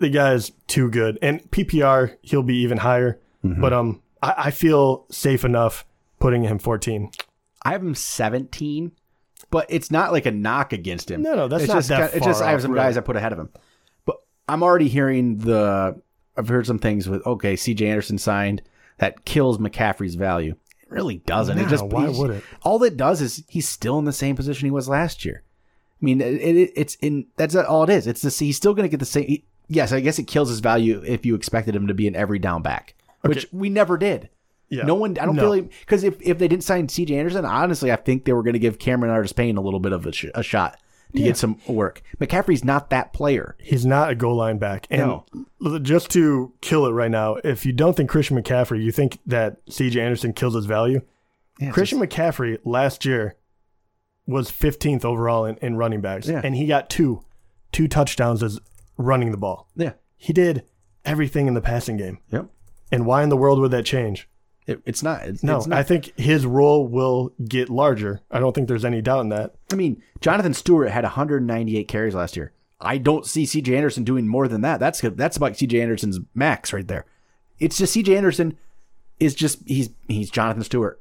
the 0.00 0.08
guy 0.10 0.32
is 0.34 0.50
too 0.66 0.90
good. 0.90 1.18
And 1.22 1.48
PPR, 1.50 2.16
he'll 2.22 2.42
be 2.42 2.56
even 2.56 2.78
higher. 2.78 3.20
Mm-hmm. 3.44 3.60
But 3.60 3.72
um, 3.72 4.02
I, 4.22 4.34
I 4.36 4.50
feel 4.50 5.06
safe 5.10 5.44
enough 5.44 5.84
putting 6.18 6.42
him 6.42 6.58
14. 6.58 7.10
I 7.64 7.72
have 7.72 7.82
him 7.82 7.94
17, 7.94 8.92
but 9.50 9.66
it's 9.68 9.90
not 9.90 10.12
like 10.12 10.26
a 10.26 10.30
knock 10.30 10.72
against 10.72 11.10
him. 11.10 11.22
No, 11.22 11.34
no, 11.34 11.48
that's 11.48 11.64
it's 11.64 11.68
not 11.72 11.78
just, 11.78 11.88
that 11.90 11.96
kinda- 12.10 12.16
It's 12.16 12.26
just 12.26 12.40
far 12.40 12.48
I 12.48 12.52
have 12.52 12.62
some 12.62 12.72
really. 12.72 12.84
guys 12.84 12.96
I 12.96 13.00
put 13.00 13.16
ahead 13.16 13.32
of 13.32 13.38
him. 13.38 13.50
But 14.04 14.16
I'm 14.48 14.62
already 14.62 14.88
hearing 14.88 15.38
the. 15.38 16.00
I've 16.36 16.48
heard 16.48 16.66
some 16.66 16.78
things 16.78 17.08
with 17.08 17.26
okay, 17.26 17.54
CJ 17.54 17.82
Anderson 17.86 18.16
signed 18.16 18.62
that 18.98 19.24
kills 19.24 19.58
McCaffrey's 19.58 20.14
value. 20.14 20.54
It 20.82 20.90
really 20.90 21.18
doesn't. 21.18 21.58
it 21.58 21.68
just 21.68 21.84
why 21.84 22.08
would 22.08 22.30
it? 22.30 22.44
All 22.62 22.82
it 22.82 22.96
does 22.96 23.20
is 23.20 23.44
he's 23.48 23.68
still 23.68 23.98
in 23.98 24.04
the 24.06 24.12
same 24.12 24.36
position 24.36 24.66
he 24.66 24.70
was 24.70 24.88
last 24.88 25.24
year. 25.24 25.42
I 26.00 26.04
mean, 26.04 26.20
it, 26.22 26.34
it, 26.34 26.72
it's 26.76 26.94
in 26.96 27.26
that's 27.36 27.54
all 27.54 27.82
it 27.84 27.90
is. 27.90 28.06
It's 28.06 28.22
the 28.22 28.30
he's 28.30 28.56
still 28.56 28.72
going 28.72 28.84
to 28.84 28.88
get 28.90 29.00
the 29.00 29.06
same. 29.06 29.26
he- 29.26 29.44
yes, 29.70 29.92
I 29.92 30.00
guess 30.00 30.18
it 30.18 30.26
kills 30.26 30.50
his 30.50 30.60
value 30.60 31.02
if 31.06 31.24
you 31.24 31.34
expected 31.34 31.74
him 31.74 31.86
to 31.86 31.94
be 31.94 32.06
an 32.06 32.14
every 32.14 32.38
down 32.38 32.60
back, 32.60 32.94
which 33.22 33.46
we 33.52 33.70
never 33.70 33.96
did. 33.96 34.28
Yeah. 34.68 34.84
No 34.84 34.94
one, 34.94 35.16
I 35.18 35.24
don't 35.24 35.34
No. 35.36 35.42
feel 35.42 35.50
like 35.50 35.72
because 35.80 36.04
if, 36.04 36.20
if 36.20 36.38
they 36.38 36.46
didn't 36.46 36.62
sign 36.64 36.86
CJ 36.88 37.10
Anderson, 37.16 37.44
honestly, 37.44 37.90
I 37.90 37.96
think 37.96 38.24
they 38.24 38.32
were 38.34 38.42
going 38.42 38.52
to 38.52 38.58
give 38.60 38.78
Cameron 38.78 39.10
Artis 39.12 39.32
Payne 39.32 39.56
a 39.56 39.60
little 39.60 39.80
bit 39.80 39.92
of 39.92 40.04
a, 40.06 40.12
sh- 40.12 40.26
a 40.34 40.42
shot 40.42 40.78
to 41.14 41.20
get 41.22 41.36
some 41.36 41.58
work. 41.66 42.02
McCaffrey's 42.20 42.62
not 42.64 42.90
that 42.90 43.12
player. 43.12 43.56
He's 43.58 43.84
not 43.84 44.10
a 44.10 44.14
goal 44.14 44.36
line 44.36 44.58
back. 44.58 44.86
And 44.90 45.00
No. 45.60 45.78
just 45.80 46.08
to 46.10 46.52
kill 46.60 46.86
it 46.86 46.90
right 46.92 47.10
now, 47.10 47.34
if 47.42 47.66
you 47.66 47.72
don't 47.72 47.96
think 47.96 48.08
Christian 48.10 48.40
McCaffrey, 48.40 48.80
you 48.80 48.92
think 48.92 49.18
that 49.26 49.64
CJ 49.66 49.96
Anderson 50.00 50.32
kills 50.34 50.54
his 50.54 50.66
value. 50.66 51.00
Yeah, 51.58 51.72
Christian 51.72 51.98
McCaffrey 51.98 52.58
last 52.64 53.04
year 53.04 53.34
was 54.26 54.52
15th 54.52 55.04
overall 55.04 55.44
in, 55.46 55.56
in 55.56 55.76
running 55.76 56.00
backs, 56.00 56.28
Yeah. 56.28 56.40
and 56.44 56.54
he 56.54 56.66
got 56.66 56.88
two, 56.88 57.24
two 57.72 57.88
touchdowns 57.88 58.40
as 58.44 58.60
running 59.00 59.30
the 59.30 59.36
ball. 59.36 59.68
yeah, 59.76 59.92
He 60.16 60.32
did 60.32 60.64
everything 61.04 61.46
in 61.46 61.54
the 61.54 61.60
passing 61.60 61.96
game. 61.96 62.18
yep. 62.30 62.46
And 62.92 63.06
why 63.06 63.22
in 63.22 63.28
the 63.28 63.36
world 63.36 63.60
would 63.60 63.70
that 63.70 63.84
change? 63.84 64.28
It, 64.66 64.82
it's 64.84 65.02
not. 65.02 65.22
It's, 65.24 65.42
No, 65.42 65.58
it's 65.58 65.66
not. 65.66 65.78
I 65.78 65.82
think 65.82 66.12
his 66.18 66.44
role 66.44 66.86
will 66.86 67.32
get 67.48 67.70
larger. 67.70 68.20
I 68.30 68.40
don't 68.40 68.54
think 68.54 68.68
there's 68.68 68.84
any 68.84 69.00
doubt 69.00 69.20
in 69.20 69.28
that. 69.30 69.54
I 69.72 69.76
mean, 69.76 70.02
Jonathan 70.20 70.54
Stewart 70.54 70.90
had 70.90 71.04
198 71.04 71.88
carries 71.88 72.14
last 72.14 72.36
year. 72.36 72.52
I 72.80 72.98
don't 72.98 73.26
see 73.26 73.44
CJ 73.44 73.76
Anderson 73.76 74.04
doing 74.04 74.26
more 74.26 74.48
than 74.48 74.62
that. 74.62 74.80
That's 74.80 75.00
that's 75.00 75.36
about 75.36 75.52
CJ 75.52 75.80
Anderson's 75.82 76.18
max 76.34 76.72
right 76.72 76.86
there. 76.86 77.04
It's 77.58 77.76
just 77.78 77.94
CJ 77.94 78.16
Anderson 78.16 78.56
is 79.18 79.34
just 79.34 79.60
he's 79.66 79.90
he's 80.08 80.30
Jonathan 80.30 80.64
Stewart. 80.64 81.00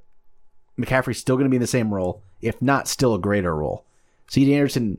McCaffrey's 0.78 1.20
still 1.20 1.36
going 1.36 1.46
to 1.46 1.50
be 1.50 1.56
in 1.56 1.62
the 1.62 1.68
same 1.68 1.94
role, 1.94 2.22
if 2.42 2.62
not 2.62 2.88
still 2.88 3.14
a 3.14 3.20
greater 3.20 3.56
role. 3.56 3.86
CJ 4.32 4.54
Anderson, 4.54 4.98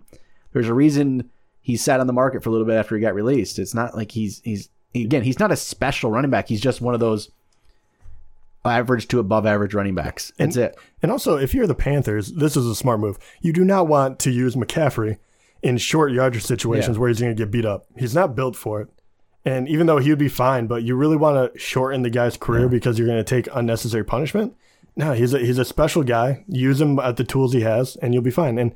there's 0.52 0.68
a 0.68 0.74
reason 0.74 1.30
he 1.70 1.76
sat 1.76 2.00
on 2.00 2.06
the 2.06 2.12
market 2.12 2.42
for 2.42 2.48
a 2.50 2.52
little 2.52 2.66
bit 2.66 2.76
after 2.76 2.94
he 2.96 3.00
got 3.00 3.14
released. 3.14 3.58
It's 3.58 3.74
not 3.74 3.94
like 3.96 4.12
he's 4.12 4.40
he's 4.44 4.68
again 4.94 5.22
he's 5.22 5.38
not 5.38 5.52
a 5.52 5.56
special 5.56 6.10
running 6.10 6.30
back. 6.30 6.48
He's 6.48 6.60
just 6.60 6.80
one 6.80 6.94
of 6.94 7.00
those 7.00 7.30
average 8.64 9.08
to 9.08 9.18
above 9.18 9.46
average 9.46 9.74
running 9.74 9.94
backs. 9.94 10.32
That's 10.36 10.56
it. 10.56 10.76
And 11.02 11.10
also, 11.10 11.36
if 11.38 11.54
you're 11.54 11.66
the 11.66 11.74
Panthers, 11.74 12.32
this 12.32 12.56
is 12.56 12.66
a 12.66 12.74
smart 12.74 13.00
move. 13.00 13.18
You 13.40 13.52
do 13.52 13.64
not 13.64 13.86
want 13.88 14.18
to 14.20 14.30
use 14.30 14.54
McCaffrey 14.54 15.18
in 15.62 15.78
short 15.78 16.12
yardage 16.12 16.42
situations 16.44 16.96
Yeah. 16.96 17.00
where 17.00 17.08
he's 17.08 17.20
going 17.20 17.34
to 17.34 17.40
get 17.42 17.50
beat 17.50 17.64
up. 17.64 17.86
He's 17.96 18.14
not 18.14 18.34
built 18.34 18.56
for 18.56 18.82
it. 18.82 18.88
And 19.44 19.66
even 19.68 19.86
though 19.86 19.96
he 19.98 20.10
would 20.10 20.18
be 20.18 20.28
fine, 20.28 20.66
but 20.66 20.82
you 20.82 20.94
really 20.94 21.16
want 21.16 21.54
to 21.54 21.58
shorten 21.58 22.02
the 22.02 22.10
guy's 22.10 22.36
career 22.36 22.68
because 22.68 22.98
you're 22.98 23.08
going 23.08 23.22
to 23.22 23.24
take 23.24 23.48
unnecessary 23.54 24.04
punishment. 24.04 24.54
No, 24.96 25.12
he's 25.12 25.32
a 25.32 25.38
he's 25.38 25.56
a 25.58 25.64
special 25.64 26.02
guy. 26.02 26.44
Use 26.46 26.80
him 26.80 26.98
at 26.98 27.16
the 27.16 27.24
tools 27.24 27.54
he 27.54 27.62
has, 27.62 27.96
and 27.96 28.12
you'll 28.12 28.22
be 28.22 28.30
fine. 28.30 28.58
And 28.58 28.74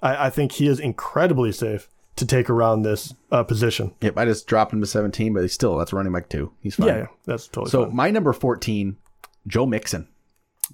I, 0.00 0.26
I 0.26 0.30
think 0.30 0.52
he 0.52 0.68
is 0.68 0.80
incredibly 0.80 1.52
safe 1.52 1.88
to 2.16 2.26
take 2.26 2.48
around 2.50 2.82
this 2.82 3.14
uh, 3.30 3.44
position. 3.44 3.94
Yep, 4.00 4.16
I 4.18 4.24
just 4.24 4.46
dropped 4.46 4.72
him 4.72 4.80
to 4.80 4.86
17, 4.86 5.32
but 5.34 5.42
he's 5.42 5.52
still 5.52 5.76
that's 5.76 5.92
running 5.92 6.12
back 6.12 6.28
two. 6.28 6.52
He's 6.60 6.74
fine. 6.76 6.88
Yeah, 6.88 6.96
yeah, 6.98 7.06
that's 7.26 7.46
totally 7.46 7.70
So 7.70 7.84
fine. 7.86 7.96
my 7.96 8.10
number 8.10 8.32
14, 8.32 8.96
Joe 9.46 9.66
Mixon. 9.66 10.08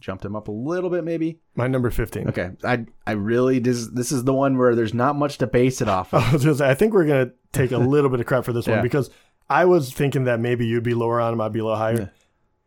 Jumped 0.01 0.25
him 0.25 0.35
up 0.35 0.49
a 0.49 0.53
little 0.53 0.89
bit, 0.89 1.05
maybe. 1.05 1.39
My 1.55 1.67
number 1.67 1.91
15. 1.91 2.29
Okay, 2.29 2.53
I 2.65 2.87
I 3.07 3.13
really 3.13 3.59
this 3.59 3.89
this 3.89 4.11
is 4.11 4.25
the 4.25 4.33
one 4.33 4.57
where 4.57 4.75
there's 4.75 4.95
not 4.95 5.17
much 5.17 5.37
to 5.39 5.47
base 5.47 5.83
it 5.83 5.89
off. 5.89 6.15
of. 6.15 6.23
I 6.25 6.33
was 6.47 6.59
say, 6.59 6.69
I 6.71 6.73
think 6.73 6.95
we're 6.95 7.05
gonna 7.05 7.33
take 7.53 7.73
a 7.73 7.79
little 7.95 8.09
bit 8.09 8.19
of 8.21 8.25
crap 8.25 8.45
for 8.47 8.55
this 8.55 8.67
Yeah. 8.67 8.77
one 8.77 8.83
because 8.83 9.11
I 9.51 9.67
was 9.67 9.93
thinking 9.93 10.25
that 10.25 10.41
maybe 10.41 10.67
you'd 10.67 10.83
be 10.83 10.95
lower 10.95 11.21
on 11.21 11.35
him, 11.35 11.43
I'd 11.43 11.53
be 11.53 11.59
a 11.59 11.65
little 11.65 11.77
higher. 11.79 12.11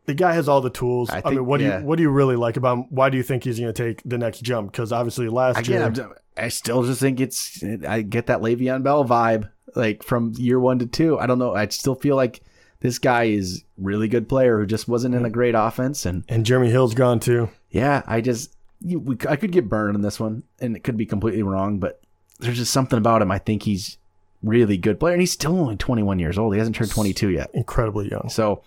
The 0.04 0.14
guy 0.14 0.34
has 0.34 0.48
all 0.48 0.60
the 0.60 0.70
tools. 0.70 1.10
I, 1.10 1.20
I 1.24 1.30
mean, 1.30 1.44
what 1.46 1.58
do 1.58 1.64
you 1.64 1.72
what 1.72 1.96
do 1.96 2.02
you 2.04 2.10
really 2.10 2.36
like 2.36 2.56
about 2.56 2.78
him? 2.78 2.84
Why 2.90 3.10
do 3.10 3.16
you 3.16 3.24
think 3.24 3.42
he's 3.42 3.58
gonna 3.58 3.72
take 3.72 4.02
the 4.04 4.18
next 4.18 4.42
jump? 4.42 4.70
Because 4.70 4.92
obviously 4.92 5.28
last 5.28 5.58
Again, 5.58 5.94
year, 5.96 6.16
I 6.36 6.48
still 6.48 6.82
just 6.84 7.00
think 7.00 7.20
it's 7.20 7.62
I 7.86 8.02
get 8.02 8.26
that 8.26 8.40
Le'Veon 8.40 8.82
Bell 8.82 9.04
vibe 9.04 9.50
like 9.74 10.02
from 10.02 10.32
year 10.36 10.58
one 10.60 10.78
to 10.78 10.86
two. 10.86 11.18
I 11.18 11.26
don't 11.26 11.38
know. 11.38 11.54
I 11.54 11.68
still 11.68 11.94
feel 11.94 12.16
like 12.16 12.40
this 12.80 12.98
guy 12.98 13.24
is 13.24 13.64
really 13.78 14.08
good 14.08 14.28
player 14.28 14.58
who 14.58 14.66
just 14.66 14.86
wasn't 14.88 15.14
in 15.14 15.24
a 15.24 15.30
great 15.30 15.54
offense 15.54 16.04
and 16.06 16.24
and 16.28 16.44
Jeremy 16.46 16.70
Hill's 16.70 16.94
gone 16.94 17.20
too. 17.20 17.48
yeah, 17.70 18.02
I 18.06 18.20
just 18.20 18.52
you, 18.80 19.00
we, 19.00 19.16
I 19.28 19.36
could 19.36 19.52
get 19.52 19.68
burned 19.68 19.96
on 19.96 20.02
this 20.02 20.20
one, 20.20 20.42
and 20.60 20.76
it 20.76 20.84
could 20.84 20.96
be 20.98 21.06
completely 21.06 21.42
wrong, 21.42 21.78
but 21.78 22.00
there's 22.40 22.58
just 22.58 22.72
something 22.72 22.98
about 22.98 23.22
him. 23.22 23.30
I 23.30 23.38
think 23.38 23.62
he's 23.62 23.96
really 24.42 24.76
good 24.76 25.00
player, 25.00 25.14
and 25.14 25.22
he's 25.22 25.32
still 25.32 25.58
only 25.58 25.76
21 25.76 26.18
years 26.18 26.36
old. 26.36 26.52
He 26.52 26.58
hasn't 26.58 26.76
turned 26.76 26.90
22 26.90 27.30
yet, 27.30 27.50
Incredibly 27.54 28.10
young. 28.10 28.28
so 28.28 28.62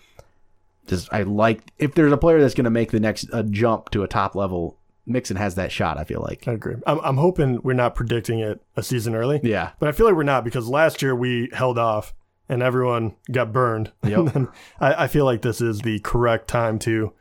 just 0.88 1.08
I 1.12 1.22
like 1.22 1.62
if 1.78 1.94
there's 1.94 2.12
a 2.12 2.16
player 2.16 2.40
that's 2.40 2.54
going 2.54 2.64
to 2.64 2.70
make 2.70 2.90
the 2.90 2.98
next 2.98 3.28
uh, 3.32 3.44
jump 3.44 3.90
to 3.90 4.02
a 4.02 4.08
top 4.08 4.34
level. 4.34 4.76
Mixon 5.10 5.36
has 5.36 5.54
that 5.56 5.72
shot. 5.72 5.98
I 5.98 6.04
feel 6.04 6.20
like. 6.20 6.46
I 6.46 6.52
agree. 6.52 6.76
I'm, 6.86 6.98
I'm 7.00 7.16
hoping 7.16 7.60
we're 7.62 7.72
not 7.72 7.94
predicting 7.94 8.38
it 8.40 8.60
a 8.76 8.82
season 8.82 9.14
early, 9.14 9.40
Yeah, 9.42 9.72
but 9.78 9.88
I 9.88 9.92
feel 9.92 10.06
like 10.06 10.14
we're 10.14 10.22
not 10.22 10.44
because 10.44 10.68
last 10.68 11.02
year 11.02 11.14
we 11.14 11.50
held 11.52 11.78
off 11.78 12.14
and 12.48 12.62
everyone 12.62 13.14
got 13.30 13.52
burned. 13.52 13.92
Yep. 14.02 14.34
And 14.34 14.48
I, 14.80 15.04
I 15.04 15.06
feel 15.06 15.24
like 15.24 15.42
this 15.42 15.60
is 15.60 15.80
the 15.80 16.00
correct 16.00 16.48
time 16.48 16.78
to 16.80 17.12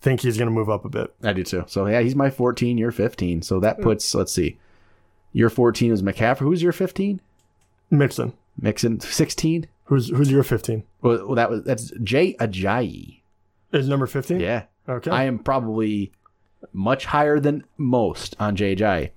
think 0.00 0.20
he's 0.20 0.36
gonna 0.36 0.50
move 0.50 0.68
up 0.68 0.84
a 0.84 0.88
bit. 0.88 1.14
I 1.22 1.32
do 1.32 1.44
too. 1.44 1.64
So 1.66 1.86
yeah, 1.86 2.00
he's 2.00 2.16
my 2.16 2.30
14. 2.30 2.78
You're 2.78 2.90
15. 2.90 3.42
So 3.42 3.60
that 3.60 3.76
hmm. 3.76 3.82
puts 3.82 4.14
let's 4.14 4.32
see, 4.32 4.58
your 5.32 5.50
14 5.50 5.92
is 5.92 6.02
McCaffrey. 6.02 6.38
Who's 6.40 6.62
your 6.62 6.72
15? 6.72 7.20
Mixon. 7.90 8.32
Mixon 8.60 9.00
16. 9.00 9.66
Who's 9.84 10.10
who's 10.10 10.30
your 10.30 10.42
15? 10.42 10.82
Well, 11.02 11.26
well, 11.26 11.34
that 11.36 11.50
was 11.50 11.62
that's 11.64 11.92
Jay 12.02 12.34
Ajayi. 12.34 13.20
Is 13.72 13.88
number 13.88 14.06
15? 14.06 14.40
Yeah. 14.40 14.64
Okay. 14.88 15.10
I 15.10 15.24
am 15.24 15.38
probably 15.38 16.12
much 16.72 17.06
higher 17.06 17.40
than 17.40 17.64
most 17.76 18.36
on 18.38 18.56
JJ. 18.56 19.10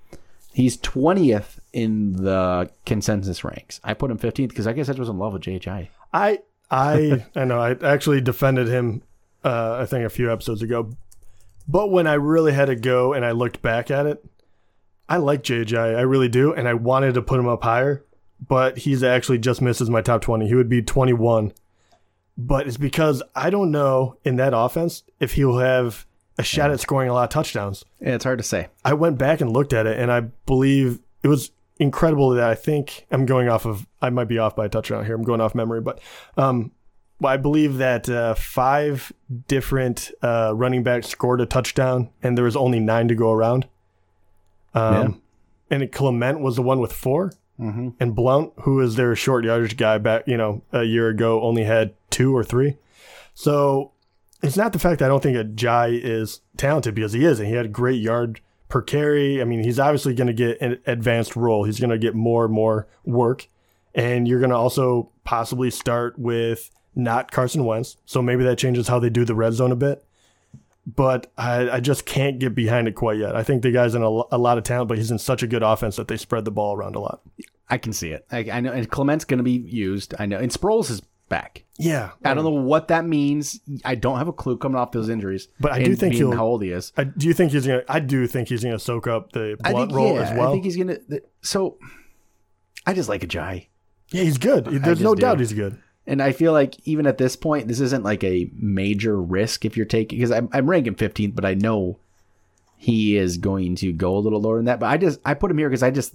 He's 0.54 0.78
20th 0.78 1.60
in 1.72 2.14
the 2.24 2.70
consensus 2.86 3.44
ranks. 3.44 3.80
I 3.84 3.94
put 3.94 4.12
him 4.12 4.18
15th 4.18 4.50
because 4.50 4.68
I 4.68 4.74
guess 4.74 4.90
I 4.90 4.94
was 4.94 5.10
in 5.10 5.18
love 5.18 5.34
with 5.34 5.44
JJ. 5.44 5.90
I 6.14 6.40
I 6.70 7.26
I 7.36 7.46
know 7.46 7.60
I 7.60 7.72
actually 7.84 8.22
defended 8.22 8.68
him 8.68 9.04
uh, 9.44 9.78
I 9.80 9.86
think 9.86 10.06
a 10.06 10.10
few 10.10 10.32
episodes 10.32 10.62
ago. 10.62 10.92
But 11.68 11.90
when 11.92 12.08
I 12.08 12.14
really 12.14 12.54
had 12.54 12.66
to 12.66 12.76
go 12.76 13.14
and 13.14 13.26
I 13.26 13.32
looked 13.32 13.62
back 13.62 13.92
at 13.92 14.06
it, 14.06 14.24
I 15.08 15.18
like 15.18 15.44
JJ. 15.44 15.78
I 15.96 16.02
really 16.02 16.30
do 16.30 16.54
and 16.54 16.68
I 16.68 16.74
wanted 16.74 17.14
to 17.14 17.22
put 17.22 17.40
him 17.40 17.48
up 17.48 17.64
higher, 17.64 18.04
but 18.46 18.80
he's 18.80 19.04
actually 19.04 19.38
just 19.38 19.62
misses 19.62 19.90
my 19.90 20.02
top 20.02 20.22
20. 20.22 20.48
He 20.48 20.56
would 20.56 20.70
be 20.70 20.82
21. 20.82 21.54
But 22.38 22.68
it's 22.68 22.78
because 22.78 23.22
I 23.36 23.50
don't 23.50 23.72
know 23.72 24.18
in 24.24 24.38
that 24.38 24.54
offense 24.56 25.04
if 25.20 25.34
he'll 25.34 25.60
have 25.60 26.06
a 26.42 26.44
shot 26.44 26.72
at 26.72 26.80
scoring 26.80 27.10
a 27.10 27.14
lot 27.14 27.24
of 27.24 27.30
touchdowns. 27.30 27.86
Yeah, 28.00 28.16
it's 28.16 28.24
hard 28.24 28.40
to 28.40 28.44
say. 28.44 28.68
I 28.84 28.94
went 28.94 29.18
back 29.18 29.42
and 29.42 29.52
looked 29.52 29.74
at 29.74 29.86
it, 29.86 29.98
and 30.00 30.12
I 30.12 30.22
believe 30.46 31.00
it 31.24 31.28
was 31.28 31.52
incredible 31.78 32.32
that 32.32 32.44
I 32.44 32.56
think 32.56 33.06
I'm 33.12 33.26
going 33.26 33.48
off 33.48 33.66
of. 33.66 33.88
I 34.02 34.10
might 34.10 34.28
be 34.28 34.38
off 34.38 34.56
by 34.56 34.66
a 34.66 34.70
touchdown 34.70 35.06
here. 35.06 35.16
I'm 35.16 35.24
going 35.24 35.42
off 35.42 35.56
memory, 35.56 35.82
but 35.82 36.00
um, 36.38 36.72
I 37.24 37.38
believe 37.38 37.78
that 37.78 38.10
uh, 38.10 38.34
five 38.34 39.12
different 39.48 40.12
uh, 40.22 40.54
running 40.56 40.84
backs 40.84 41.08
scored 41.08 41.42
a 41.42 41.46
touchdown, 41.46 42.10
and 42.22 42.38
there 42.38 42.46
was 42.46 42.56
only 42.56 42.80
nine 42.80 43.08
to 43.08 43.16
go 43.16 43.32
around. 43.32 43.68
Um, 44.74 45.22
and 45.70 45.92
Clement 45.92 46.40
was 46.40 46.56
the 46.56 46.62
one 46.62 46.80
with 46.80 46.94
4 46.94 47.34
and 48.00 48.16
Blount, 48.16 48.54
who 48.62 48.80
is 48.80 48.96
their 48.96 49.16
short 49.16 49.46
yardage 49.46 49.78
guy 49.78 49.98
back, 49.98 50.28
you 50.28 50.38
know, 50.38 50.64
a 50.72 50.84
year 50.84 51.10
ago, 51.10 51.42
only 51.42 51.64
had 51.64 51.94
two 52.10 52.36
or 52.36 52.44
three. 52.44 52.78
So 53.34 53.91
it's 54.42 54.58
not 54.58 54.74
the 54.74 54.80
fact 54.80 55.00
that 55.00 55.06
I 55.06 55.08
don't 55.08 55.22
think 55.22 55.38
that 55.38 55.56
Jai 55.56 55.90
is 55.90 56.42
talented 56.58 56.96
because 56.96 57.14
he 57.14 57.26
is, 57.26 57.40
and 57.40 57.48
he 57.48 57.56
had 57.56 57.66
a 57.66 57.70
great 57.70 58.02
yard 58.02 58.42
per 58.70 58.82
carry. 58.82 59.42
I 59.42 59.46
mean, 59.46 59.64
he's 59.64 59.80
obviously 59.80 60.16
going 60.16 60.28
to 60.28 60.34
get 60.34 60.60
an 60.62 60.80
advanced 60.86 61.36
role. 61.36 61.64
He's 61.64 61.80
going 61.80 61.92
to 61.92 61.98
get 61.98 62.16
more 62.16 62.46
and 62.46 62.54
more 62.54 62.88
work, 63.04 63.48
and 63.94 64.28
you're 64.28 64.40
going 64.40 64.50
to 64.50 64.56
also 64.56 65.12
possibly 65.24 65.70
start 65.70 66.18
with 66.18 66.72
not 66.96 67.32
Carson 67.32 67.66
Wentz. 67.66 67.98
So 68.06 68.22
maybe 68.22 68.44
that 68.44 68.58
changes 68.58 68.88
how 68.88 69.00
they 69.00 69.10
do 69.10 69.26
the 69.26 69.36
red 69.36 69.54
zone 69.54 69.72
a 69.72 69.76
bit. 69.76 70.04
But 70.88 71.32
I, 71.38 71.70
I 71.70 71.80
just 71.80 72.06
can't 72.08 72.40
get 72.40 72.56
behind 72.56 72.88
it 72.88 72.96
quite 72.96 73.20
yet. 73.20 73.36
I 73.36 73.44
think 73.44 73.62
the 73.62 73.72
guy's 73.72 73.94
in 73.94 74.02
a, 74.02 74.08
a 74.08 74.38
lot 74.40 74.58
of 74.58 74.64
talent, 74.64 74.90
but 74.90 74.98
he's 74.98 75.12
in 75.12 75.20
such 75.20 75.44
a 75.44 75.48
good 75.48 75.62
offense 75.62 75.96
that 75.98 76.08
they 76.08 76.18
spread 76.18 76.44
the 76.44 76.52
ball 76.52 76.76
around 76.76 76.96
a 76.96 77.00
lot. 77.00 77.22
I 77.70 77.78
can 77.78 77.94
see 77.94 78.10
it. 78.10 78.26
I, 78.32 78.50
I 78.52 78.60
know, 78.62 78.72
and 78.72 78.90
Clement's 78.90 79.24
going 79.24 79.38
to 79.38 79.44
be 79.44 79.52
used. 79.52 80.16
I 80.18 80.26
know, 80.26 80.40
and 80.40 80.52
Sproles 80.52 80.90
is 80.90 81.04
back. 81.32 81.64
Yeah, 81.80 82.12
I 82.24 82.36
don't 82.36 82.44
know 82.44 82.52
what 82.52 82.90
that 82.90 83.06
means. 83.06 83.60
I 83.84 83.96
don't 83.96 84.20
have 84.20 84.28
a 84.28 84.34
clue 84.34 84.58
coming 84.58 84.78
off 84.78 84.92
those 84.92 85.10
injuries. 85.10 85.48
But 85.60 85.72
I 85.72 85.82
do 85.82 85.96
think 85.96 86.14
he'll- 86.14 86.32
how 86.32 86.46
old 86.46 86.62
he 86.62 86.70
is. 86.70 86.94
I, 86.96 87.06
do 87.06 87.26
you 87.26 87.34
think 87.34 87.54
he's 87.54 87.66
gonna? 87.66 87.82
I 87.90 88.00
do 88.00 88.28
think 88.28 88.50
he's 88.50 88.64
gonna 88.64 88.78
soak 88.78 89.08
up 89.08 89.32
the 89.32 89.58
I 89.64 89.74
think 89.74 89.92
role 89.92 90.14
yeah, 90.14 90.22
as 90.22 90.38
well. 90.38 90.50
I 90.50 90.52
think 90.52 90.66
he's 90.66 90.78
gonna. 90.78 90.98
So, 91.42 91.80
I 92.86 92.94
just 92.94 93.10
like 93.10 93.22
Ajayi. 93.22 93.68
yeah, 94.12 94.24
he's 94.24 94.38
good. 94.38 94.66
There's 94.66 95.02
no 95.02 95.16
do. 95.16 95.22
doubt 95.22 95.40
he's 95.40 95.54
good. 95.54 95.82
And 96.06 96.22
I 96.22 96.32
feel 96.34 96.52
like 96.52 96.76
even 96.86 97.08
at 97.08 97.18
this 97.18 97.36
point, 97.36 97.68
this 97.68 97.80
isn't 97.80 98.04
like 98.04 98.24
a 98.24 98.50
major 98.54 99.20
risk 99.20 99.66
if 99.66 99.78
you're 99.78 99.86
taking 99.86 100.20
because 100.20 100.32
I'm, 100.32 100.50
I'm 100.52 100.70
ranking 100.70 100.96
15th, 100.96 101.36
but 101.36 101.46
I 101.46 101.54
know 101.54 102.00
he 102.76 103.16
is 103.16 103.38
going 103.38 103.76
to 103.76 103.94
go 103.94 104.18
a 104.18 104.20
little 104.20 104.42
lower 104.42 104.58
than 104.58 104.66
that. 104.66 104.80
But 104.80 104.88
I 104.88 104.98
just 104.98 105.20
I 105.24 105.36
put 105.36 105.52
him 105.52 105.58
here 105.58 105.70
because 105.70 105.84
I 105.84 105.92
just 105.92 106.14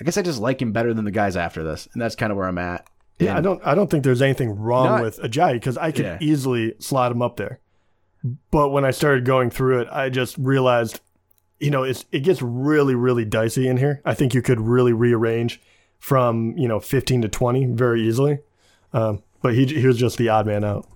I 0.00 0.04
guess 0.04 0.16
I 0.16 0.22
just 0.22 0.40
like 0.40 0.60
him 0.60 0.72
better 0.72 0.94
than 0.94 1.04
the 1.04 1.10
guys 1.10 1.36
after 1.36 1.62
this, 1.62 1.88
and 1.92 2.02
that's 2.02 2.16
kind 2.16 2.30
of 2.30 2.36
where 2.36 2.48
I'm 2.48 2.58
at. 2.58 2.86
Yeah, 3.18 3.36
I 3.36 3.40
don't. 3.40 3.60
I 3.64 3.74
don't 3.74 3.90
think 3.90 4.02
there's 4.04 4.22
anything 4.22 4.50
wrong 4.58 4.86
Not- 4.86 5.02
with 5.02 5.18
Ajayi 5.20 5.54
because 5.54 5.76
I 5.78 5.92
could 5.92 6.04
Yeah. 6.04 6.18
easily 6.20 6.74
slot 6.80 7.12
him 7.12 7.22
up 7.22 7.36
there. 7.36 7.60
But 8.50 8.70
when 8.70 8.84
I 8.84 8.90
started 8.90 9.24
going 9.24 9.50
through 9.50 9.80
it, 9.82 9.88
I 9.92 10.08
just 10.08 10.36
realized, 10.38 11.00
you 11.60 11.70
know, 11.70 11.82
it's 11.84 12.06
it 12.10 12.20
gets 12.20 12.40
really, 12.42 12.94
really 12.94 13.24
dicey 13.24 13.68
in 13.68 13.76
here. 13.76 14.00
I 14.04 14.14
think 14.14 14.34
you 14.34 14.42
could 14.42 14.60
really 14.60 14.92
rearrange 14.92 15.60
from 15.98 16.54
you 16.56 16.66
know 16.68 16.80
15 16.80 17.22
to 17.22 17.28
20 17.28 17.66
very 17.66 18.02
easily. 18.02 18.38
Um, 18.92 19.22
but 19.42 19.54
he 19.54 19.66
he 19.66 19.86
was 19.86 19.98
just 19.98 20.18
the 20.18 20.28
odd 20.30 20.46
man 20.46 20.64
out. 20.64 20.86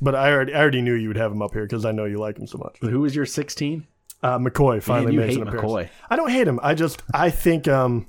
But 0.00 0.14
I 0.14 0.32
already 0.32 0.54
I 0.54 0.60
already 0.60 0.82
knew 0.82 0.94
you 0.94 1.08
would 1.08 1.16
have 1.18 1.30
him 1.30 1.42
up 1.42 1.52
here 1.52 1.62
because 1.64 1.84
I 1.84 1.92
know 1.92 2.04
you 2.06 2.18
like 2.18 2.38
him 2.38 2.46
so 2.46 2.58
much. 2.58 2.78
But 2.80 2.90
who 2.90 3.00
was 3.00 3.14
your 3.14 3.26
16? 3.26 3.86
Uh, 4.22 4.38
McCoy 4.38 4.82
finally 4.82 5.14
you 5.14 5.20
makes 5.20 5.36
an 5.36 5.42
appearance. 5.42 5.70
McCoy. 5.70 5.88
I 6.10 6.16
don't 6.16 6.30
hate 6.30 6.48
him. 6.48 6.58
I 6.62 6.74
just 6.74 7.02
I 7.14 7.30
think 7.30 7.68
um 7.68 8.06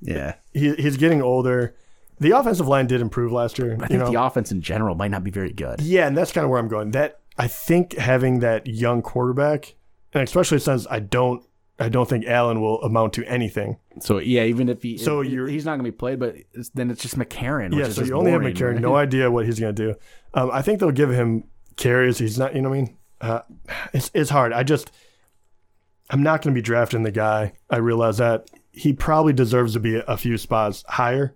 Yeah, 0.00 0.34
he, 0.52 0.74
he's 0.74 0.96
getting 0.96 1.22
older. 1.22 1.74
The 2.20 2.30
offensive 2.32 2.68
line 2.68 2.86
did 2.86 3.00
improve 3.00 3.32
last 3.32 3.58
year. 3.58 3.70
I 3.72 3.82
you 3.84 3.86
think 3.88 4.00
know? 4.00 4.10
the 4.10 4.22
offense 4.22 4.52
in 4.52 4.60
general 4.62 4.94
might 4.94 5.10
not 5.10 5.24
be 5.24 5.30
very 5.30 5.52
good. 5.52 5.80
Yeah, 5.80 6.06
and 6.06 6.16
that's 6.16 6.32
kind 6.32 6.44
of 6.44 6.50
where 6.50 6.60
I'm 6.60 6.68
going. 6.68 6.92
That 6.92 7.20
I 7.38 7.48
think 7.48 7.94
having 7.94 8.40
that 8.40 8.66
young 8.66 9.02
quarterback, 9.02 9.74
and 10.12 10.22
especially 10.22 10.58
since 10.60 10.86
I 10.88 11.00
don't, 11.00 11.42
I 11.78 11.88
don't 11.88 12.08
think 12.08 12.24
Allen 12.26 12.60
will 12.60 12.80
amount 12.82 13.14
to 13.14 13.24
anything. 13.24 13.78
So 14.00 14.18
yeah, 14.18 14.44
even 14.44 14.68
if 14.68 14.82
he 14.82 14.96
So 14.96 15.20
if- 15.22 15.30
you're- 15.32 15.50
he's 15.50 15.64
not 15.64 15.72
going 15.72 15.84
to 15.86 15.90
be 15.90 15.96
played, 15.96 16.20
but 16.20 16.36
it's, 16.52 16.68
then 16.70 16.90
it's 16.90 17.02
just 17.02 17.18
McCarron. 17.18 17.70
Which 17.70 17.78
yeah, 17.80 17.84
so 17.86 18.02
just 18.02 18.06
you 18.08 18.14
only 18.16 18.30
have 18.30 18.42
McCarron, 18.42 18.80
no 18.80 18.94
idea 18.94 19.30
what 19.30 19.44
he's 19.46 19.58
going 19.58 19.74
to 19.74 19.92
do. 19.92 19.94
Um, 20.34 20.50
I 20.52 20.62
think 20.62 20.78
they'll 20.78 20.92
give 20.92 21.10
him 21.10 21.44
carries. 21.76 22.18
He's 22.18 22.38
not, 22.38 22.54
you 22.54 22.62
know 22.62 22.68
what 22.70 22.76
I 22.76 22.80
mean? 22.82 22.96
Uh, 23.20 23.40
it's 23.92 24.10
it's 24.14 24.30
hard. 24.30 24.52
I 24.52 24.62
just, 24.62 24.92
I'm 26.10 26.22
not 26.22 26.42
going 26.42 26.54
to 26.54 26.58
be 26.58 26.62
drafting 26.62 27.02
the 27.02 27.10
guy. 27.10 27.54
I 27.70 27.76
realize 27.78 28.18
that 28.18 28.48
he 28.72 28.92
probably 28.92 29.32
deserves 29.32 29.72
to 29.74 29.80
be 29.80 29.96
a, 29.96 30.02
a 30.02 30.16
few 30.16 30.36
spots 30.38 30.84
higher. 30.88 31.34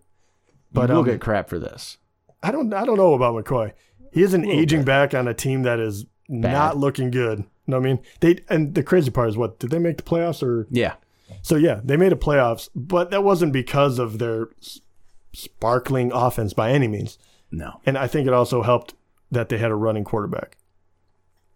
But 0.73 0.91
we'll 0.91 1.01
um, 1.01 1.05
get 1.05 1.21
crap 1.21 1.49
for 1.49 1.59
this. 1.59 1.99
I 2.43 2.51
don't 2.51 2.73
I 2.73 2.85
don't 2.85 2.97
know 2.97 3.15
about 3.15 3.35
McCoy. 3.35 3.73
He 4.13 4.23
is 4.23 4.35
an 4.35 4.45
aging 4.45 4.85
back 4.85 5.15
on 5.15 5.29
a 5.29 5.35
team 5.35 5.63
that 5.63 5.79
is 5.81 6.07
not 6.29 6.77
looking 6.77 7.11
good. 7.11 7.41
You 7.41 7.45
know 7.67 7.79
what 7.79 7.87
I 7.87 7.93
mean? 7.95 8.03
They 8.21 8.39
and 8.49 8.75
the 8.75 8.83
crazy 8.83 9.11
part 9.11 9.29
is 9.29 9.37
what 9.37 9.59
did 9.59 9.71
they 9.71 9.79
make 9.79 9.97
the 9.97 10.03
playoffs 10.03 10.43
or 10.43 10.67
Yeah, 10.71 10.95
so 11.43 11.57
yeah, 11.57 11.81
they 11.85 11.97
made 11.97 12.13
a 12.13 12.17
playoffs, 12.17 12.69
but 12.75 13.11
that 13.11 13.25
wasn't 13.25 13.53
because 13.53 13.99
of 13.99 14.19
their 14.19 14.49
sparkling 15.33 16.11
offense 16.13 16.53
by 16.53 16.71
any 16.71 16.89
means. 16.89 17.19
no, 17.51 17.81
And 17.87 17.97
I 17.97 18.07
think 18.07 18.27
it 18.27 18.33
also 18.33 18.63
helped 18.63 18.95
that 19.31 19.49
they 19.49 19.59
had 19.59 19.71
a 19.71 19.77
running 19.77 20.05
quarterback. 20.05 20.57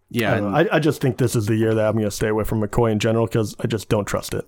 yeah. 0.09 0.33
I, 0.33 0.61
I, 0.61 0.75
I 0.75 0.79
just 0.79 1.01
think 1.01 1.17
this 1.17 1.35
is 1.35 1.47
the 1.47 1.55
year 1.55 1.73
that 1.73 1.87
I'm 1.87 1.93
going 1.93 2.05
to 2.05 2.11
stay 2.11 2.27
away 2.27 2.43
from 2.43 2.61
McCoy 2.61 2.91
in 2.91 2.99
general 2.99 3.25
because 3.25 3.55
I 3.59 3.67
just 3.67 3.89
don't 3.89 4.05
trust 4.05 4.33
it. 4.33 4.47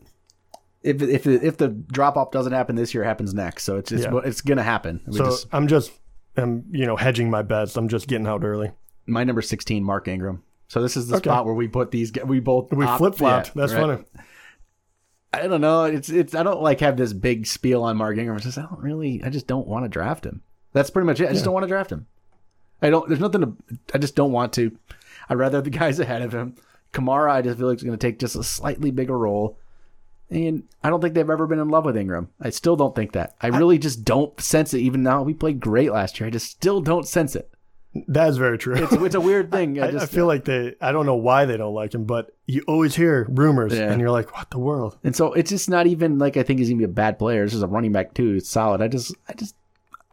If 0.85 1.01
if 1.01 1.27
if 1.27 1.57
the 1.57 1.67
drop 1.69 2.15
off 2.17 2.31
doesn't 2.31 2.53
happen 2.53 2.75
this 2.75 2.93
year, 2.93 3.03
it 3.03 3.07
happens 3.07 3.33
next. 3.33 3.63
So 3.63 3.77
it's 3.77 3.89
just 3.89 4.03
Yeah. 4.05 4.19
it's 4.23 4.41
gonna 4.41 4.63
happen. 4.63 5.01
We 5.07 5.17
So 5.17 5.25
just, 5.25 5.47
I'm 5.51 5.67
just 5.67 5.91
I'm 6.37 6.63
you 6.71 6.85
know 6.85 6.95
hedging 6.95 7.29
my 7.29 7.41
bets. 7.41 7.75
I'm 7.75 7.87
just 7.89 8.07
getting 8.07 8.27
out 8.27 8.43
early. 8.43 8.71
my 9.05 9.23
number 9.23 9.41
sixteen, 9.41 9.83
Mark 9.83 10.07
Ingram. 10.07 10.43
So 10.67 10.81
this 10.81 10.97
is 10.97 11.07
the 11.07 11.17
Okay. 11.17 11.29
spot 11.29 11.45
where 11.45 11.53
we 11.53 11.67
put 11.67 11.91
these. 11.91 12.11
We 12.25 12.39
both 12.39 12.71
We 12.71 12.85
flip 12.97 13.15
flopped. 13.15 13.47
yeah, 13.47 13.51
That's 13.55 13.73
right. 13.73 13.81
funny. 13.81 14.03
I 15.33 15.47
don't 15.47 15.61
know. 15.61 15.83
It's 15.83 16.09
it's. 16.09 16.33
I 16.33 16.43
don't 16.43 16.61
like 16.61 16.79
have 16.79 16.95
this 16.97 17.11
big 17.13 17.45
spiel 17.45 17.83
on 17.83 17.97
Mark 17.97 18.17
Ingram. 18.17 18.37
It's 18.37 18.45
just 18.45 18.57
I 18.57 18.61
don't 18.61 18.79
really. 18.79 19.21
I 19.23 19.29
just 19.29 19.47
don't 19.47 19.67
want 19.67 19.83
to 19.85 19.89
draft 19.89 20.25
him. 20.25 20.41
That's 20.73 20.89
pretty 20.89 21.05
much 21.05 21.19
it. 21.19 21.29
I 21.29 21.33
just 21.33 21.43
don't 21.43 21.53
want 21.53 21.63
to 21.65 21.67
draft 21.67 21.91
him. 21.91 22.05
I 22.81 22.89
don't. 22.89 23.07
There's 23.07 23.19
nothing 23.19 23.41
to. 23.41 23.53
I 23.93 23.97
just 23.97 24.15
don't 24.15 24.31
want 24.31 24.53
to. 24.53 24.77
I'd 25.29 25.37
rather 25.37 25.57
have 25.57 25.65
the 25.65 25.69
guys 25.81 25.99
ahead 25.99 26.21
of 26.21 26.33
him. 26.33 26.55
Kamara, 26.93 27.29
I 27.31 27.41
just 27.41 27.57
feel 27.57 27.67
like 27.67 27.77
is 27.77 27.83
going 27.83 27.97
to 27.97 28.07
take 28.07 28.19
just 28.19 28.35
a 28.37 28.43
slightly 28.43 28.91
bigger 28.91 29.17
role. 29.17 29.57
And 30.29 30.63
I 30.83 30.89
don't 30.89 31.01
think 31.01 31.13
they've 31.13 31.29
ever 31.29 31.45
been 31.47 31.59
in 31.59 31.69
love 31.69 31.85
with 31.85 31.95
Ingram. 31.97 32.29
I 32.41 32.49
still 32.49 32.75
don't 32.75 32.95
think 32.95 33.11
that. 33.11 33.35
I 33.41 33.47
really 33.47 33.77
just 33.77 34.03
don't 34.03 34.39
sense 34.41 34.73
it. 34.73 34.79
Even 34.79 35.03
now, 35.03 35.21
we 35.21 35.33
played 35.33 35.59
great 35.59 35.91
last 35.91 36.19
year. 36.19 36.27
I 36.27 36.31
just 36.31 36.47
still 36.49 36.81
don't 36.81 37.07
sense 37.07 37.35
it. 37.35 37.49
That 38.07 38.27
is 38.27 38.37
very 38.37 38.57
true. 38.57 38.75
It's, 38.75 38.91
it's 38.91 39.15
a 39.15 39.21
weird 39.21 39.51
thing. 39.53 39.79
I, 39.79 39.87
I, 39.87 39.91
just 39.91 40.03
I 40.03 40.07
feel 40.07 40.25
like 40.25 40.43
they. 40.43 40.75
I 40.81 40.91
don't 40.91 41.05
know 41.05 41.15
why 41.15 41.45
they 41.45 41.55
don't 41.57 41.73
like 41.75 41.93
him, 41.93 42.03
but 42.05 42.31
you 42.45 42.63
always 42.67 42.95
hear 42.95 43.25
rumors, 43.29 43.73
Yeah. 43.73 43.89
and 43.91 44.01
you're 44.01 44.11
like, 44.11 44.35
"What 44.35 44.49
the 44.49 44.59
world?" 44.59 44.97
And 45.03 45.15
so 45.15 45.31
it's 45.33 45.49
just 45.51 45.69
not 45.69 45.87
even 45.87 46.17
like 46.19 46.35
I 46.35 46.43
think 46.43 46.59
he's 46.59 46.67
gonna 46.69 46.79
be 46.79 46.83
a 46.85 46.89
bad 46.89 47.17
player. 47.19 47.45
This 47.45 47.53
is 47.53 47.63
a 47.63 47.67
running 47.67 47.93
back 47.93 48.13
too. 48.13 48.33
It's 48.35 48.49
solid. 48.49 48.81
I 48.81 48.89
just, 48.89 49.15
I 49.29 49.33
just, 49.33 49.55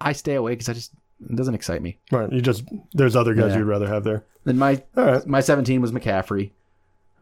I 0.01 0.13
stay 0.13 0.35
away 0.35 0.53
because 0.53 0.69
I 0.69 0.75
just 0.75 0.93
it 1.29 1.35
doesn't 1.35 1.55
excite 1.57 1.83
me. 1.83 1.99
Right? 2.13 2.31
You 2.31 2.41
just 2.41 2.63
there's 2.93 3.17
other 3.17 3.35
guys 3.35 3.51
Yeah. 3.53 3.59
you'd 3.59 3.67
rather 3.67 3.89
have 3.89 4.05
there. 4.05 4.25
Then 4.45 4.59
my 4.59 4.81
right. 4.95 5.27
my 5.27 5.41
17 5.41 5.81
was 5.81 5.91
McCaffrey, 5.91 6.51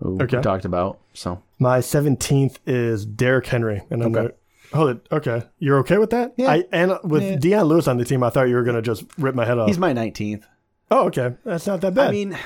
who 0.00 0.20
Okay. 0.20 0.37
we 0.38 0.42
talked 0.42 0.66
about. 0.66 0.98
So 1.14 1.40
My 1.61 1.81
seventeenth 1.81 2.59
is 2.66 3.05
Derrick 3.07 3.46
Henry, 3.46 3.83
and 3.90 4.03
I'm 4.03 4.12
Okay. 4.16 4.23
like, 4.25 4.38
hold 4.73 4.90
it. 4.90 5.07
Okay, 5.12 5.42
you're 5.59 5.79
okay 5.81 5.99
with 5.99 6.11
that? 6.11 6.33
Yeah. 6.37 6.51
I 6.51 6.64
and 6.73 6.99
with 7.05 7.23
Yeah. 7.23 7.37
Dion 7.37 7.64
Lewis 7.66 7.87
on 7.87 7.99
the 7.99 8.05
team, 8.05 8.23
I 8.25 8.31
thought 8.31 8.49
you 8.49 8.55
were 8.57 8.64
gonna 8.64 8.81
just 8.83 9.05
rip 9.18 9.35
my 9.35 9.44
head 9.44 9.59
off. 9.59 9.68
he's 9.68 9.79
my 9.79 9.92
19th. 9.92 10.42
oh, 10.90 11.07
okay, 11.07 11.35
that's 11.44 11.66
not 11.66 11.83
that 11.83 11.94
bad. 11.94 12.09
I 12.09 12.11
mean, 12.12 12.37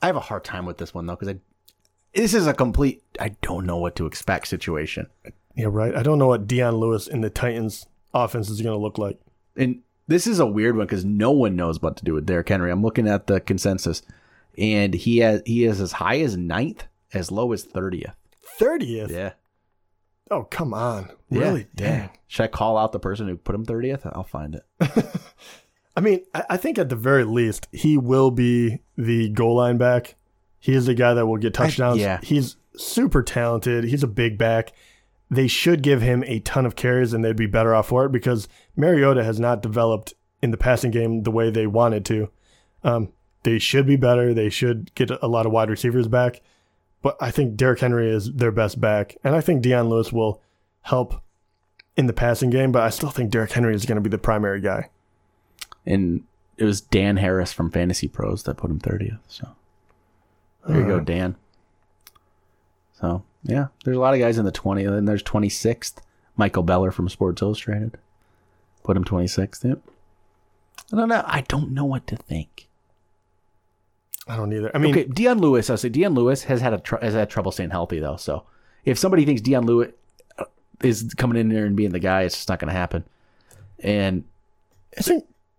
I 0.00 0.06
have 0.06 0.16
a 0.16 0.20
hard 0.20 0.44
time 0.44 0.64
with 0.66 0.78
this 0.78 0.94
one 0.94 1.06
though 1.06 1.16
because 1.16 1.28
I 1.34 1.40
this 2.14 2.32
is 2.34 2.46
a 2.46 2.54
complete 2.54 3.02
I 3.18 3.30
don't 3.42 3.66
know 3.66 3.78
what 3.78 3.96
to 3.96 4.06
expect 4.06 4.46
situation. 4.46 5.08
yeah, 5.56 5.66
right. 5.68 5.94
I 5.96 6.02
don't 6.04 6.18
know 6.18 6.28
what 6.28 6.46
Dion 6.46 6.76
Lewis 6.76 7.08
in 7.08 7.22
the 7.22 7.30
Titans 7.30 7.86
offense 8.14 8.48
is 8.50 8.62
gonna 8.62 8.76
look 8.78 8.98
like. 8.98 9.18
And 9.56 9.80
this 10.06 10.26
is 10.28 10.38
a 10.38 10.46
weird 10.46 10.76
one 10.76 10.86
because 10.86 11.04
no 11.04 11.30
one 11.32 11.56
knows 11.56 11.82
what 11.82 11.96
to 11.96 12.04
do 12.04 12.14
with 12.14 12.26
Derrick 12.26 12.48
Henry. 12.48 12.70
I'm 12.70 12.82
looking 12.82 13.08
at 13.08 13.26
the 13.26 13.40
consensus, 13.40 14.02
and 14.56 14.94
he 14.94 15.18
has 15.18 15.42
he 15.44 15.64
is 15.64 15.80
as 15.80 15.92
high 15.92 16.20
as 16.20 16.36
ninth, 16.36 16.84
as 17.14 17.30
low 17.30 17.52
as 17.52 17.64
30th. 17.66 18.14
Thirtieth. 18.58 19.10
Yeah. 19.10 19.32
Oh, 20.30 20.44
come 20.44 20.72
on. 20.72 21.10
Yeah, 21.30 21.38
Really? 21.40 21.60
yeah. 21.78 21.98
Dang. 21.98 22.10
Should 22.28 22.44
I 22.44 22.46
call 22.48 22.78
out 22.78 22.92
the 22.92 22.98
person 23.00 23.28
who 23.28 23.36
put 23.36 23.54
him 23.54 23.66
30th? 23.66 24.10
I'll 24.14 24.22
find 24.24 24.54
it. 24.56 24.64
I 25.96 26.00
mean, 26.00 26.20
I, 26.34 26.44
I 26.50 26.56
think 26.56 26.78
at 26.78 26.88
the 26.88 26.96
very 26.96 27.24
least, 27.24 27.68
he 27.72 27.98
will 27.98 28.30
be 28.30 28.80
the 28.96 29.28
goal 29.30 29.56
line 29.56 29.76
back. 29.78 30.14
He 30.58 30.72
is 30.74 30.86
the 30.86 30.94
guy 30.94 31.12
that 31.14 31.26
will 31.26 31.36
get 31.38 31.54
touchdowns. 31.54 31.98
yeah. 32.00 32.20
He's 32.22 32.56
super 32.76 33.22
talented. 33.22 33.84
He's 33.84 34.02
a 34.02 34.06
big 34.08 34.38
back. 34.38 34.72
They 35.30 35.48
should 35.48 35.82
give 35.82 36.00
him 36.02 36.22
a 36.26 36.40
ton 36.40 36.66
of 36.66 36.76
carries 36.76 37.12
and 37.12 37.24
they'd 37.24 37.36
be 37.36 37.46
better 37.46 37.74
off 37.74 37.88
for 37.88 38.04
it 38.06 38.12
because 38.12 38.48
Mariota 38.76 39.24
has 39.24 39.40
not 39.40 39.60
developed 39.62 40.14
in 40.42 40.50
the 40.50 40.56
passing 40.56 40.90
game 40.90 41.22
the 41.24 41.30
way 41.30 41.50
they 41.50 41.66
wanted 41.66 42.04
to. 42.06 42.30
Um, 42.84 43.12
they 43.42 43.58
should 43.58 43.86
be 43.86 43.96
better. 43.96 44.32
They 44.34 44.50
should 44.50 44.94
get 44.94 45.10
a 45.10 45.26
lot 45.28 45.46
of 45.46 45.52
wide 45.52 45.70
receivers 45.70 46.06
back. 46.08 46.40
But 47.02 47.16
I 47.20 47.30
think 47.30 47.56
Derrick 47.56 47.80
Henry 47.80 48.08
is 48.08 48.32
their 48.32 48.52
best 48.52 48.80
back. 48.80 49.16
And 49.24 49.34
I 49.34 49.40
think 49.40 49.62
Dion 49.62 49.88
Lewis 49.88 50.12
will 50.12 50.40
help 50.82 51.20
in 51.96 52.06
the 52.06 52.12
passing 52.12 52.48
game, 52.48 52.72
but 52.72 52.82
I 52.82 52.90
still 52.90 53.10
think 53.10 53.30
Derrick 53.30 53.52
Henry 53.52 53.74
is 53.74 53.84
going 53.84 53.96
to 53.96 54.02
be 54.02 54.08
the 54.08 54.18
primary 54.18 54.60
guy. 54.60 54.88
And 55.84 56.24
it 56.56 56.64
was 56.64 56.80
Dan 56.80 57.16
Harris 57.16 57.52
from 57.52 57.70
Fantasy 57.70 58.08
Pros 58.08 58.44
that 58.44 58.56
put 58.56 58.70
him 58.70 58.78
30th. 58.78 59.18
So 59.28 59.48
there 60.66 60.80
you 60.80 60.86
go, 60.86 60.96
uh-huh. 60.96 61.04
Dan. 61.04 61.36
So 63.00 63.24
yeah, 63.42 63.66
there's 63.84 63.96
a 63.96 64.00
lot 64.00 64.14
of 64.14 64.20
guys 64.20 64.38
in 64.38 64.44
the 64.44 64.52
20. 64.52 64.84
And 64.84 64.94
then 64.94 65.04
there's 65.04 65.22
26th, 65.24 65.96
Michael 66.36 66.62
Beller 66.62 66.92
from 66.92 67.08
Sports 67.08 67.42
Illustrated. 67.42 67.98
Put 68.84 68.96
him 68.96 69.04
26th. 69.04 69.64
Yep. 69.64 69.80
I 70.92 70.96
don't 70.96 71.08
know. 71.08 71.22
I 71.26 71.42
don't 71.42 71.72
know 71.72 71.84
what 71.84 72.06
to 72.08 72.16
think. 72.16 72.68
I 74.28 74.36
don't 74.36 74.52
either. 74.52 74.70
I 74.74 74.78
mean, 74.78 74.92
okay, 74.92 75.04
Dion 75.04 75.38
Lewis. 75.40 75.68
I 75.70 75.74
say 75.76 75.88
Dion 75.88 76.14
Lewis 76.14 76.44
has 76.44 76.60
had 76.60 76.72
a 76.74 76.78
tr- 76.78 76.96
has 77.02 77.14
had 77.14 77.28
trouble 77.28 77.50
staying 77.52 77.70
healthy 77.70 77.98
though. 77.98 78.16
So 78.16 78.44
if 78.84 78.98
somebody 78.98 79.24
thinks 79.24 79.40
Dion 79.42 79.66
Lewis, 79.66 79.90
uh, 80.38 80.44
is 80.82 81.12
coming 81.16 81.38
in 81.38 81.48
there 81.48 81.64
and 81.66 81.76
being 81.76 81.90
the 81.90 81.98
guy. 81.98 82.22
It's 82.22 82.36
just 82.36 82.48
not 82.48 82.58
going 82.58 82.72
to 82.72 82.78
happen. 82.78 83.04
And 83.80 84.24
It's, 84.92 85.10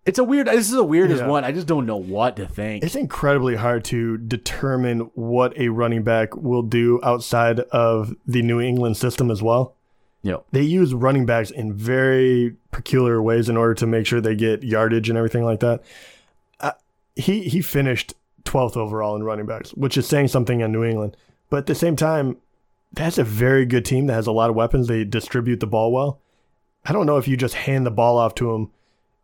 it's 0.06 0.20
a 0.20 0.24
weird. 0.24 0.48
This 0.48 0.68
is 0.70 0.72
the 0.76 0.84
weirdest 0.84 1.22
Yeah. 1.22 1.28
one. 1.28 1.44
I 1.44 1.52
just 1.52 1.68
don't 1.68 1.86
know 1.86 1.98
what 1.98 2.36
to 2.38 2.46
think. 2.48 2.84
it's 2.84 2.96
incredibly 2.96 3.56
hard 3.56 3.84
to 3.86 4.18
determine 4.18 5.12
what 5.14 5.58
a 5.58 5.70
running 5.70 6.04
back 6.04 6.36
will 6.36 6.62
do 6.62 7.00
outside 7.04 7.60
of 7.72 8.16
the 8.26 8.42
New 8.42 8.60
England 8.62 8.96
system 8.98 9.30
as 9.32 9.42
well. 9.42 9.76
know, 10.24 10.44
They 10.52 10.62
use 10.62 10.94
running 10.94 11.26
backs 11.26 11.52
in 11.52 11.74
very 11.74 12.56
peculiar 12.72 13.22
ways 13.22 13.50
in 13.50 13.58
order 13.58 13.74
to 13.76 13.86
make 13.88 14.06
sure 14.06 14.22
they 14.22 14.36
get 14.36 14.64
yardage 14.64 15.10
and 15.10 15.18
everything 15.18 15.44
like 15.44 15.60
that. 15.60 15.82
Uh, 16.62 16.72
he 17.16 17.44
he 17.44 17.62
finished 17.62 18.14
12th 18.46 18.78
overall 18.78 19.16
in 19.16 19.24
running 19.24 19.46
backs, 19.46 19.72
which 19.72 19.98
is 19.98 20.08
saying 20.08 20.28
something 20.30 20.62
on 20.64 20.72
New 20.72 20.84
England. 20.84 21.16
But 21.50 21.58
at 21.58 21.66
the 21.68 21.76
same 21.76 21.96
time, 21.96 22.38
that's 22.92 23.18
a 23.18 23.24
very 23.24 23.66
good 23.66 23.86
team 23.86 24.08
that 24.08 24.14
has 24.14 24.28
a 24.28 24.32
lot 24.32 24.50
of 24.50 24.56
weapons. 24.56 24.88
They 24.88 25.04
distribute 25.04 25.60
the 25.60 25.68
ball 25.68 25.92
well. 25.92 26.20
I 26.86 26.92
don't 26.94 27.06
know 27.06 27.18
if 27.18 27.28
you 27.28 27.38
just 27.38 27.56
hand 27.56 27.86
the 27.86 27.92
ball 27.92 28.18
off 28.18 28.36
to 28.36 28.54
him, 28.54 28.72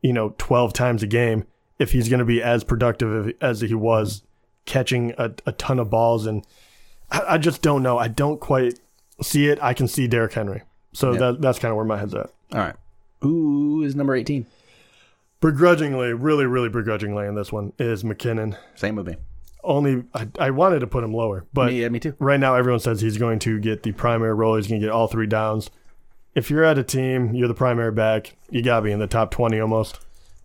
you 0.02 0.14
know, 0.14 0.34
12 0.38 0.74
times 0.74 1.04
a 1.04 1.08
game, 1.08 1.46
if 1.78 1.92
he's 1.92 2.10
going 2.10 2.20
to 2.20 2.26
be 2.26 2.42
as 2.42 2.64
productive 2.64 3.34
as 3.42 3.62
he 3.62 3.74
was 3.74 4.24
catching 4.66 5.14
a, 5.18 5.32
a 5.46 5.52
ton 5.54 5.78
of 5.80 5.90
balls. 5.90 6.26
And 6.26 6.46
I, 7.12 7.22
I 7.34 7.38
just 7.38 7.62
don't 7.62 7.84
know. 7.84 7.98
I 7.98 8.08
don't 8.08 8.40
quite 8.40 8.80
see 9.22 9.48
it. 9.50 9.60
I 9.62 9.74
can 9.74 9.88
see 9.88 10.08
Derrick 10.08 10.34
Henry. 10.34 10.64
So 10.94 11.12
Yeah. 11.12 11.20
that, 11.20 11.42
that's 11.42 11.60
kind 11.60 11.72
of 11.72 11.76
where 11.76 11.86
my 11.86 11.98
head's 11.98 12.14
at. 12.16 12.30
all 12.54 12.60
right. 12.60 12.76
Who 13.22 13.84
is 13.84 13.96
number 13.96 14.16
eighteen? 14.16 14.46
Begrudgingly, 15.42 16.14
really, 16.14 16.46
really 16.46 16.70
begrudgingly 16.70 17.26
in 17.26 17.36
this 17.36 17.52
one 17.52 17.74
is 17.80 18.04
McKinnon. 18.04 18.58
Same 18.76 18.96
with 18.96 19.08
me. 19.08 19.16
Only, 19.64 20.04
I, 20.14 20.28
I 20.40 20.50
wanted 20.52 20.80
to 20.80 20.88
put 20.88 21.04
him 21.04 21.14
lower, 21.14 21.46
but 21.54 21.68
me, 21.68 21.82
yeah, 21.82 21.90
me 21.90 22.00
too. 22.00 22.16
right 22.20 22.40
now 22.40 22.56
everyone 22.56 22.80
says 22.80 23.02
he's 23.02 23.18
going 23.18 23.40
to 23.40 23.60
get 23.60 23.84
the 23.84 23.92
primary 23.92 24.34
role. 24.34 24.56
He's 24.56 24.68
going 24.68 24.82
to 24.82 24.88
get 24.88 24.94
all 24.94 25.08
three 25.08 25.28
downs. 25.28 25.70
If 26.36 26.50
you're 26.50 26.64
at 26.64 26.78
a 26.78 26.84
team, 26.84 27.34
you're 27.34 27.48
the 27.48 27.54
primary 27.54 27.92
back, 27.92 28.36
you 28.50 28.62
got 28.62 28.78
to 28.78 28.82
be 28.84 28.92
in 28.92 29.00
the 29.00 29.08
top 29.08 29.32
20 29.32 29.60
almost. 29.60 30.00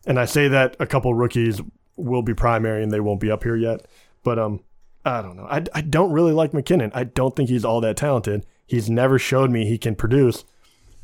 And 0.07 0.19
I 0.19 0.25
say 0.25 0.49
that 0.49 0.77
a 0.79 0.87
couple 0.87 1.15
rookies 1.15 1.61
will 1.97 2.23
be 2.23 2.35
primary 2.35 2.83
and 2.83 2.93
they 2.93 3.01
won't 3.01 3.21
be 3.21 3.31
up 3.31 3.45
here 3.45 3.57
yet. 3.57 3.87
But 4.23 4.39
um, 4.39 4.61
I 5.05 5.23
don't 5.23 5.37
know. 5.37 5.47
I, 5.47 5.65
I 5.75 5.81
don't 5.81 6.13
really 6.13 6.33
like 6.33 6.53
McKinnon. 6.53 6.91
I 6.95 7.05
don't 7.05 7.37
think 7.37 7.49
he's 7.49 7.65
all 7.65 7.81
that 7.83 7.97
talented. 7.97 8.47
He's 8.67 8.89
never 8.91 9.19
showed 9.19 9.51
me 9.51 9.67
he 9.67 9.79
can 9.79 9.95
produce. 9.95 10.45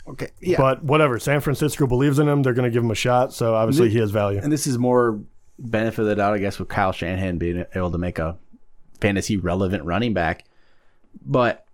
Okay. 0.09 0.29
Yeah. 0.41 0.57
But 0.59 0.83
whatever. 0.83 1.19
San 1.19 1.41
Francisco 1.41 1.87
believes 1.87 2.19
in 2.19 2.29
him. 2.29 2.43
They're 2.43 2.55
going 2.55 2.69
to 2.69 2.73
give 2.73 2.83
him 2.83 2.91
a 2.91 2.97
shot. 2.97 3.33
So 3.33 3.55
obviously 3.55 3.91
he 3.91 3.99
has 3.99 4.11
value. 4.11 4.41
and 4.43 4.53
this 4.53 4.67
is 4.67 4.79
more 4.79 5.21
benefit 5.59 6.03
of 6.03 6.07
the 6.09 6.17
doubt, 6.17 6.35
I 6.35 6.39
guess, 6.39 6.59
with 6.59 6.69
Kyle 6.69 6.93
Shanahan 6.93 7.39
being 7.39 7.65
able 7.75 7.91
to 7.91 7.99
make 7.99 8.19
a 8.19 8.39
fantasy 9.01 9.37
relevant 9.37 9.85
running 9.85 10.15
back. 10.15 10.45
But 11.25 11.65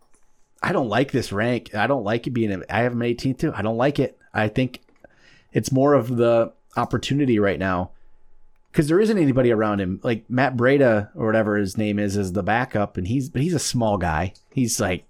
I 0.62 0.72
don't 0.72 0.88
like 0.88 1.12
this 1.12 1.32
rank. 1.32 1.74
I 1.74 1.86
don't 1.86 2.04
like 2.04 2.26
it 2.26 2.30
being. 2.30 2.62
I 2.68 2.82
have 2.82 2.92
him 2.92 3.00
18th 3.00 3.38
too. 3.38 3.52
I 3.54 3.62
don't 3.62 3.76
like 3.76 3.98
it. 3.98 4.18
I 4.34 4.48
think 4.48 4.80
it's 5.52 5.72
more 5.72 5.94
of 5.94 6.16
the 6.16 6.52
opportunity 6.76 7.38
right 7.38 7.58
now 7.58 7.90
because 8.70 8.88
there 8.88 9.00
isn't 9.00 9.16
anybody 9.16 9.50
around 9.50 9.80
him. 9.80 10.00
Like 10.02 10.28
Matt 10.28 10.56
Breida 10.56 11.08
or 11.14 11.26
whatever 11.26 11.56
his 11.56 11.78
name 11.78 11.98
is 11.98 12.16
is 12.16 12.32
the 12.32 12.42
backup, 12.42 12.96
and 12.96 13.08
he's 13.08 13.28
but 13.28 13.42
he's 13.42 13.54
a 13.54 13.58
small 13.58 13.96
guy. 13.96 14.34
He's 14.50 14.80
like 14.80 15.04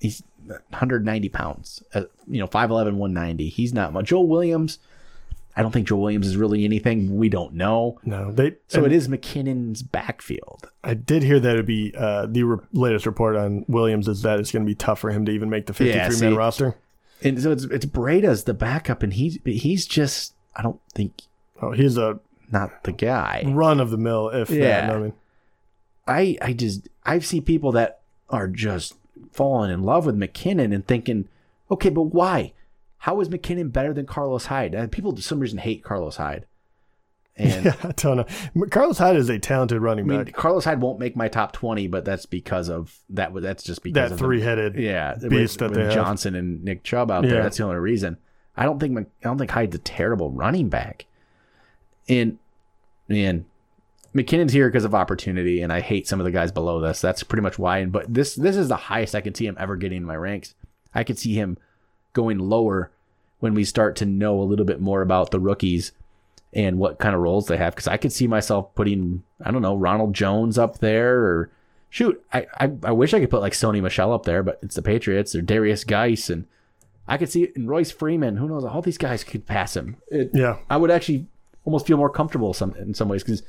he's 0.00 0.22
190 0.70 1.28
pounds. 1.28 1.82
Uh, 1.94 2.02
you 2.28 2.38
know, 2.40 2.46
5'11", 2.48 2.94
190. 2.94 3.48
He's 3.48 3.72
not 3.72 3.92
much. 3.92 4.06
Joe 4.06 4.20
Williams. 4.20 4.78
I 5.54 5.60
don't 5.60 5.70
think 5.70 5.86
Joe 5.86 5.96
Williams 5.96 6.26
is 6.26 6.36
really 6.38 6.64
anything 6.64 7.16
we 7.16 7.28
don't 7.28 7.52
know. 7.52 7.98
No, 8.06 8.32
they. 8.32 8.54
So 8.68 8.86
it 8.86 8.92
is 8.92 9.08
McKinnon's 9.08 9.82
backfield. 9.82 10.70
I 10.82 10.94
did 10.94 11.22
hear 11.22 11.38
that 11.40 11.52
it'd 11.52 11.66
be 11.66 11.92
uh, 11.96 12.24
the 12.26 12.42
re- 12.44 12.64
latest 12.72 13.04
report 13.04 13.36
on 13.36 13.66
Williams 13.68 14.08
is 14.08 14.22
that 14.22 14.40
it's 14.40 14.50
going 14.50 14.64
to 14.64 14.66
be 14.66 14.74
tough 14.74 14.98
for 14.98 15.10
him 15.10 15.26
to 15.26 15.32
even 15.32 15.50
make 15.50 15.66
the 15.66 15.74
53 15.74 15.94
Yeah, 16.00 16.08
man 16.30 16.36
roster. 16.38 16.76
And 17.22 17.40
so 17.42 17.50
it's 17.52 17.64
it's 17.64 17.84
Breida's 17.84 18.44
the 18.44 18.54
backup, 18.54 19.02
and 19.02 19.12
he's 19.12 19.38
he's 19.44 19.84
just 19.86 20.34
I 20.56 20.62
don't 20.62 20.80
think 20.94 21.22
Oh, 21.60 21.72
he's 21.72 21.98
a 21.98 22.18
not 22.50 22.82
the 22.84 22.92
guy. 22.92 23.42
run 23.46 23.78
of 23.78 23.90
the 23.90 23.98
mill, 23.98 24.30
if 24.30 24.48
Yeah. 24.48 24.86
that. 24.86 24.96
I 24.96 24.98
mean, 24.98 25.12
I 26.08 26.38
I 26.40 26.52
just 26.54 26.88
I've 27.04 27.26
seen 27.26 27.42
people 27.44 27.72
that 27.72 28.00
are 28.30 28.48
just 28.48 28.94
falling 29.32 29.70
in 29.70 29.82
love 29.82 30.06
with 30.06 30.18
McKinnon 30.18 30.74
and 30.74 30.86
thinking, 30.86 31.28
okay, 31.70 31.88
but 31.90 32.02
why? 32.04 32.52
How 32.98 33.20
is 33.20 33.28
McKinnon 33.28 33.72
better 33.72 33.92
than 33.92 34.06
Carlos 34.06 34.46
Hyde? 34.46 34.74
And 34.74 34.92
people 34.92 35.14
for 35.14 35.22
some 35.22 35.40
reason 35.40 35.58
hate 35.58 35.82
Carlos 35.82 36.16
Hyde. 36.16 36.46
And 37.36 37.64
yeah, 37.66 37.74
I 37.82 37.92
don't 37.92 38.18
know. 38.18 38.66
Carlos 38.66 38.98
Hyde 38.98 39.16
is 39.16 39.28
a 39.28 39.38
talented 39.38 39.80
running 39.80 40.04
I 40.04 40.08
mean, 40.08 40.24
back. 40.24 40.34
Carlos 40.34 40.64
Hyde 40.64 40.80
won't 40.80 40.98
make 40.98 41.16
my 41.16 41.28
top 41.28 41.52
twenty, 41.52 41.88
but 41.88 42.04
that's 42.04 42.26
because 42.26 42.68
of 42.68 42.98
that. 43.10 43.32
That's 43.34 43.62
just 43.64 43.82
because 43.82 44.10
That 44.10 44.12
of 44.12 44.18
three 44.18 44.42
headed. 44.42 44.76
yeah, 44.76 45.14
beast 45.14 45.60
with, 45.60 45.72
that 45.72 45.78
with 45.78 45.86
have. 45.86 45.94
Johnson 45.94 46.34
and 46.34 46.62
Nick 46.62 46.82
Chubb 46.84 47.10
out 47.10 47.24
there. 47.24 47.42
That's 47.42 47.56
the 47.56 47.64
only 47.64 47.76
reason. 47.76 48.18
I 48.56 48.64
don't 48.64 48.78
think 48.78 48.98
I 48.98 49.04
don't 49.22 49.38
think 49.38 49.50
Hyde's 49.50 49.74
a 49.74 49.78
terrible 49.78 50.30
running 50.30 50.68
back. 50.68 51.06
And 52.08 52.38
man, 53.08 53.46
McKinnon's 54.14 54.52
here 54.52 54.68
because 54.68 54.84
of 54.84 54.94
opportunity, 54.94 55.62
and 55.62 55.72
I 55.72 55.80
hate 55.80 56.06
some 56.06 56.20
of 56.20 56.24
the 56.24 56.30
guys 56.30 56.52
below 56.52 56.80
this. 56.80 57.00
That's 57.00 57.22
pretty 57.22 57.42
much 57.42 57.58
why. 57.58 57.78
And 57.78 57.92
but 57.92 58.12
this 58.12 58.34
this 58.34 58.56
is 58.56 58.68
the 58.68 58.76
highest 58.76 59.14
I 59.14 59.20
could 59.20 59.36
see 59.36 59.46
him 59.46 59.56
ever 59.58 59.76
getting 59.76 59.98
in 59.98 60.04
my 60.04 60.16
ranks. 60.16 60.54
I 60.94 61.04
could 61.04 61.18
see 61.18 61.34
him 61.34 61.56
going 62.12 62.38
lower 62.38 62.90
when 63.40 63.54
we 63.54 63.64
start 63.64 63.96
to 63.96 64.04
know 64.06 64.40
a 64.40 64.44
little 64.44 64.66
bit 64.66 64.80
more 64.80 65.02
about 65.02 65.30
the 65.30 65.40
rookies 65.40 65.92
and 66.52 66.78
what 66.78 66.98
kind 66.98 67.14
of 67.14 67.22
roles 67.22 67.46
they 67.46 67.56
have. 67.56 67.74
Because 67.74 67.88
I 67.88 67.96
could 67.96 68.12
see 68.12 68.26
myself 68.26 68.74
putting 68.74 69.22
I 69.42 69.50
don't 69.50 69.62
know 69.62 69.76
Ronald 69.76 70.14
Jones 70.14 70.58
up 70.58 70.78
there 70.78 71.18
or 71.18 71.50
shoot 71.88 72.22
I, 72.32 72.46
I 72.60 72.70
I 72.84 72.92
wish 72.92 73.14
I 73.14 73.20
could 73.20 73.30
put 73.30 73.40
like 73.40 73.54
Sony 73.54 73.80
Michel 73.80 74.12
up 74.12 74.24
there, 74.24 74.42
but 74.42 74.58
it's 74.62 74.74
the 74.74 74.82
Patriots 74.82 75.34
or 75.34 75.40
Derrius 75.40 75.86
Guice 75.86 76.28
and 76.28 76.46
I 77.08 77.16
could 77.16 77.30
see 77.30 77.44
it 77.44 77.56
in 77.56 77.66
Royce 77.66 77.90
Freeman. 77.90 78.36
Who 78.36 78.48
knows? 78.48 78.64
All 78.64 78.82
these 78.82 78.98
guys 78.98 79.24
could 79.24 79.46
pass 79.46 79.74
him. 79.74 79.96
It, 80.08 80.30
Yeah. 80.34 80.58
I 80.70 80.76
would 80.76 80.90
actually 80.90 81.26
almost 81.64 81.86
feel 81.86 81.96
more 81.96 82.10
comfortable 82.10 82.52
some 82.52 82.74
in 82.74 82.92
some 82.94 83.08
ways 83.08 83.24
because 83.24 83.42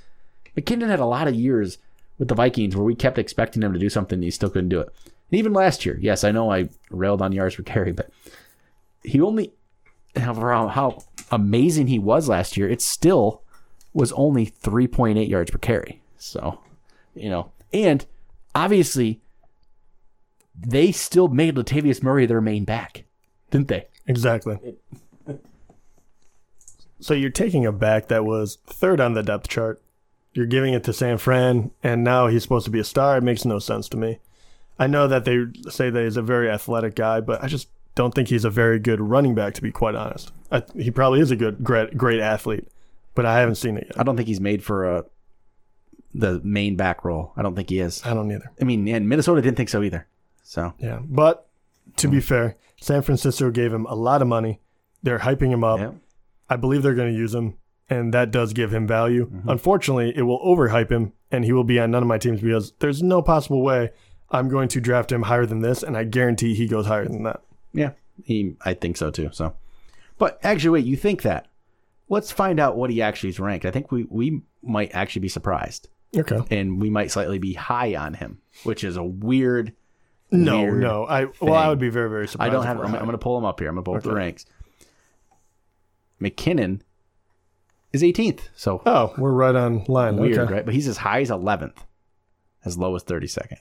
McKinnon 0.58 0.90
had 0.90 1.00
a 1.00 1.06
lot 1.06 1.28
of 1.28 1.36
years 1.36 1.78
with 2.18 2.28
the 2.28 2.36
Vikings 2.36 2.76
where 2.76 2.86
we 2.86 2.96
kept 2.96 3.18
expecting 3.18 3.64
him 3.64 3.74
to 3.74 3.80
do 3.80 3.90
something 3.90 4.18
and 4.18 4.24
he 4.24 4.32
still 4.32 4.50
couldn't 4.50 4.70
do 4.70 4.80
it. 4.80 4.90
And 5.06 5.40
even 5.40 5.54
last 5.54 5.86
year, 5.86 5.98
yes, 6.00 6.24
I 6.24 6.32
know 6.32 6.52
I 6.52 6.70
railed 6.90 7.22
on 7.22 7.32
yards 7.32 7.56
per 7.56 7.64
carry, 7.64 7.92
but 7.94 8.10
he 9.04 9.20
only 9.22 9.54
how, 10.16 10.68
how 10.68 11.04
amazing 11.32 11.88
he 11.88 12.00
was 12.00 12.30
last 12.30 12.56
year. 12.56 12.70
It 12.70 12.82
still 12.82 13.42
was 13.94 14.12
only 14.14 14.46
3.8 14.46 15.28
yards 15.28 15.52
per 15.52 15.58
carry. 15.58 16.02
So, 16.18 16.60
you 17.16 17.30
know, 17.30 17.52
and 17.74 18.06
obviously 18.56 19.22
they 20.56 20.92
still 20.92 21.28
made 21.28 21.56
Latavius 21.56 22.04
Murray 22.04 22.26
their 22.26 22.42
main 22.42 22.64
back, 22.64 23.06
didn't 23.50 23.68
they? 23.68 23.88
Exactly. 24.08 24.58
So 27.00 27.14
you're 27.14 27.32
taking 27.32 27.66
a 27.66 27.72
back 27.72 28.08
that 28.08 28.24
was 28.24 28.60
third 28.66 29.02
on 29.02 29.14
the 29.14 29.24
depth 29.24 29.48
chart. 29.48 29.82
You're 30.34 30.46
giving 30.46 30.74
it 30.74 30.84
to 30.86 30.94
San 30.94 31.18
Fran, 31.18 31.72
and 31.84 32.04
now 32.04 32.28
he's 32.28 32.44
supposed 32.44 32.66
to 32.66 32.72
be 32.72 32.80
a 32.80 32.84
star. 32.84 33.18
It 33.18 33.24
makes 33.24 33.46
no 33.46 33.60
sense 33.60 33.88
to 33.90 33.98
me. 33.98 34.20
I 34.80 34.88
know 34.88 35.08
that 35.08 35.26
they 35.26 35.46
say 35.70 35.90
that 35.90 36.04
he's 36.04 36.18
a 36.18 36.24
very 36.24 36.50
athletic 36.50 36.96
guy, 36.96 37.22
but 37.22 37.44
I 37.44 37.48
just 37.48 37.70
don't 37.96 38.14
think 38.14 38.30
he's 38.30 38.46
a 38.46 38.50
very 38.50 38.80
good 38.80 39.00
running 39.00 39.36
back, 39.36 39.54
to 39.56 39.62
be 39.62 39.72
quite 39.72 39.96
honest. 39.96 40.32
I, 40.52 40.64
he 40.76 40.90
probably 40.90 41.20
is 41.20 41.32
a 41.32 41.36
good, 41.36 41.64
great, 41.64 41.96
great 41.96 42.20
athlete, 42.20 42.68
but 43.14 43.26
I 43.26 43.40
haven't 43.40 43.56
seen 43.56 43.78
it 43.78 43.88
yet. 43.88 44.00
I 44.00 44.04
don't 44.04 44.16
think 44.16 44.28
he's 44.28 44.42
made 44.42 44.64
for 44.64 44.86
a 44.90 45.06
the 46.16 46.40
main 46.44 46.76
back 46.76 47.04
role. 47.04 47.34
I 47.36 47.42
don't 47.42 47.56
think 47.56 47.70
he 47.70 47.80
is. 47.80 48.04
I 48.06 48.14
don't 48.14 48.32
either. 48.32 48.52
I 48.62 48.66
mean, 48.66 48.88
and 48.88 49.10
Minnesota 49.10 49.42
didn't 49.42 49.58
think 49.58 49.70
so 49.70 49.82
either. 49.82 50.08
So 50.44 50.74
Yeah, 50.78 51.00
but 51.04 51.48
to 51.98 52.08
be 52.08 52.18
hmm. 52.18 52.22
fair, 52.22 52.56
San 52.80 53.02
Francisco 53.02 53.50
gave 53.50 53.74
him 53.74 53.86
a 53.86 53.96
lot 53.96 54.22
of 54.22 54.28
money. 54.28 54.60
They're 55.02 55.20
hyping 55.20 55.50
him 55.50 55.64
up. 55.64 55.80
yeah, 55.80 55.92
I 56.50 56.56
believe 56.56 56.84
they're 56.84 56.94
going 56.94 57.12
to 57.12 57.18
use 57.18 57.34
him, 57.34 57.56
and 57.94 58.14
that 58.14 58.32
does 58.32 58.54
give 58.54 58.74
him 58.74 58.88
value. 58.88 59.28
Mm-hmm. 59.28 59.50
Unfortunately, 59.50 60.14
it 60.16 60.24
will 60.24 60.40
overhype 60.40 60.90
him, 60.92 61.14
and 61.32 61.46
he 61.46 61.54
will 61.54 61.64
be 61.64 61.80
on 61.80 61.92
none 61.92 62.04
of 62.04 62.08
my 62.08 62.18
teams 62.18 62.42
because 62.42 62.74
there's 62.80 63.02
no 63.04 63.22
possible 63.22 63.62
way 63.62 63.92
I'm 64.32 64.50
going 64.50 64.68
to 64.70 64.82
draft 64.82 65.12
him 65.12 65.22
higher 65.24 65.46
than 65.46 65.60
this, 65.60 65.84
and 65.84 65.96
I 65.96 66.04
guarantee 66.04 66.56
he 66.56 66.68
goes 66.68 66.88
higher 66.88 67.06
than 67.06 67.24
that. 67.24 67.42
yeah, 67.72 67.92
he. 68.24 68.56
I 68.66 68.74
think 68.74 68.98
so 68.98 69.12
too. 69.12 69.30
So, 69.32 69.56
but 70.18 70.40
actually, 70.44 70.72
wait, 70.72 70.86
you 70.86 70.98
think 70.98 71.22
that? 71.22 71.48
Let's 72.10 72.32
find 72.32 72.60
out 72.60 72.76
what 72.76 72.90
he 72.90 73.02
actually 73.02 73.30
is 73.30 73.40
ranked. 73.40 73.66
I 73.66 73.72
think 73.72 73.92
we 73.92 74.06
we 74.10 74.42
might 74.64 74.94
actually 74.94 75.22
be 75.22 75.30
surprised, 75.30 75.88
Okay. 76.18 76.42
and 76.50 76.82
we 76.82 76.90
might 76.90 77.12
slightly 77.12 77.38
be 77.38 77.54
high 77.54 77.96
on 77.96 78.16
him, 78.16 78.40
which 78.64 78.84
is 78.84 78.98
a 78.98 79.04
weird. 79.04 79.74
No, 80.32 80.62
weird 80.64 80.82
no. 80.82 81.06
I 81.06 81.26
well, 81.40 81.54
I 81.54 81.70
would 81.70 81.80
be 81.80 81.90
very, 81.90 82.10
very 82.10 82.28
surprised. 82.28 82.50
I 82.50 82.54
don't 82.54 82.66
have. 82.66 82.80
I'm. 82.80 82.96
I'm 82.96 83.02
going 83.02 83.12
to 83.12 83.18
pull 83.20 83.38
him 83.38 83.46
up 83.46 83.60
here. 83.60 83.70
I'm 83.70 83.76
going 83.76 83.84
to 83.84 83.90
pull 83.90 83.98
up 83.98 84.04
the 84.04 84.16
ranks. 84.16 84.46
McKinnon 86.22 86.82
is 87.94 88.02
18th, 88.04 88.50
so 88.56 88.82
Oh, 88.86 89.14
we're 89.18 89.32
right 89.32 89.56
on 89.56 89.86
line. 89.88 90.18
weird, 90.18 90.38
okay. 90.40 90.54
right? 90.54 90.66
But 90.66 90.74
he's 90.74 90.88
as 90.88 90.98
high 90.98 91.22
as 91.22 91.30
11th, 91.30 91.78
as 92.66 92.78
low 92.78 92.96
as 92.96 93.04
32nd. 93.04 93.58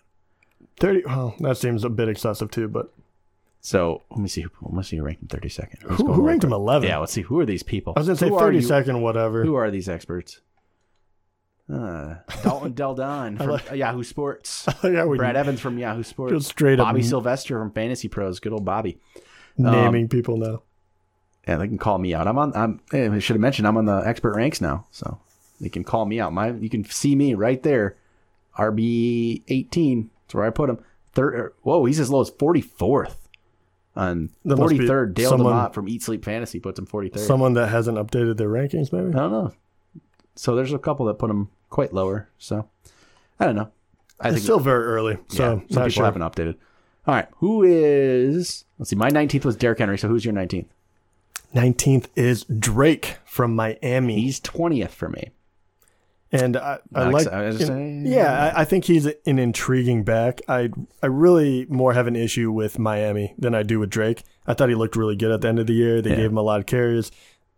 Thirty. 0.80 1.03
Well, 1.05 1.35
that 1.41 1.59
seems 1.59 1.85
a 1.85 1.91
bit 1.91 2.09
excessive 2.09 2.51
too. 2.51 2.66
But 2.66 2.93
So 3.61 4.03
let 4.11 4.18
me 4.20 4.28
see. 4.28 4.47
Let 4.62 4.72
me 4.72 4.83
see 4.83 4.97
who 4.97 5.05
ranked 5.05 5.22
him 5.22 5.28
32nd. 5.28 5.85
Let's 5.89 6.01
who, 6.03 6.12
who 6.12 6.22
ranked 6.26 6.43
him 6.45 6.51
quick. 6.51 6.57
11? 6.59 6.89
Yeah, 6.89 6.97
let's 6.99 7.12
see. 7.12 7.20
Who 7.22 7.39
are 7.39 7.47
these 7.47 7.62
people? 7.62 7.93
I 7.95 8.01
was 8.01 8.07
going 8.09 8.16
to 8.16 8.24
say 8.24 8.28
Who 8.28 8.35
are 8.37 8.41
thirty 8.41 8.57
you- 8.59 8.62
second, 8.62 9.03
whatever. 9.03 9.45
Who 9.45 9.55
are 9.55 9.70
these 9.70 9.89
experts? 9.89 10.41
Uh, 11.72 12.16
Dalton 12.43 12.72
Del 12.72 12.95
Don 12.95 13.37
from 13.39 13.61
Yahoo 13.76 14.03
Sports. 14.03 14.66
yeah, 14.85 15.05
we 15.05 15.16
Brad 15.16 15.37
Evans 15.37 15.61
from 15.61 15.78
Yahoo 15.78 16.03
Sports. 16.03 16.47
Straight 16.47 16.80
up 16.80 16.87
Bobby 16.89 17.03
Sylvester 17.03 17.59
from 17.59 17.70
Fantasy 17.70 18.09
Pros. 18.09 18.41
Good 18.41 18.53
old 18.53 18.64
Bobby. 18.64 18.99
naming 19.57 20.09
people 20.09 20.37
now. 20.39 20.62
Yeah, 21.47 21.57
they 21.57 21.66
can 21.68 21.78
call 21.78 21.99
me 21.99 22.14
out. 22.14 22.28
I'm 22.28 22.38
on. 22.38 22.55
I'm. 22.55 22.80
eh, 22.93 23.09
I 23.11 23.18
should 23.18 23.34
have 23.34 23.40
mentioned 23.40 23.66
I'm 23.66 23.76
on 23.76 23.84
the 23.86 24.03
expert 24.07 24.36
ranks 24.36 24.61
now, 24.61 24.86
so 24.93 25.18
they 25.61 25.68
can 25.68 25.82
call 25.84 26.05
me 26.07 26.20
out. 26.20 26.32
My, 26.32 26.51
you 26.53 26.70
can 26.70 26.84
see 26.84 27.14
me 27.16 27.34
right 27.34 27.62
there. 27.62 27.97
RB 28.59 29.43
18. 29.49 30.11
That's 30.26 30.34
where 30.34 30.45
I 30.45 30.51
put 30.51 30.70
him. 30.70 30.78
Third. 31.14 31.34
er, 31.34 31.55
Whoa, 31.62 31.84
he's 31.84 31.99
as 32.01 32.11
low 32.11 32.20
as 32.20 32.30
44th. 32.30 33.16
On 33.95 34.30
be 34.45 34.51
43rd, 34.51 35.14
Dale 35.14 35.30
someone- 35.30 35.53
DeMott 35.53 35.74
from 35.74 35.88
Eat 35.88 36.03
Sleep 36.03 36.24
Fantasy 36.24 36.59
puts 36.61 36.78
him 36.78 36.86
43rd. 36.86 37.18
Someone 37.18 37.53
that 37.55 37.68
hasn't 37.68 37.99
updated 37.99 38.38
their 38.38 38.49
rankings, 38.49 38.90
maybe. 38.93 39.09
I 39.09 39.18
don't 39.18 39.30
know. 39.32 39.53
So 40.34 40.55
there's 40.57 40.72
a 40.72 40.78
couple 40.78 41.05
that 41.07 41.18
put 41.18 41.28
him 41.30 41.51
quite 41.68 41.93
lower. 41.93 42.28
So 42.38 42.68
I 43.38 43.45
don't 43.45 43.57
know. 43.57 43.70
I 44.18 44.28
It's 44.28 44.36
think 44.36 44.45
still 44.45 44.61
very 44.61 44.84
early, 44.84 45.18
so 45.28 45.43
yeah, 45.43 45.51
some 45.74 45.82
people 45.84 45.88
sure. 45.90 46.05
haven't 46.05 46.22
updated. 46.22 46.55
All 47.07 47.14
right, 47.14 47.26
who 47.38 47.64
is? 47.64 48.64
Let's 48.78 48.88
see. 48.90 48.97
My 48.97 49.11
19th 49.11 49.45
was 49.45 49.57
Derrick 49.57 49.78
Henry. 49.80 49.99
So 49.99 50.09
who's 50.09 50.24
your 50.24 50.32
19th? 51.55 52.07
Is 52.17 52.45
Drake 52.45 53.19
from 53.25 53.55
Miami, 53.55 54.21
He's 54.23 54.41
20th 54.41 54.91
for 54.91 55.09
me. 55.09 55.31
and 56.31 56.57
I, 56.57 56.79
I 56.95 57.09
like. 57.09 57.27
exci- 57.27 57.33
I 57.33 57.43
was 57.47 57.69
you 57.69 58.03
yeah, 58.11 58.53
I, 58.57 58.63
I 58.63 58.65
think 58.65 58.85
he's 58.87 59.07
an 59.07 59.39
intriguing 59.39 60.03
back. 60.05 60.41
I 60.49 60.71
I 61.03 61.07
really 61.07 61.67
more 61.69 61.93
have 61.93 62.07
an 62.07 62.17
issue 62.17 62.51
with 62.51 62.79
Miami 62.79 63.35
than 63.39 63.55
I 63.55 63.63
do 63.63 63.79
with 63.79 63.91
Drake. 63.91 64.23
I 64.47 64.55
thought 64.55 64.69
he 64.71 64.75
looked 64.75 64.97
really 64.97 65.17
good 65.17 65.31
at 65.31 65.41
the 65.43 65.49
end 65.49 65.59
of 65.59 65.67
the 65.67 65.75
year. 65.75 66.01
They 66.03 66.11
Yeah. 66.11 66.17
gave 66.17 66.31
him 66.31 66.39
a 66.39 66.43
lot 66.43 66.61
of 66.61 66.67
carries. 66.67 67.11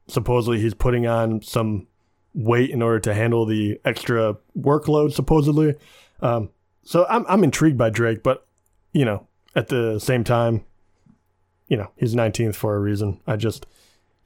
Supposedly, 0.08 0.60
he's 0.60 0.74
putting 0.74 1.06
on 1.06 1.40
some 1.42 1.86
weight 2.34 2.70
in 2.70 2.82
order 2.82 2.98
to 3.00 3.14
handle 3.14 3.46
the 3.46 3.80
extra 3.84 4.36
workload. 4.58 5.12
Supposedly, 5.12 5.76
um, 6.20 6.50
so 6.82 7.06
I'm 7.08 7.24
I'm 7.28 7.44
intrigued 7.44 7.78
by 7.78 7.90
Drake, 7.90 8.22
but 8.24 8.46
you 8.92 9.04
know, 9.04 9.26
at 9.54 9.68
the 9.68 9.98
same 10.00 10.24
time, 10.24 10.64
you 11.68 11.76
know, 11.76 11.90
he's 11.96 12.14
19th 12.14 12.54
for 12.56 12.74
a 12.76 12.80
reason. 12.80 13.20
I 13.26 13.36
just 13.36 13.66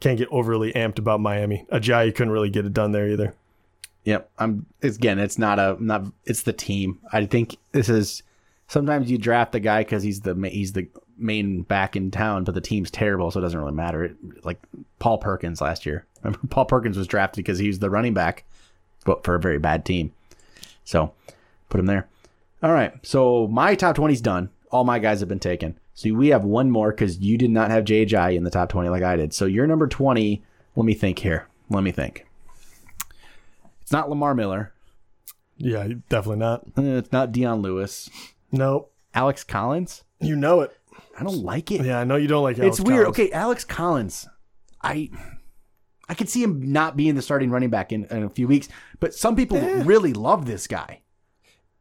can't 0.01 0.19
get 0.19 0.29
overly 0.31 0.73
amped 0.73 0.99
about 0.99 1.21
Miami. 1.21 1.67
Ajayi 1.73 2.15
couldn't 2.15 2.33
really 2.33 2.51
get 2.51 2.65
it 2.65 2.73
done 2.73 2.93
there 2.93 3.09
either. 3.09 3.35
Yep. 4.05 4.31
I'm 4.39 4.67
again. 4.83 5.19
It's 5.19 5.39
not 5.39 5.59
a 5.59 5.77
not. 5.81 6.07
It's 6.25 6.43
the 6.43 6.53
team. 6.53 6.99
I 7.13 7.27
think 7.27 7.57
this 7.73 7.89
is. 7.89 8.23
Sometimes 8.69 9.11
you 9.11 9.19
draft 9.19 9.53
the 9.53 9.61
guy 9.61 9.81
because 9.81 10.03
he's 10.03 10.21
the 10.21 10.35
he's 10.51 10.73
the 10.73 10.89
main 11.17 11.63
back 11.63 11.97
in 11.97 12.11
town, 12.11 12.45
but 12.45 12.55
the 12.55 12.61
team's 12.61 12.91
terrible, 12.91 13.31
so 13.31 13.41
it 13.41 13.43
doesn't 13.43 13.59
really 13.59 13.73
matter. 13.73 14.05
It, 14.05 14.45
like 14.45 14.61
Paul 14.99 15.19
Perkins 15.19 15.61
last 15.61 15.85
year. 15.85 16.07
Remember, 16.23 16.47
Paul 16.49 16.67
Perkins 16.67 16.97
was 16.97 17.07
drafted 17.07 17.45
because 17.45 17.59
he 17.59 17.67
was 17.67 17.79
the 17.79 17.91
running 17.91 18.15
back, 18.15 18.45
but 19.05 19.25
for 19.25 19.35
a 19.35 19.41
very 19.41 19.59
bad 19.59 19.85
team. 19.85 20.13
So 20.85 21.13
put 21.69 21.81
him 21.81 21.87
there. 21.87 22.09
All 22.63 22.73
right. 22.73 22.95
So 23.03 23.47
my 23.49 23.75
top 23.75 23.97
20's 23.97 24.21
done. 24.21 24.51
All 24.71 24.85
my 24.85 24.99
guys 24.99 25.21
have 25.21 25.29
been 25.29 25.39
taken. 25.39 25.79
So 25.99 26.13
we 26.13 26.29
have 26.29 26.45
one 26.45 26.71
more 26.71 26.93
because 26.93 27.19
you 27.19 27.37
did 27.37 27.51
not 27.51 27.73
have 27.73 27.83
JJ 27.85 28.37
in 28.37 28.45
the 28.45 28.51
top 28.51 28.69
20 28.69 28.89
like 28.89 29.03
I 29.03 29.17
did. 29.17 29.35
So 29.35 29.47
your 29.47 29.67
number 29.67 29.89
20, 29.89 30.41
let 30.77 30.85
me 30.87 30.95
think 30.95 31.19
here. 31.19 31.49
Let 31.71 31.83
me 31.83 31.91
think. 31.91 32.25
It's 33.83 33.91
not 33.91 34.09
Lamar 34.09 34.33
Miller. 34.33 34.73
Yeah, 35.57 35.89
definitely 36.09 36.37
not. 36.39 36.63
Uh, 36.79 36.83
It's 36.83 37.11
not 37.11 37.33
Dion 37.33 37.63
Lewis. 37.63 38.09
Nope. 38.53 38.93
Alex 39.13 39.43
Collins. 39.43 40.05
You 40.21 40.37
know 40.37 40.61
it. 40.61 40.71
I 41.19 41.25
don't 41.25 41.43
like 41.43 41.73
it. 41.73 41.85
Yeah, 41.85 41.99
I 41.99 42.05
know 42.05 42.15
you 42.15 42.29
don't 42.29 42.45
like 42.45 42.61
Alex 42.61 42.79
it's 42.79 42.87
weird. 42.87 43.07
Collins. 43.07 43.19
Okay, 43.19 43.33
Alex 43.33 43.65
Collins. 43.65 44.29
I 44.81 45.11
I 46.09 46.15
could 46.15 46.29
see 46.29 46.45
him 46.45 46.71
not 46.71 46.97
being 46.97 47.17
the 47.17 47.23
starting 47.23 47.51
running 47.51 47.71
back 47.71 47.91
in, 47.93 48.05
in 48.05 48.23
a 48.23 48.31
few 48.31 48.47
weeks, 48.47 48.69
but 49.01 49.15
some 49.15 49.35
people 49.35 49.57
Eh. 49.59 49.83
really 49.85 50.13
love 50.13 50.47
this 50.47 50.69
guy. 50.69 51.01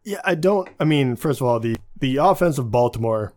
Yeah, 0.03 0.21
I 0.25 0.33
don't. 0.33 0.67
I 0.79 0.85
mean, 0.85 1.15
first 1.17 1.39
of 1.39 1.45
all, 1.45 1.59
the 1.59 1.77
the 1.99 2.17
offense 2.17 2.57
of 2.57 2.71
Baltimore 2.71 3.33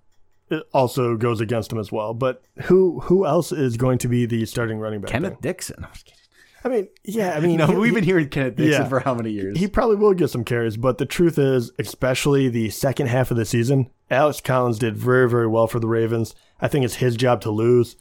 also 0.72 1.16
goes 1.16 1.40
against 1.40 1.72
him 1.72 1.78
as 1.78 1.90
well. 1.92 2.14
But 2.14 2.42
who 2.62 3.00
who 3.00 3.26
else 3.26 3.52
is 3.52 3.76
going 3.76 3.98
to 3.98 4.08
be 4.08 4.26
the 4.26 4.44
starting 4.46 4.78
running 4.78 5.00
back? 5.00 5.10
Kenneth 5.10 5.38
there? 5.40 5.52
Dixon. 5.52 5.76
I'm 5.84 5.92
just 5.92 6.06
kidding. 6.06 6.16
I 6.62 6.68
mean, 6.68 6.88
yeah. 7.04 7.34
I 7.36 7.40
mean, 7.40 7.56
No, 7.58 7.66
he- 7.68 7.74
we've 7.76 7.94
been 7.94 8.04
hearing 8.04 8.28
Kenneth 8.28 8.56
Dixon 8.56 8.82
Yeah. 8.82 8.88
for 8.88 9.00
how 9.00 9.14
many 9.14 9.30
years? 9.30 9.58
he 9.58 9.66
probably 9.66 9.96
will 9.96 10.12
get 10.14 10.28
some 10.28 10.44
carries, 10.44 10.76
but 10.76 10.98
the 10.98 11.06
truth 11.06 11.38
is, 11.38 11.70
especially 11.78 12.48
the 12.48 12.68
second 12.70 13.06
half 13.08 13.30
of 13.30 13.36
the 13.38 13.44
season, 13.46 13.88
Alex 14.10 14.40
Collins 14.42 14.78
did 14.78 14.96
very, 14.96 15.28
very 15.28 15.46
well 15.46 15.66
for 15.66 15.78
the 15.80 15.86
Ravens. 15.88 16.34
I 16.60 16.68
think 16.68 16.84
it's 16.84 16.96
his 16.96 17.16
job 17.16 17.40
to 17.42 17.50
lose. 17.50 17.96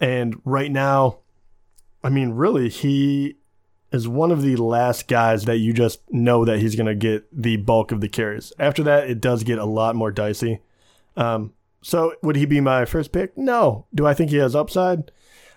And 0.00 0.40
right 0.44 0.70
now, 0.72 1.18
I 2.02 2.08
mean, 2.08 2.30
really, 2.30 2.68
he 2.68 3.36
is 3.92 4.06
one 4.08 4.30
of 4.30 4.42
the 4.42 4.56
last 4.56 5.08
guys 5.08 5.44
that 5.44 5.58
you 5.58 5.72
just 5.72 6.00
know 6.12 6.44
that 6.44 6.58
he's 6.58 6.76
going 6.76 6.86
to 6.86 6.94
get 6.94 7.26
the 7.32 7.56
bulk 7.56 7.90
of 7.92 8.00
the 8.00 8.08
carries. 8.08 8.52
After 8.58 8.82
that, 8.84 9.08
it 9.08 9.20
does 9.20 9.44
get 9.44 9.58
a 9.58 9.64
lot 9.64 9.94
more 9.96 10.10
dicey. 10.10 10.60
Um, 11.16 11.52
so 11.82 12.14
would 12.22 12.36
he 12.36 12.46
be 12.46 12.60
my 12.60 12.84
first 12.84 13.12
pick? 13.12 13.36
No. 13.36 13.86
Do 13.94 14.06
I 14.06 14.14
think 14.14 14.30
he 14.30 14.36
has 14.36 14.54
upside? 14.56 15.10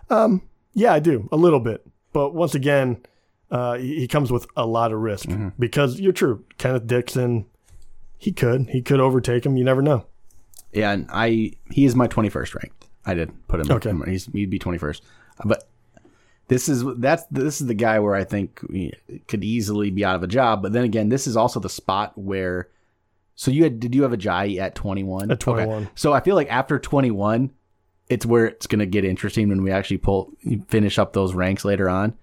Um, 0.09 0.41
yeah, 0.73 0.93
I 0.93 0.99
do 0.99 1.27
a 1.31 1.37
little 1.37 1.59
bit. 1.59 1.85
But 2.13 2.33
once 2.33 2.55
again, 2.55 3.03
uh, 3.49 3.77
he, 3.77 4.07
comes 4.07 4.31
with 4.31 4.45
a 4.55 4.65
lot 4.65 4.91
of 4.91 4.99
risk 4.99 5.29
because 5.59 5.99
you're 5.99 6.13
true. 6.13 6.45
Kenneth 6.57 6.87
Dixon, 6.87 7.45
he 8.17 8.31
could, 8.31 8.69
he 8.69 8.81
could 8.81 8.99
overtake 8.99 9.45
him. 9.45 9.57
You 9.57 9.63
never 9.63 9.81
know. 9.81 10.05
yeah, 10.71 10.91
and 10.91 11.07
I 11.11 11.53
he 11.69 11.85
is 11.85 11.95
my 11.95 12.07
21st 12.07 12.55
ranked. 12.55 12.87
I 13.05 13.13
did 13.13 13.47
put 13.47 13.59
him. 13.59 13.71
Okay. 13.71 13.93
he's 14.09 14.25
he'd 14.27 14.49
be 14.49 14.59
21st, 14.59 15.01
but 15.45 15.67
this 16.47 16.69
is 16.69 16.83
that's 16.97 17.23
this 17.31 17.61
is 17.61 17.67
the 17.67 17.73
guy 17.73 17.99
where 17.99 18.15
I 18.15 18.23
think 18.23 18.61
could 19.27 19.43
easily 19.43 19.89
be 19.89 20.05
out 20.05 20.15
of 20.15 20.23
a 20.23 20.27
job. 20.27 20.61
But 20.61 20.73
then 20.73 20.83
again, 20.83 21.09
this 21.09 21.27
is 21.27 21.35
also 21.35 21.59
the 21.59 21.69
spot 21.69 22.17
where. 22.17 22.69
So 23.41 23.49
you 23.49 23.63
had 23.63 23.79
did 23.79 23.95
you 23.95 24.03
have 24.03 24.11
Ajayi 24.11 24.59
at 24.59 24.75
21? 24.75 25.31
At 25.31 25.39
21. 25.39 25.89
So 25.95 26.13
I 26.13 26.19
feel 26.19 26.35
like 26.35 26.51
after 26.51 26.77
21, 26.77 27.49
it's 28.07 28.23
where 28.23 28.45
it's 28.45 28.67
going 28.67 28.77
to 28.77 28.85
get 28.85 29.03
interesting 29.03 29.49
when 29.49 29.63
we 29.63 29.71
actually 29.71 29.97
pull 29.97 30.31
finish 30.67 30.99
up 30.99 31.13
those 31.13 31.33
ranks 31.33 31.65
later 31.65 31.89
on. 31.89 32.13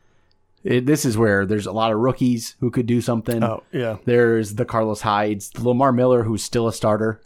It, 0.63 0.87
this 0.87 1.05
is 1.05 1.19
where 1.19 1.45
there's 1.45 1.67
a 1.67 1.73
lot 1.73 1.91
of 1.91 1.99
rookies 1.99 2.55
who 2.61 2.71
could 2.71 2.87
do 2.87 3.01
something. 3.01 3.43
Oh 3.43 3.65
yeah, 3.73 3.97
There's 4.05 4.55
the 4.55 4.65
Carlos 4.65 5.01
Hydes, 5.01 5.51
Lamar 5.59 5.91
Miller, 5.91 6.23
who's 6.23 6.45
still 6.45 6.69
a 6.69 6.73
starter, 6.73 7.21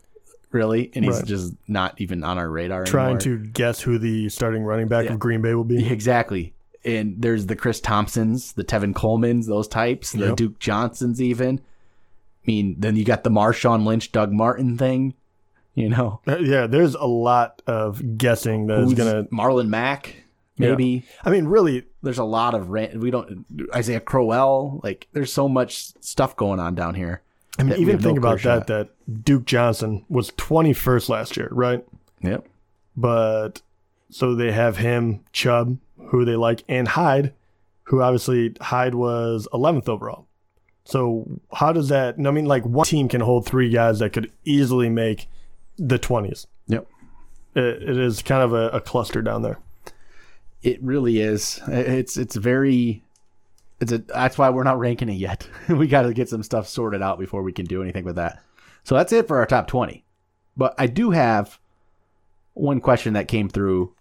really, 0.52 0.90
and 0.94 1.04
he's 1.04 1.16
Right. 1.16 1.26
just 1.26 1.52
not 1.68 2.00
even 2.00 2.24
on 2.24 2.38
our 2.38 2.48
radar. 2.48 2.84
trying 2.84 3.16
anymore. 3.16 3.44
to 3.44 3.46
guess 3.50 3.82
who 3.82 3.98
the 3.98 4.30
starting 4.30 4.62
running 4.64 4.88
back 4.88 5.04
of 5.10 5.18
Green 5.18 5.42
Bay 5.42 5.54
will 5.54 5.64
be. 5.64 5.86
exactly. 5.92 6.54
And 6.82 7.16
there's 7.20 7.44
the 7.44 7.56
Chris 7.56 7.78
Thompsons, 7.78 8.54
the 8.54 8.64
Tevin 8.64 8.94
Colemans, 8.94 9.48
those 9.48 9.68
types, 9.68 10.12
the 10.12 10.28
Yep. 10.28 10.36
Duke 10.36 10.58
Johnsons, 10.58 11.20
even. 11.20 11.60
I 12.42 12.50
mean, 12.50 12.76
then 12.78 12.96
you 12.96 13.04
got 13.04 13.24
the 13.24 13.30
Marshawn 13.30 13.84
Lynch, 13.84 14.10
Doug 14.12 14.32
Martin 14.32 14.76
thing. 14.76 15.14
You 15.74 15.88
know, 15.88 16.20
Uh, 16.26 16.38
yeah, 16.38 16.66
there's 16.66 16.94
a 16.94 17.06
lot 17.06 17.62
of 17.66 18.18
guessing 18.18 18.66
that 18.66 18.80
is 18.80 18.90
who's 18.90 18.94
gonna. 18.94 19.24
Marlon 19.24 19.68
Mack, 19.68 20.16
maybe. 20.58 21.04
I 21.24 21.30
mean, 21.30 21.46
really, 21.46 21.84
There's 22.02 22.18
a 22.18 22.24
lot 22.24 22.54
of 22.54 22.68
ran- 22.68 23.00
we 23.00 23.10
don't 23.10 23.46
Isaiah 23.74 24.00
Crowell. 24.00 24.80
Like, 24.82 25.08
there's 25.12 25.32
so 25.32 25.48
much 25.48 25.92
stuff 26.02 26.36
going 26.36 26.60
on 26.60 26.74
down 26.74 26.94
here. 26.94 27.22
I 27.58 27.62
mean, 27.62 27.78
even 27.78 27.94
have 27.94 28.02
no 28.02 28.08
think 28.08 28.18
about 28.18 28.42
that. 28.42 28.66
That 28.66 29.24
Duke 29.24 29.44
Johnson 29.44 30.04
was 30.08 30.30
21st 30.32 31.08
last 31.08 31.36
year, 31.36 31.48
right? 31.52 31.84
Yep. 32.22 32.46
But 32.96 33.62
so 34.10 34.34
they 34.34 34.52
have 34.52 34.76
him, 34.76 35.24
Chubb, 35.32 35.78
who 36.08 36.24
they 36.24 36.36
like, 36.36 36.64
and 36.68 36.88
Hyde, 36.88 37.32
who 37.84 38.02
obviously 38.02 38.54
Hyde 38.60 38.94
was 38.94 39.48
11th 39.52 39.88
overall. 39.88 40.26
So 40.84 41.40
how 41.52 41.72
does 41.72 41.88
that? 41.88 42.16
I 42.18 42.30
mean, 42.30 42.46
like 42.46 42.64
one 42.64 42.86
team 42.86 43.08
can 43.08 43.20
hold 43.20 43.46
three 43.46 43.70
guys 43.70 44.00
that 44.00 44.10
could 44.10 44.30
easily 44.44 44.88
make 44.88 45.28
the 45.78 45.98
20s. 45.98 46.46
Yep. 46.66 46.86
It, 47.54 47.82
it 47.82 47.98
is 47.98 48.22
kind 48.22 48.42
of 48.42 48.52
a, 48.52 48.68
a 48.70 48.80
cluster 48.80 49.22
down 49.22 49.42
there. 49.42 49.58
It 50.62 50.82
really 50.82 51.20
is. 51.20 51.60
It's 51.66 52.16
it's 52.16 52.36
very. 52.36 53.02
It's 53.80 53.90
a. 53.92 53.98
That's 53.98 54.38
why 54.38 54.50
we're 54.50 54.62
not 54.62 54.78
ranking 54.78 55.08
it 55.08 55.14
yet. 55.14 55.48
we 55.68 55.88
got 55.88 56.02
to 56.02 56.14
get 56.14 56.28
some 56.28 56.42
stuff 56.42 56.68
sorted 56.68 57.02
out 57.02 57.18
before 57.18 57.42
we 57.42 57.52
can 57.52 57.66
do 57.66 57.82
anything 57.82 58.04
with 58.04 58.16
that. 58.16 58.42
So 58.84 58.94
that's 58.94 59.12
it 59.12 59.26
for 59.26 59.38
our 59.38 59.46
top 59.46 59.66
twenty. 59.66 60.04
But 60.56 60.74
I 60.78 60.86
do 60.86 61.10
have 61.10 61.58
one 62.54 62.80
question 62.80 63.14
that 63.14 63.28
came 63.28 63.48
through 63.48 63.94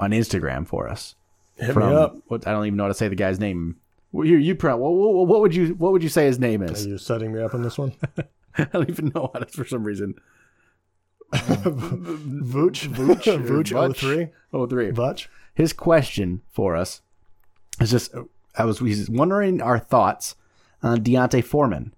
on 0.00 0.10
Instagram 0.10 0.66
for 0.66 0.88
us. 0.88 1.14
Hit 1.56 1.72
from 1.72 1.90
me 1.90 1.96
up. 1.96 2.16
what 2.26 2.46
I 2.46 2.52
don't 2.52 2.66
even 2.66 2.76
know 2.76 2.84
how 2.84 2.88
to 2.88 2.94
say 2.94 3.08
the 3.08 3.14
guy's 3.14 3.38
name. 3.38 3.76
Well, 4.14 4.24
You 4.28 4.36
you 4.36 4.54
pro- 4.54 4.76
what, 4.76 4.90
what, 4.92 5.26
what 5.26 5.40
would 5.40 5.54
you 5.56 5.74
what 5.74 5.90
would 5.90 6.04
you 6.04 6.08
say 6.08 6.26
his 6.26 6.38
name 6.38 6.62
is? 6.62 6.86
Are 6.86 6.88
you 6.90 6.98
setting 6.98 7.32
me 7.32 7.42
up 7.42 7.52
on 7.52 7.62
this 7.62 7.76
one? 7.76 7.92
I 8.56 8.64
don't 8.72 8.88
even 8.88 9.10
know 9.12 9.28
how 9.32 9.40
to 9.40 9.46
for 9.46 9.64
some 9.64 9.82
reason. 9.82 10.14
Vooch, 11.32 12.88
Vooch, 12.88 13.24
Vooch, 13.44 13.72
Vooch. 13.72 13.96
03. 13.96 14.28
Oh 14.52 14.66
three. 14.66 14.90
Vooch. 14.92 15.26
his 15.54 15.72
question 15.72 16.42
for 16.52 16.76
us 16.76 17.02
is 17.80 17.90
just 17.90 18.14
I 18.56 18.64
was 18.64 18.78
he's 18.78 19.10
wondering 19.10 19.60
our 19.60 19.80
thoughts 19.80 20.36
on 20.80 21.02
D'Onta 21.02 21.42
Foreman. 21.42 21.92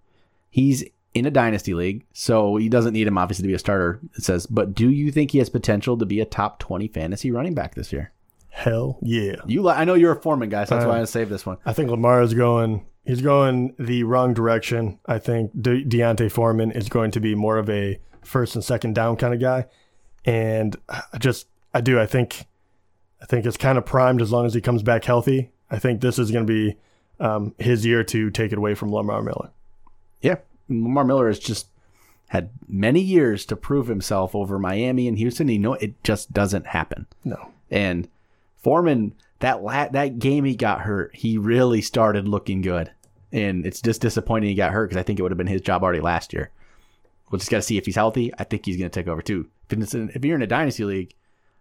He's 0.48 0.84
in 1.12 1.26
a 1.26 1.30
dynasty 1.30 1.74
league, 1.74 2.06
so 2.14 2.56
he 2.56 2.70
doesn't 2.70 2.94
need 2.94 3.06
him 3.06 3.18
obviously 3.18 3.42
to 3.42 3.48
be 3.48 3.54
a 3.54 3.58
starter. 3.58 4.00
It 4.16 4.24
says, 4.24 4.46
but 4.46 4.74
do 4.74 4.90
you 4.90 5.10
think 5.12 5.32
he 5.32 5.38
has 5.38 5.50
potential 5.50 5.98
to 5.98 6.06
be 6.06 6.20
a 6.20 6.24
top 6.24 6.58
twenty 6.60 6.88
fantasy 6.88 7.30
running 7.30 7.52
back 7.54 7.74
this 7.74 7.92
year? 7.92 8.12
Hell 8.56 8.98
yeah. 9.02 9.36
You, 9.46 9.62
li- 9.62 9.74
I 9.74 9.84
know 9.84 9.92
you're 9.92 10.12
a 10.16 10.20
Foreman 10.22 10.48
guy, 10.48 10.64
so 10.64 10.74
that's 10.76 10.86
Uh, 10.86 10.88
why 10.88 11.00
I 11.00 11.04
saved 11.04 11.30
this 11.30 11.44
one. 11.44 11.58
I 11.66 11.74
think 11.74 11.90
Lamar 11.90 12.22
is 12.22 12.32
going. 12.32 12.86
He's 13.04 13.20
going 13.20 13.74
the 13.78 14.02
wrong 14.04 14.32
direction. 14.32 14.98
I 15.06 15.18
think 15.18 15.50
De- 15.60 15.84
D'Onta 15.84 16.30
Foreman 16.30 16.70
is 16.72 16.88
going 16.88 17.10
to 17.12 17.20
be 17.20 17.34
more 17.34 17.58
of 17.58 17.68
a 17.68 18.00
first 18.22 18.54
and 18.54 18.64
second 18.64 18.94
down 18.94 19.16
kind 19.16 19.34
of 19.34 19.40
guy, 19.40 19.66
and 20.24 20.74
I 20.88 21.02
just 21.18 21.48
I 21.74 21.82
do. 21.82 22.00
I 22.00 22.06
think 22.06 22.46
I 23.20 23.26
think 23.26 23.44
it's 23.44 23.58
kind 23.58 23.76
of 23.76 23.84
primed 23.84 24.22
as 24.22 24.32
long 24.32 24.46
as 24.46 24.54
he 24.54 24.60
comes 24.62 24.82
back 24.82 25.04
healthy. 25.04 25.50
I 25.70 25.78
think 25.78 26.00
this 26.00 26.18
is 26.18 26.30
going 26.30 26.46
to 26.46 26.52
be 26.52 26.76
um, 27.20 27.54
his 27.58 27.84
year 27.84 28.02
to 28.04 28.30
take 28.30 28.52
it 28.52 28.58
away 28.58 28.74
from 28.74 28.90
Lamar 28.90 29.20
Miller. 29.22 29.50
Yeah, 30.22 30.36
Lamar 30.70 31.04
Miller 31.04 31.28
has 31.28 31.38
just 31.38 31.68
had 32.28 32.48
many 32.66 33.00
years 33.00 33.44
to 33.46 33.54
prove 33.54 33.86
himself 33.86 34.34
over 34.34 34.58
Miami 34.58 35.06
and 35.08 35.18
Houston. 35.18 35.48
You 35.48 35.58
know, 35.58 35.74
it 35.74 36.02
just 36.02 36.32
doesn't 36.32 36.68
happen. 36.68 37.06
No. 37.22 37.50
And 37.70 38.08
Foreman, 38.66 39.14
that 39.38 39.62
la- 39.62 39.86
that 39.90 40.18
game 40.18 40.44
he 40.44 40.56
got 40.56 40.80
hurt, 40.80 41.14
he 41.14 41.38
really 41.38 41.80
started 41.80 42.26
looking 42.26 42.62
good. 42.62 42.90
And 43.30 43.64
it's 43.64 43.80
just 43.80 44.00
disappointing 44.00 44.48
he 44.48 44.56
got 44.56 44.72
hurt 44.72 44.88
because 44.88 45.00
I 45.00 45.04
think 45.04 45.20
it 45.20 45.22
would 45.22 45.30
have 45.30 45.38
been 45.38 45.46
his 45.46 45.60
job 45.60 45.84
already 45.84 46.00
last 46.00 46.32
year. 46.32 46.50
We'll 47.30 47.38
just 47.38 47.48
got 47.48 47.58
to 47.58 47.62
see 47.62 47.78
if 47.78 47.86
he's 47.86 47.94
healthy. 47.94 48.32
I 48.40 48.42
think 48.42 48.66
he's 48.66 48.76
going 48.76 48.90
to 48.90 49.00
take 49.00 49.06
over 49.06 49.22
too. 49.22 49.48
If, 49.70 49.94
in, 49.94 50.10
if 50.16 50.24
you're 50.24 50.34
in 50.34 50.42
a 50.42 50.48
dynasty 50.48 50.84
league, 50.84 51.14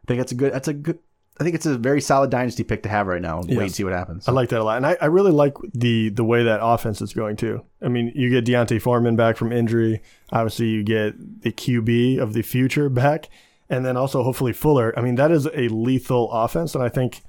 I 0.04 0.08
think 0.08 0.20
that's 0.20 0.32
a 0.32 0.36
good. 0.36 0.52
That's 0.52 0.68
a 0.68 0.74
good. 0.74 0.98
I 1.40 1.44
think 1.44 1.54
it's 1.54 1.68
a 1.68 1.78
very 1.78 2.02
solid 2.02 2.32
dynasty 2.32 2.64
pick 2.64 2.82
to 2.84 2.90
have 2.90 3.06
right 3.06 3.22
now. 3.22 3.42
Wait 3.42 3.56
and 3.56 3.72
see 3.72 3.84
what 3.84 3.94
happens. 3.94 4.28
I 4.28 4.32
like 4.32 4.50
that 4.50 4.62
a 4.62 4.64
lot, 4.64 4.78
and 4.78 4.88
I, 4.88 4.98
I 5.00 5.06
really 5.06 5.32
like 5.32 5.54
the 5.76 6.10
the 6.10 6.24
way 6.24 6.44
that 6.46 6.62
offense 6.64 7.04
is 7.04 7.14
going 7.14 7.36
too. 7.36 7.64
I 7.84 7.88
mean, 7.88 8.14
you 8.16 8.32
get 8.32 8.46
D'Onta 8.46 8.82
Foreman 8.82 9.16
back 9.16 9.38
from 9.38 9.52
injury. 9.52 10.02
Obviously, 10.32 10.70
you 10.70 10.82
get 10.82 11.42
the 11.42 11.52
QB 11.52 12.18
of 12.18 12.34
the 12.34 12.42
future 12.42 12.90
back, 12.90 13.30
and 13.70 13.86
then 13.86 13.98
also 13.98 14.24
hopefully 14.24 14.54
Fuller. 14.54 14.94
I 14.98 15.02
mean, 15.02 15.16
that 15.16 15.32
is 15.32 15.46
a 15.48 15.68
lethal 15.70 16.32
offense, 16.32 16.76
and 16.76 16.84
I 16.84 16.90
think 16.90 17.24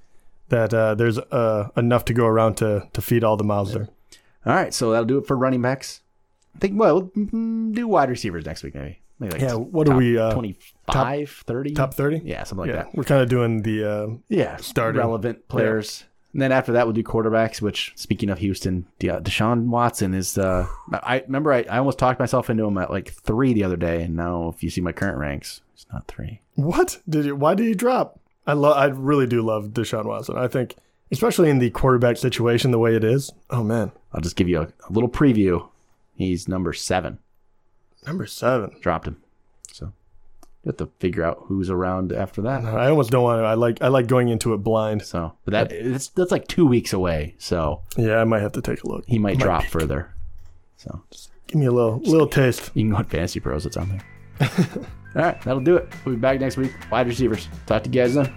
that 0.48 0.72
uh, 0.72 0.94
there's 0.94 1.18
uh, 1.18 1.68
enough 1.76 2.04
to 2.06 2.14
go 2.14 2.26
around 2.26 2.56
to 2.58 2.88
to 2.92 3.00
feed 3.02 3.24
all 3.24 3.36
the 3.36 3.44
mouths 3.44 3.72
there. 3.72 3.88
All 4.44 4.54
right, 4.54 4.72
so 4.72 4.90
that'll 4.92 5.06
do 5.06 5.18
it 5.18 5.26
for 5.26 5.36
running 5.36 5.62
backs. 5.62 6.02
I 6.54 6.58
think 6.58 6.78
well, 6.78 7.02
mm, 7.16 7.74
do 7.74 7.88
wide 7.88 8.08
receivers 8.10 8.44
next 8.46 8.62
week 8.62 8.74
maybe. 8.74 9.00
Maybe 9.18 9.32
like 9.32 9.40
Yeah, 9.42 9.54
what 9.54 9.88
are 9.88 9.96
we, 9.96 10.18
uh, 10.18 10.32
25, 10.34 11.42
30? 11.46 11.72
Top 11.74 11.94
thirty. 11.94 12.20
Yeah, 12.24 12.44
something 12.44 12.66
like 12.66 12.74
yeah, 12.76 12.82
that. 12.84 12.94
we're 12.94 13.04
kind 13.04 13.22
of 13.22 13.28
doing 13.30 13.62
the 13.62 13.84
uh, 13.84 14.06
Yeah, 14.28 14.56
Starting. 14.56 14.98
relevant 15.00 15.48
players. 15.48 16.04
And 16.36 16.42
then 16.42 16.52
after 16.52 16.72
that, 16.72 16.84
we'll 16.84 16.92
do 16.92 17.02
quarterbacks. 17.02 17.62
Which, 17.62 17.94
speaking 17.96 18.28
of 18.28 18.36
Houston, 18.40 18.84
De- 18.98 19.08
Deshaun 19.22 19.68
Watson 19.68 20.12
is. 20.12 20.36
Uh, 20.36 20.66
I 20.92 21.20
remember 21.20 21.50
I, 21.50 21.60
I 21.62 21.78
almost 21.78 21.98
talked 21.98 22.20
myself 22.20 22.50
into 22.50 22.66
him 22.66 22.76
at 22.76 22.90
like 22.90 23.10
three 23.10 23.54
the 23.54 23.64
other 23.64 23.78
day, 23.78 24.02
and 24.02 24.14
now 24.16 24.52
if 24.54 24.62
you 24.62 24.68
see 24.68 24.82
my 24.82 24.92
current 24.92 25.16
ranks, 25.16 25.62
it's 25.72 25.86
not 25.90 26.06
three. 26.08 26.42
What 26.56 27.00
did 27.08 27.24
you? 27.24 27.34
Why 27.36 27.54
did 27.54 27.64
you 27.64 27.74
drop? 27.74 28.20
I 28.46 28.52
love. 28.52 28.76
I 28.76 28.84
really 28.84 29.26
do 29.26 29.40
love 29.40 29.68
Deshaun 29.68 30.04
Watson. 30.04 30.36
I 30.36 30.46
think, 30.46 30.74
especially 31.10 31.48
in 31.48 31.58
the 31.58 31.70
quarterback 31.70 32.18
situation, 32.18 32.70
the 32.70 32.78
way 32.78 32.94
it 32.94 33.02
is. 33.02 33.32
Oh 33.48 33.64
man, 33.64 33.92
I'll 34.12 34.20
just 34.20 34.36
give 34.36 34.46
you 34.50 34.60
a, 34.60 34.64
a 34.64 34.92
little 34.92 35.08
preview. 35.08 35.66
He's 36.16 36.48
number 36.48 36.74
seven. 36.74 37.18
number 38.06 38.26
seven. 38.26 38.76
Dropped 38.82 39.06
him. 39.08 39.22
You 40.66 40.70
have 40.70 40.78
to 40.78 40.88
figure 40.98 41.22
out 41.22 41.38
who's 41.44 41.70
around 41.70 42.12
after 42.12 42.42
that. 42.42 42.64
I 42.64 42.88
almost 42.90 43.12
don't 43.12 43.22
want 43.22 43.38
to. 43.40 43.44
I 43.44 43.54
like. 43.54 43.80
I 43.80 43.86
like 43.86 44.08
going 44.08 44.30
into 44.30 44.52
it 44.52 44.58
blind. 44.58 45.02
So, 45.02 45.32
but 45.44 45.52
that 45.52 45.70
it's, 45.70 46.08
that's 46.08 46.32
like 46.32 46.48
two 46.48 46.66
weeks 46.66 46.92
away. 46.92 47.36
So 47.38 47.82
Yeah, 47.96 48.16
I 48.16 48.24
might 48.24 48.42
have 48.42 48.50
to 48.52 48.60
take 48.60 48.82
a 48.82 48.88
look. 48.88 49.04
he 49.06 49.20
might 49.20 49.38
drop 49.38 49.62
further. 49.66 50.12
So 50.76 51.02
just 51.12 51.30
Give 51.46 51.60
me 51.60 51.66
a 51.66 51.70
little 51.70 51.98
little 52.00 52.26
taste. 52.26 52.72
you 52.74 52.82
can 52.82 52.90
go 52.90 52.96
on 52.96 53.04
Fantasy 53.04 53.38
Pros. 53.38 53.64
It's 53.64 53.76
on 53.76 53.88
there. 54.40 54.50
All 55.14 55.22
right, 55.22 55.40
that'll 55.42 55.60
do 55.60 55.76
it. 55.76 55.88
We'll 56.04 56.16
be 56.16 56.20
back 56.20 56.40
next 56.40 56.56
week. 56.56 56.72
Wide 56.90 57.06
receivers. 57.06 57.48
Talk 57.66 57.84
to 57.84 57.88
you 57.88 57.94
guys 58.02 58.14
then. 58.14 58.34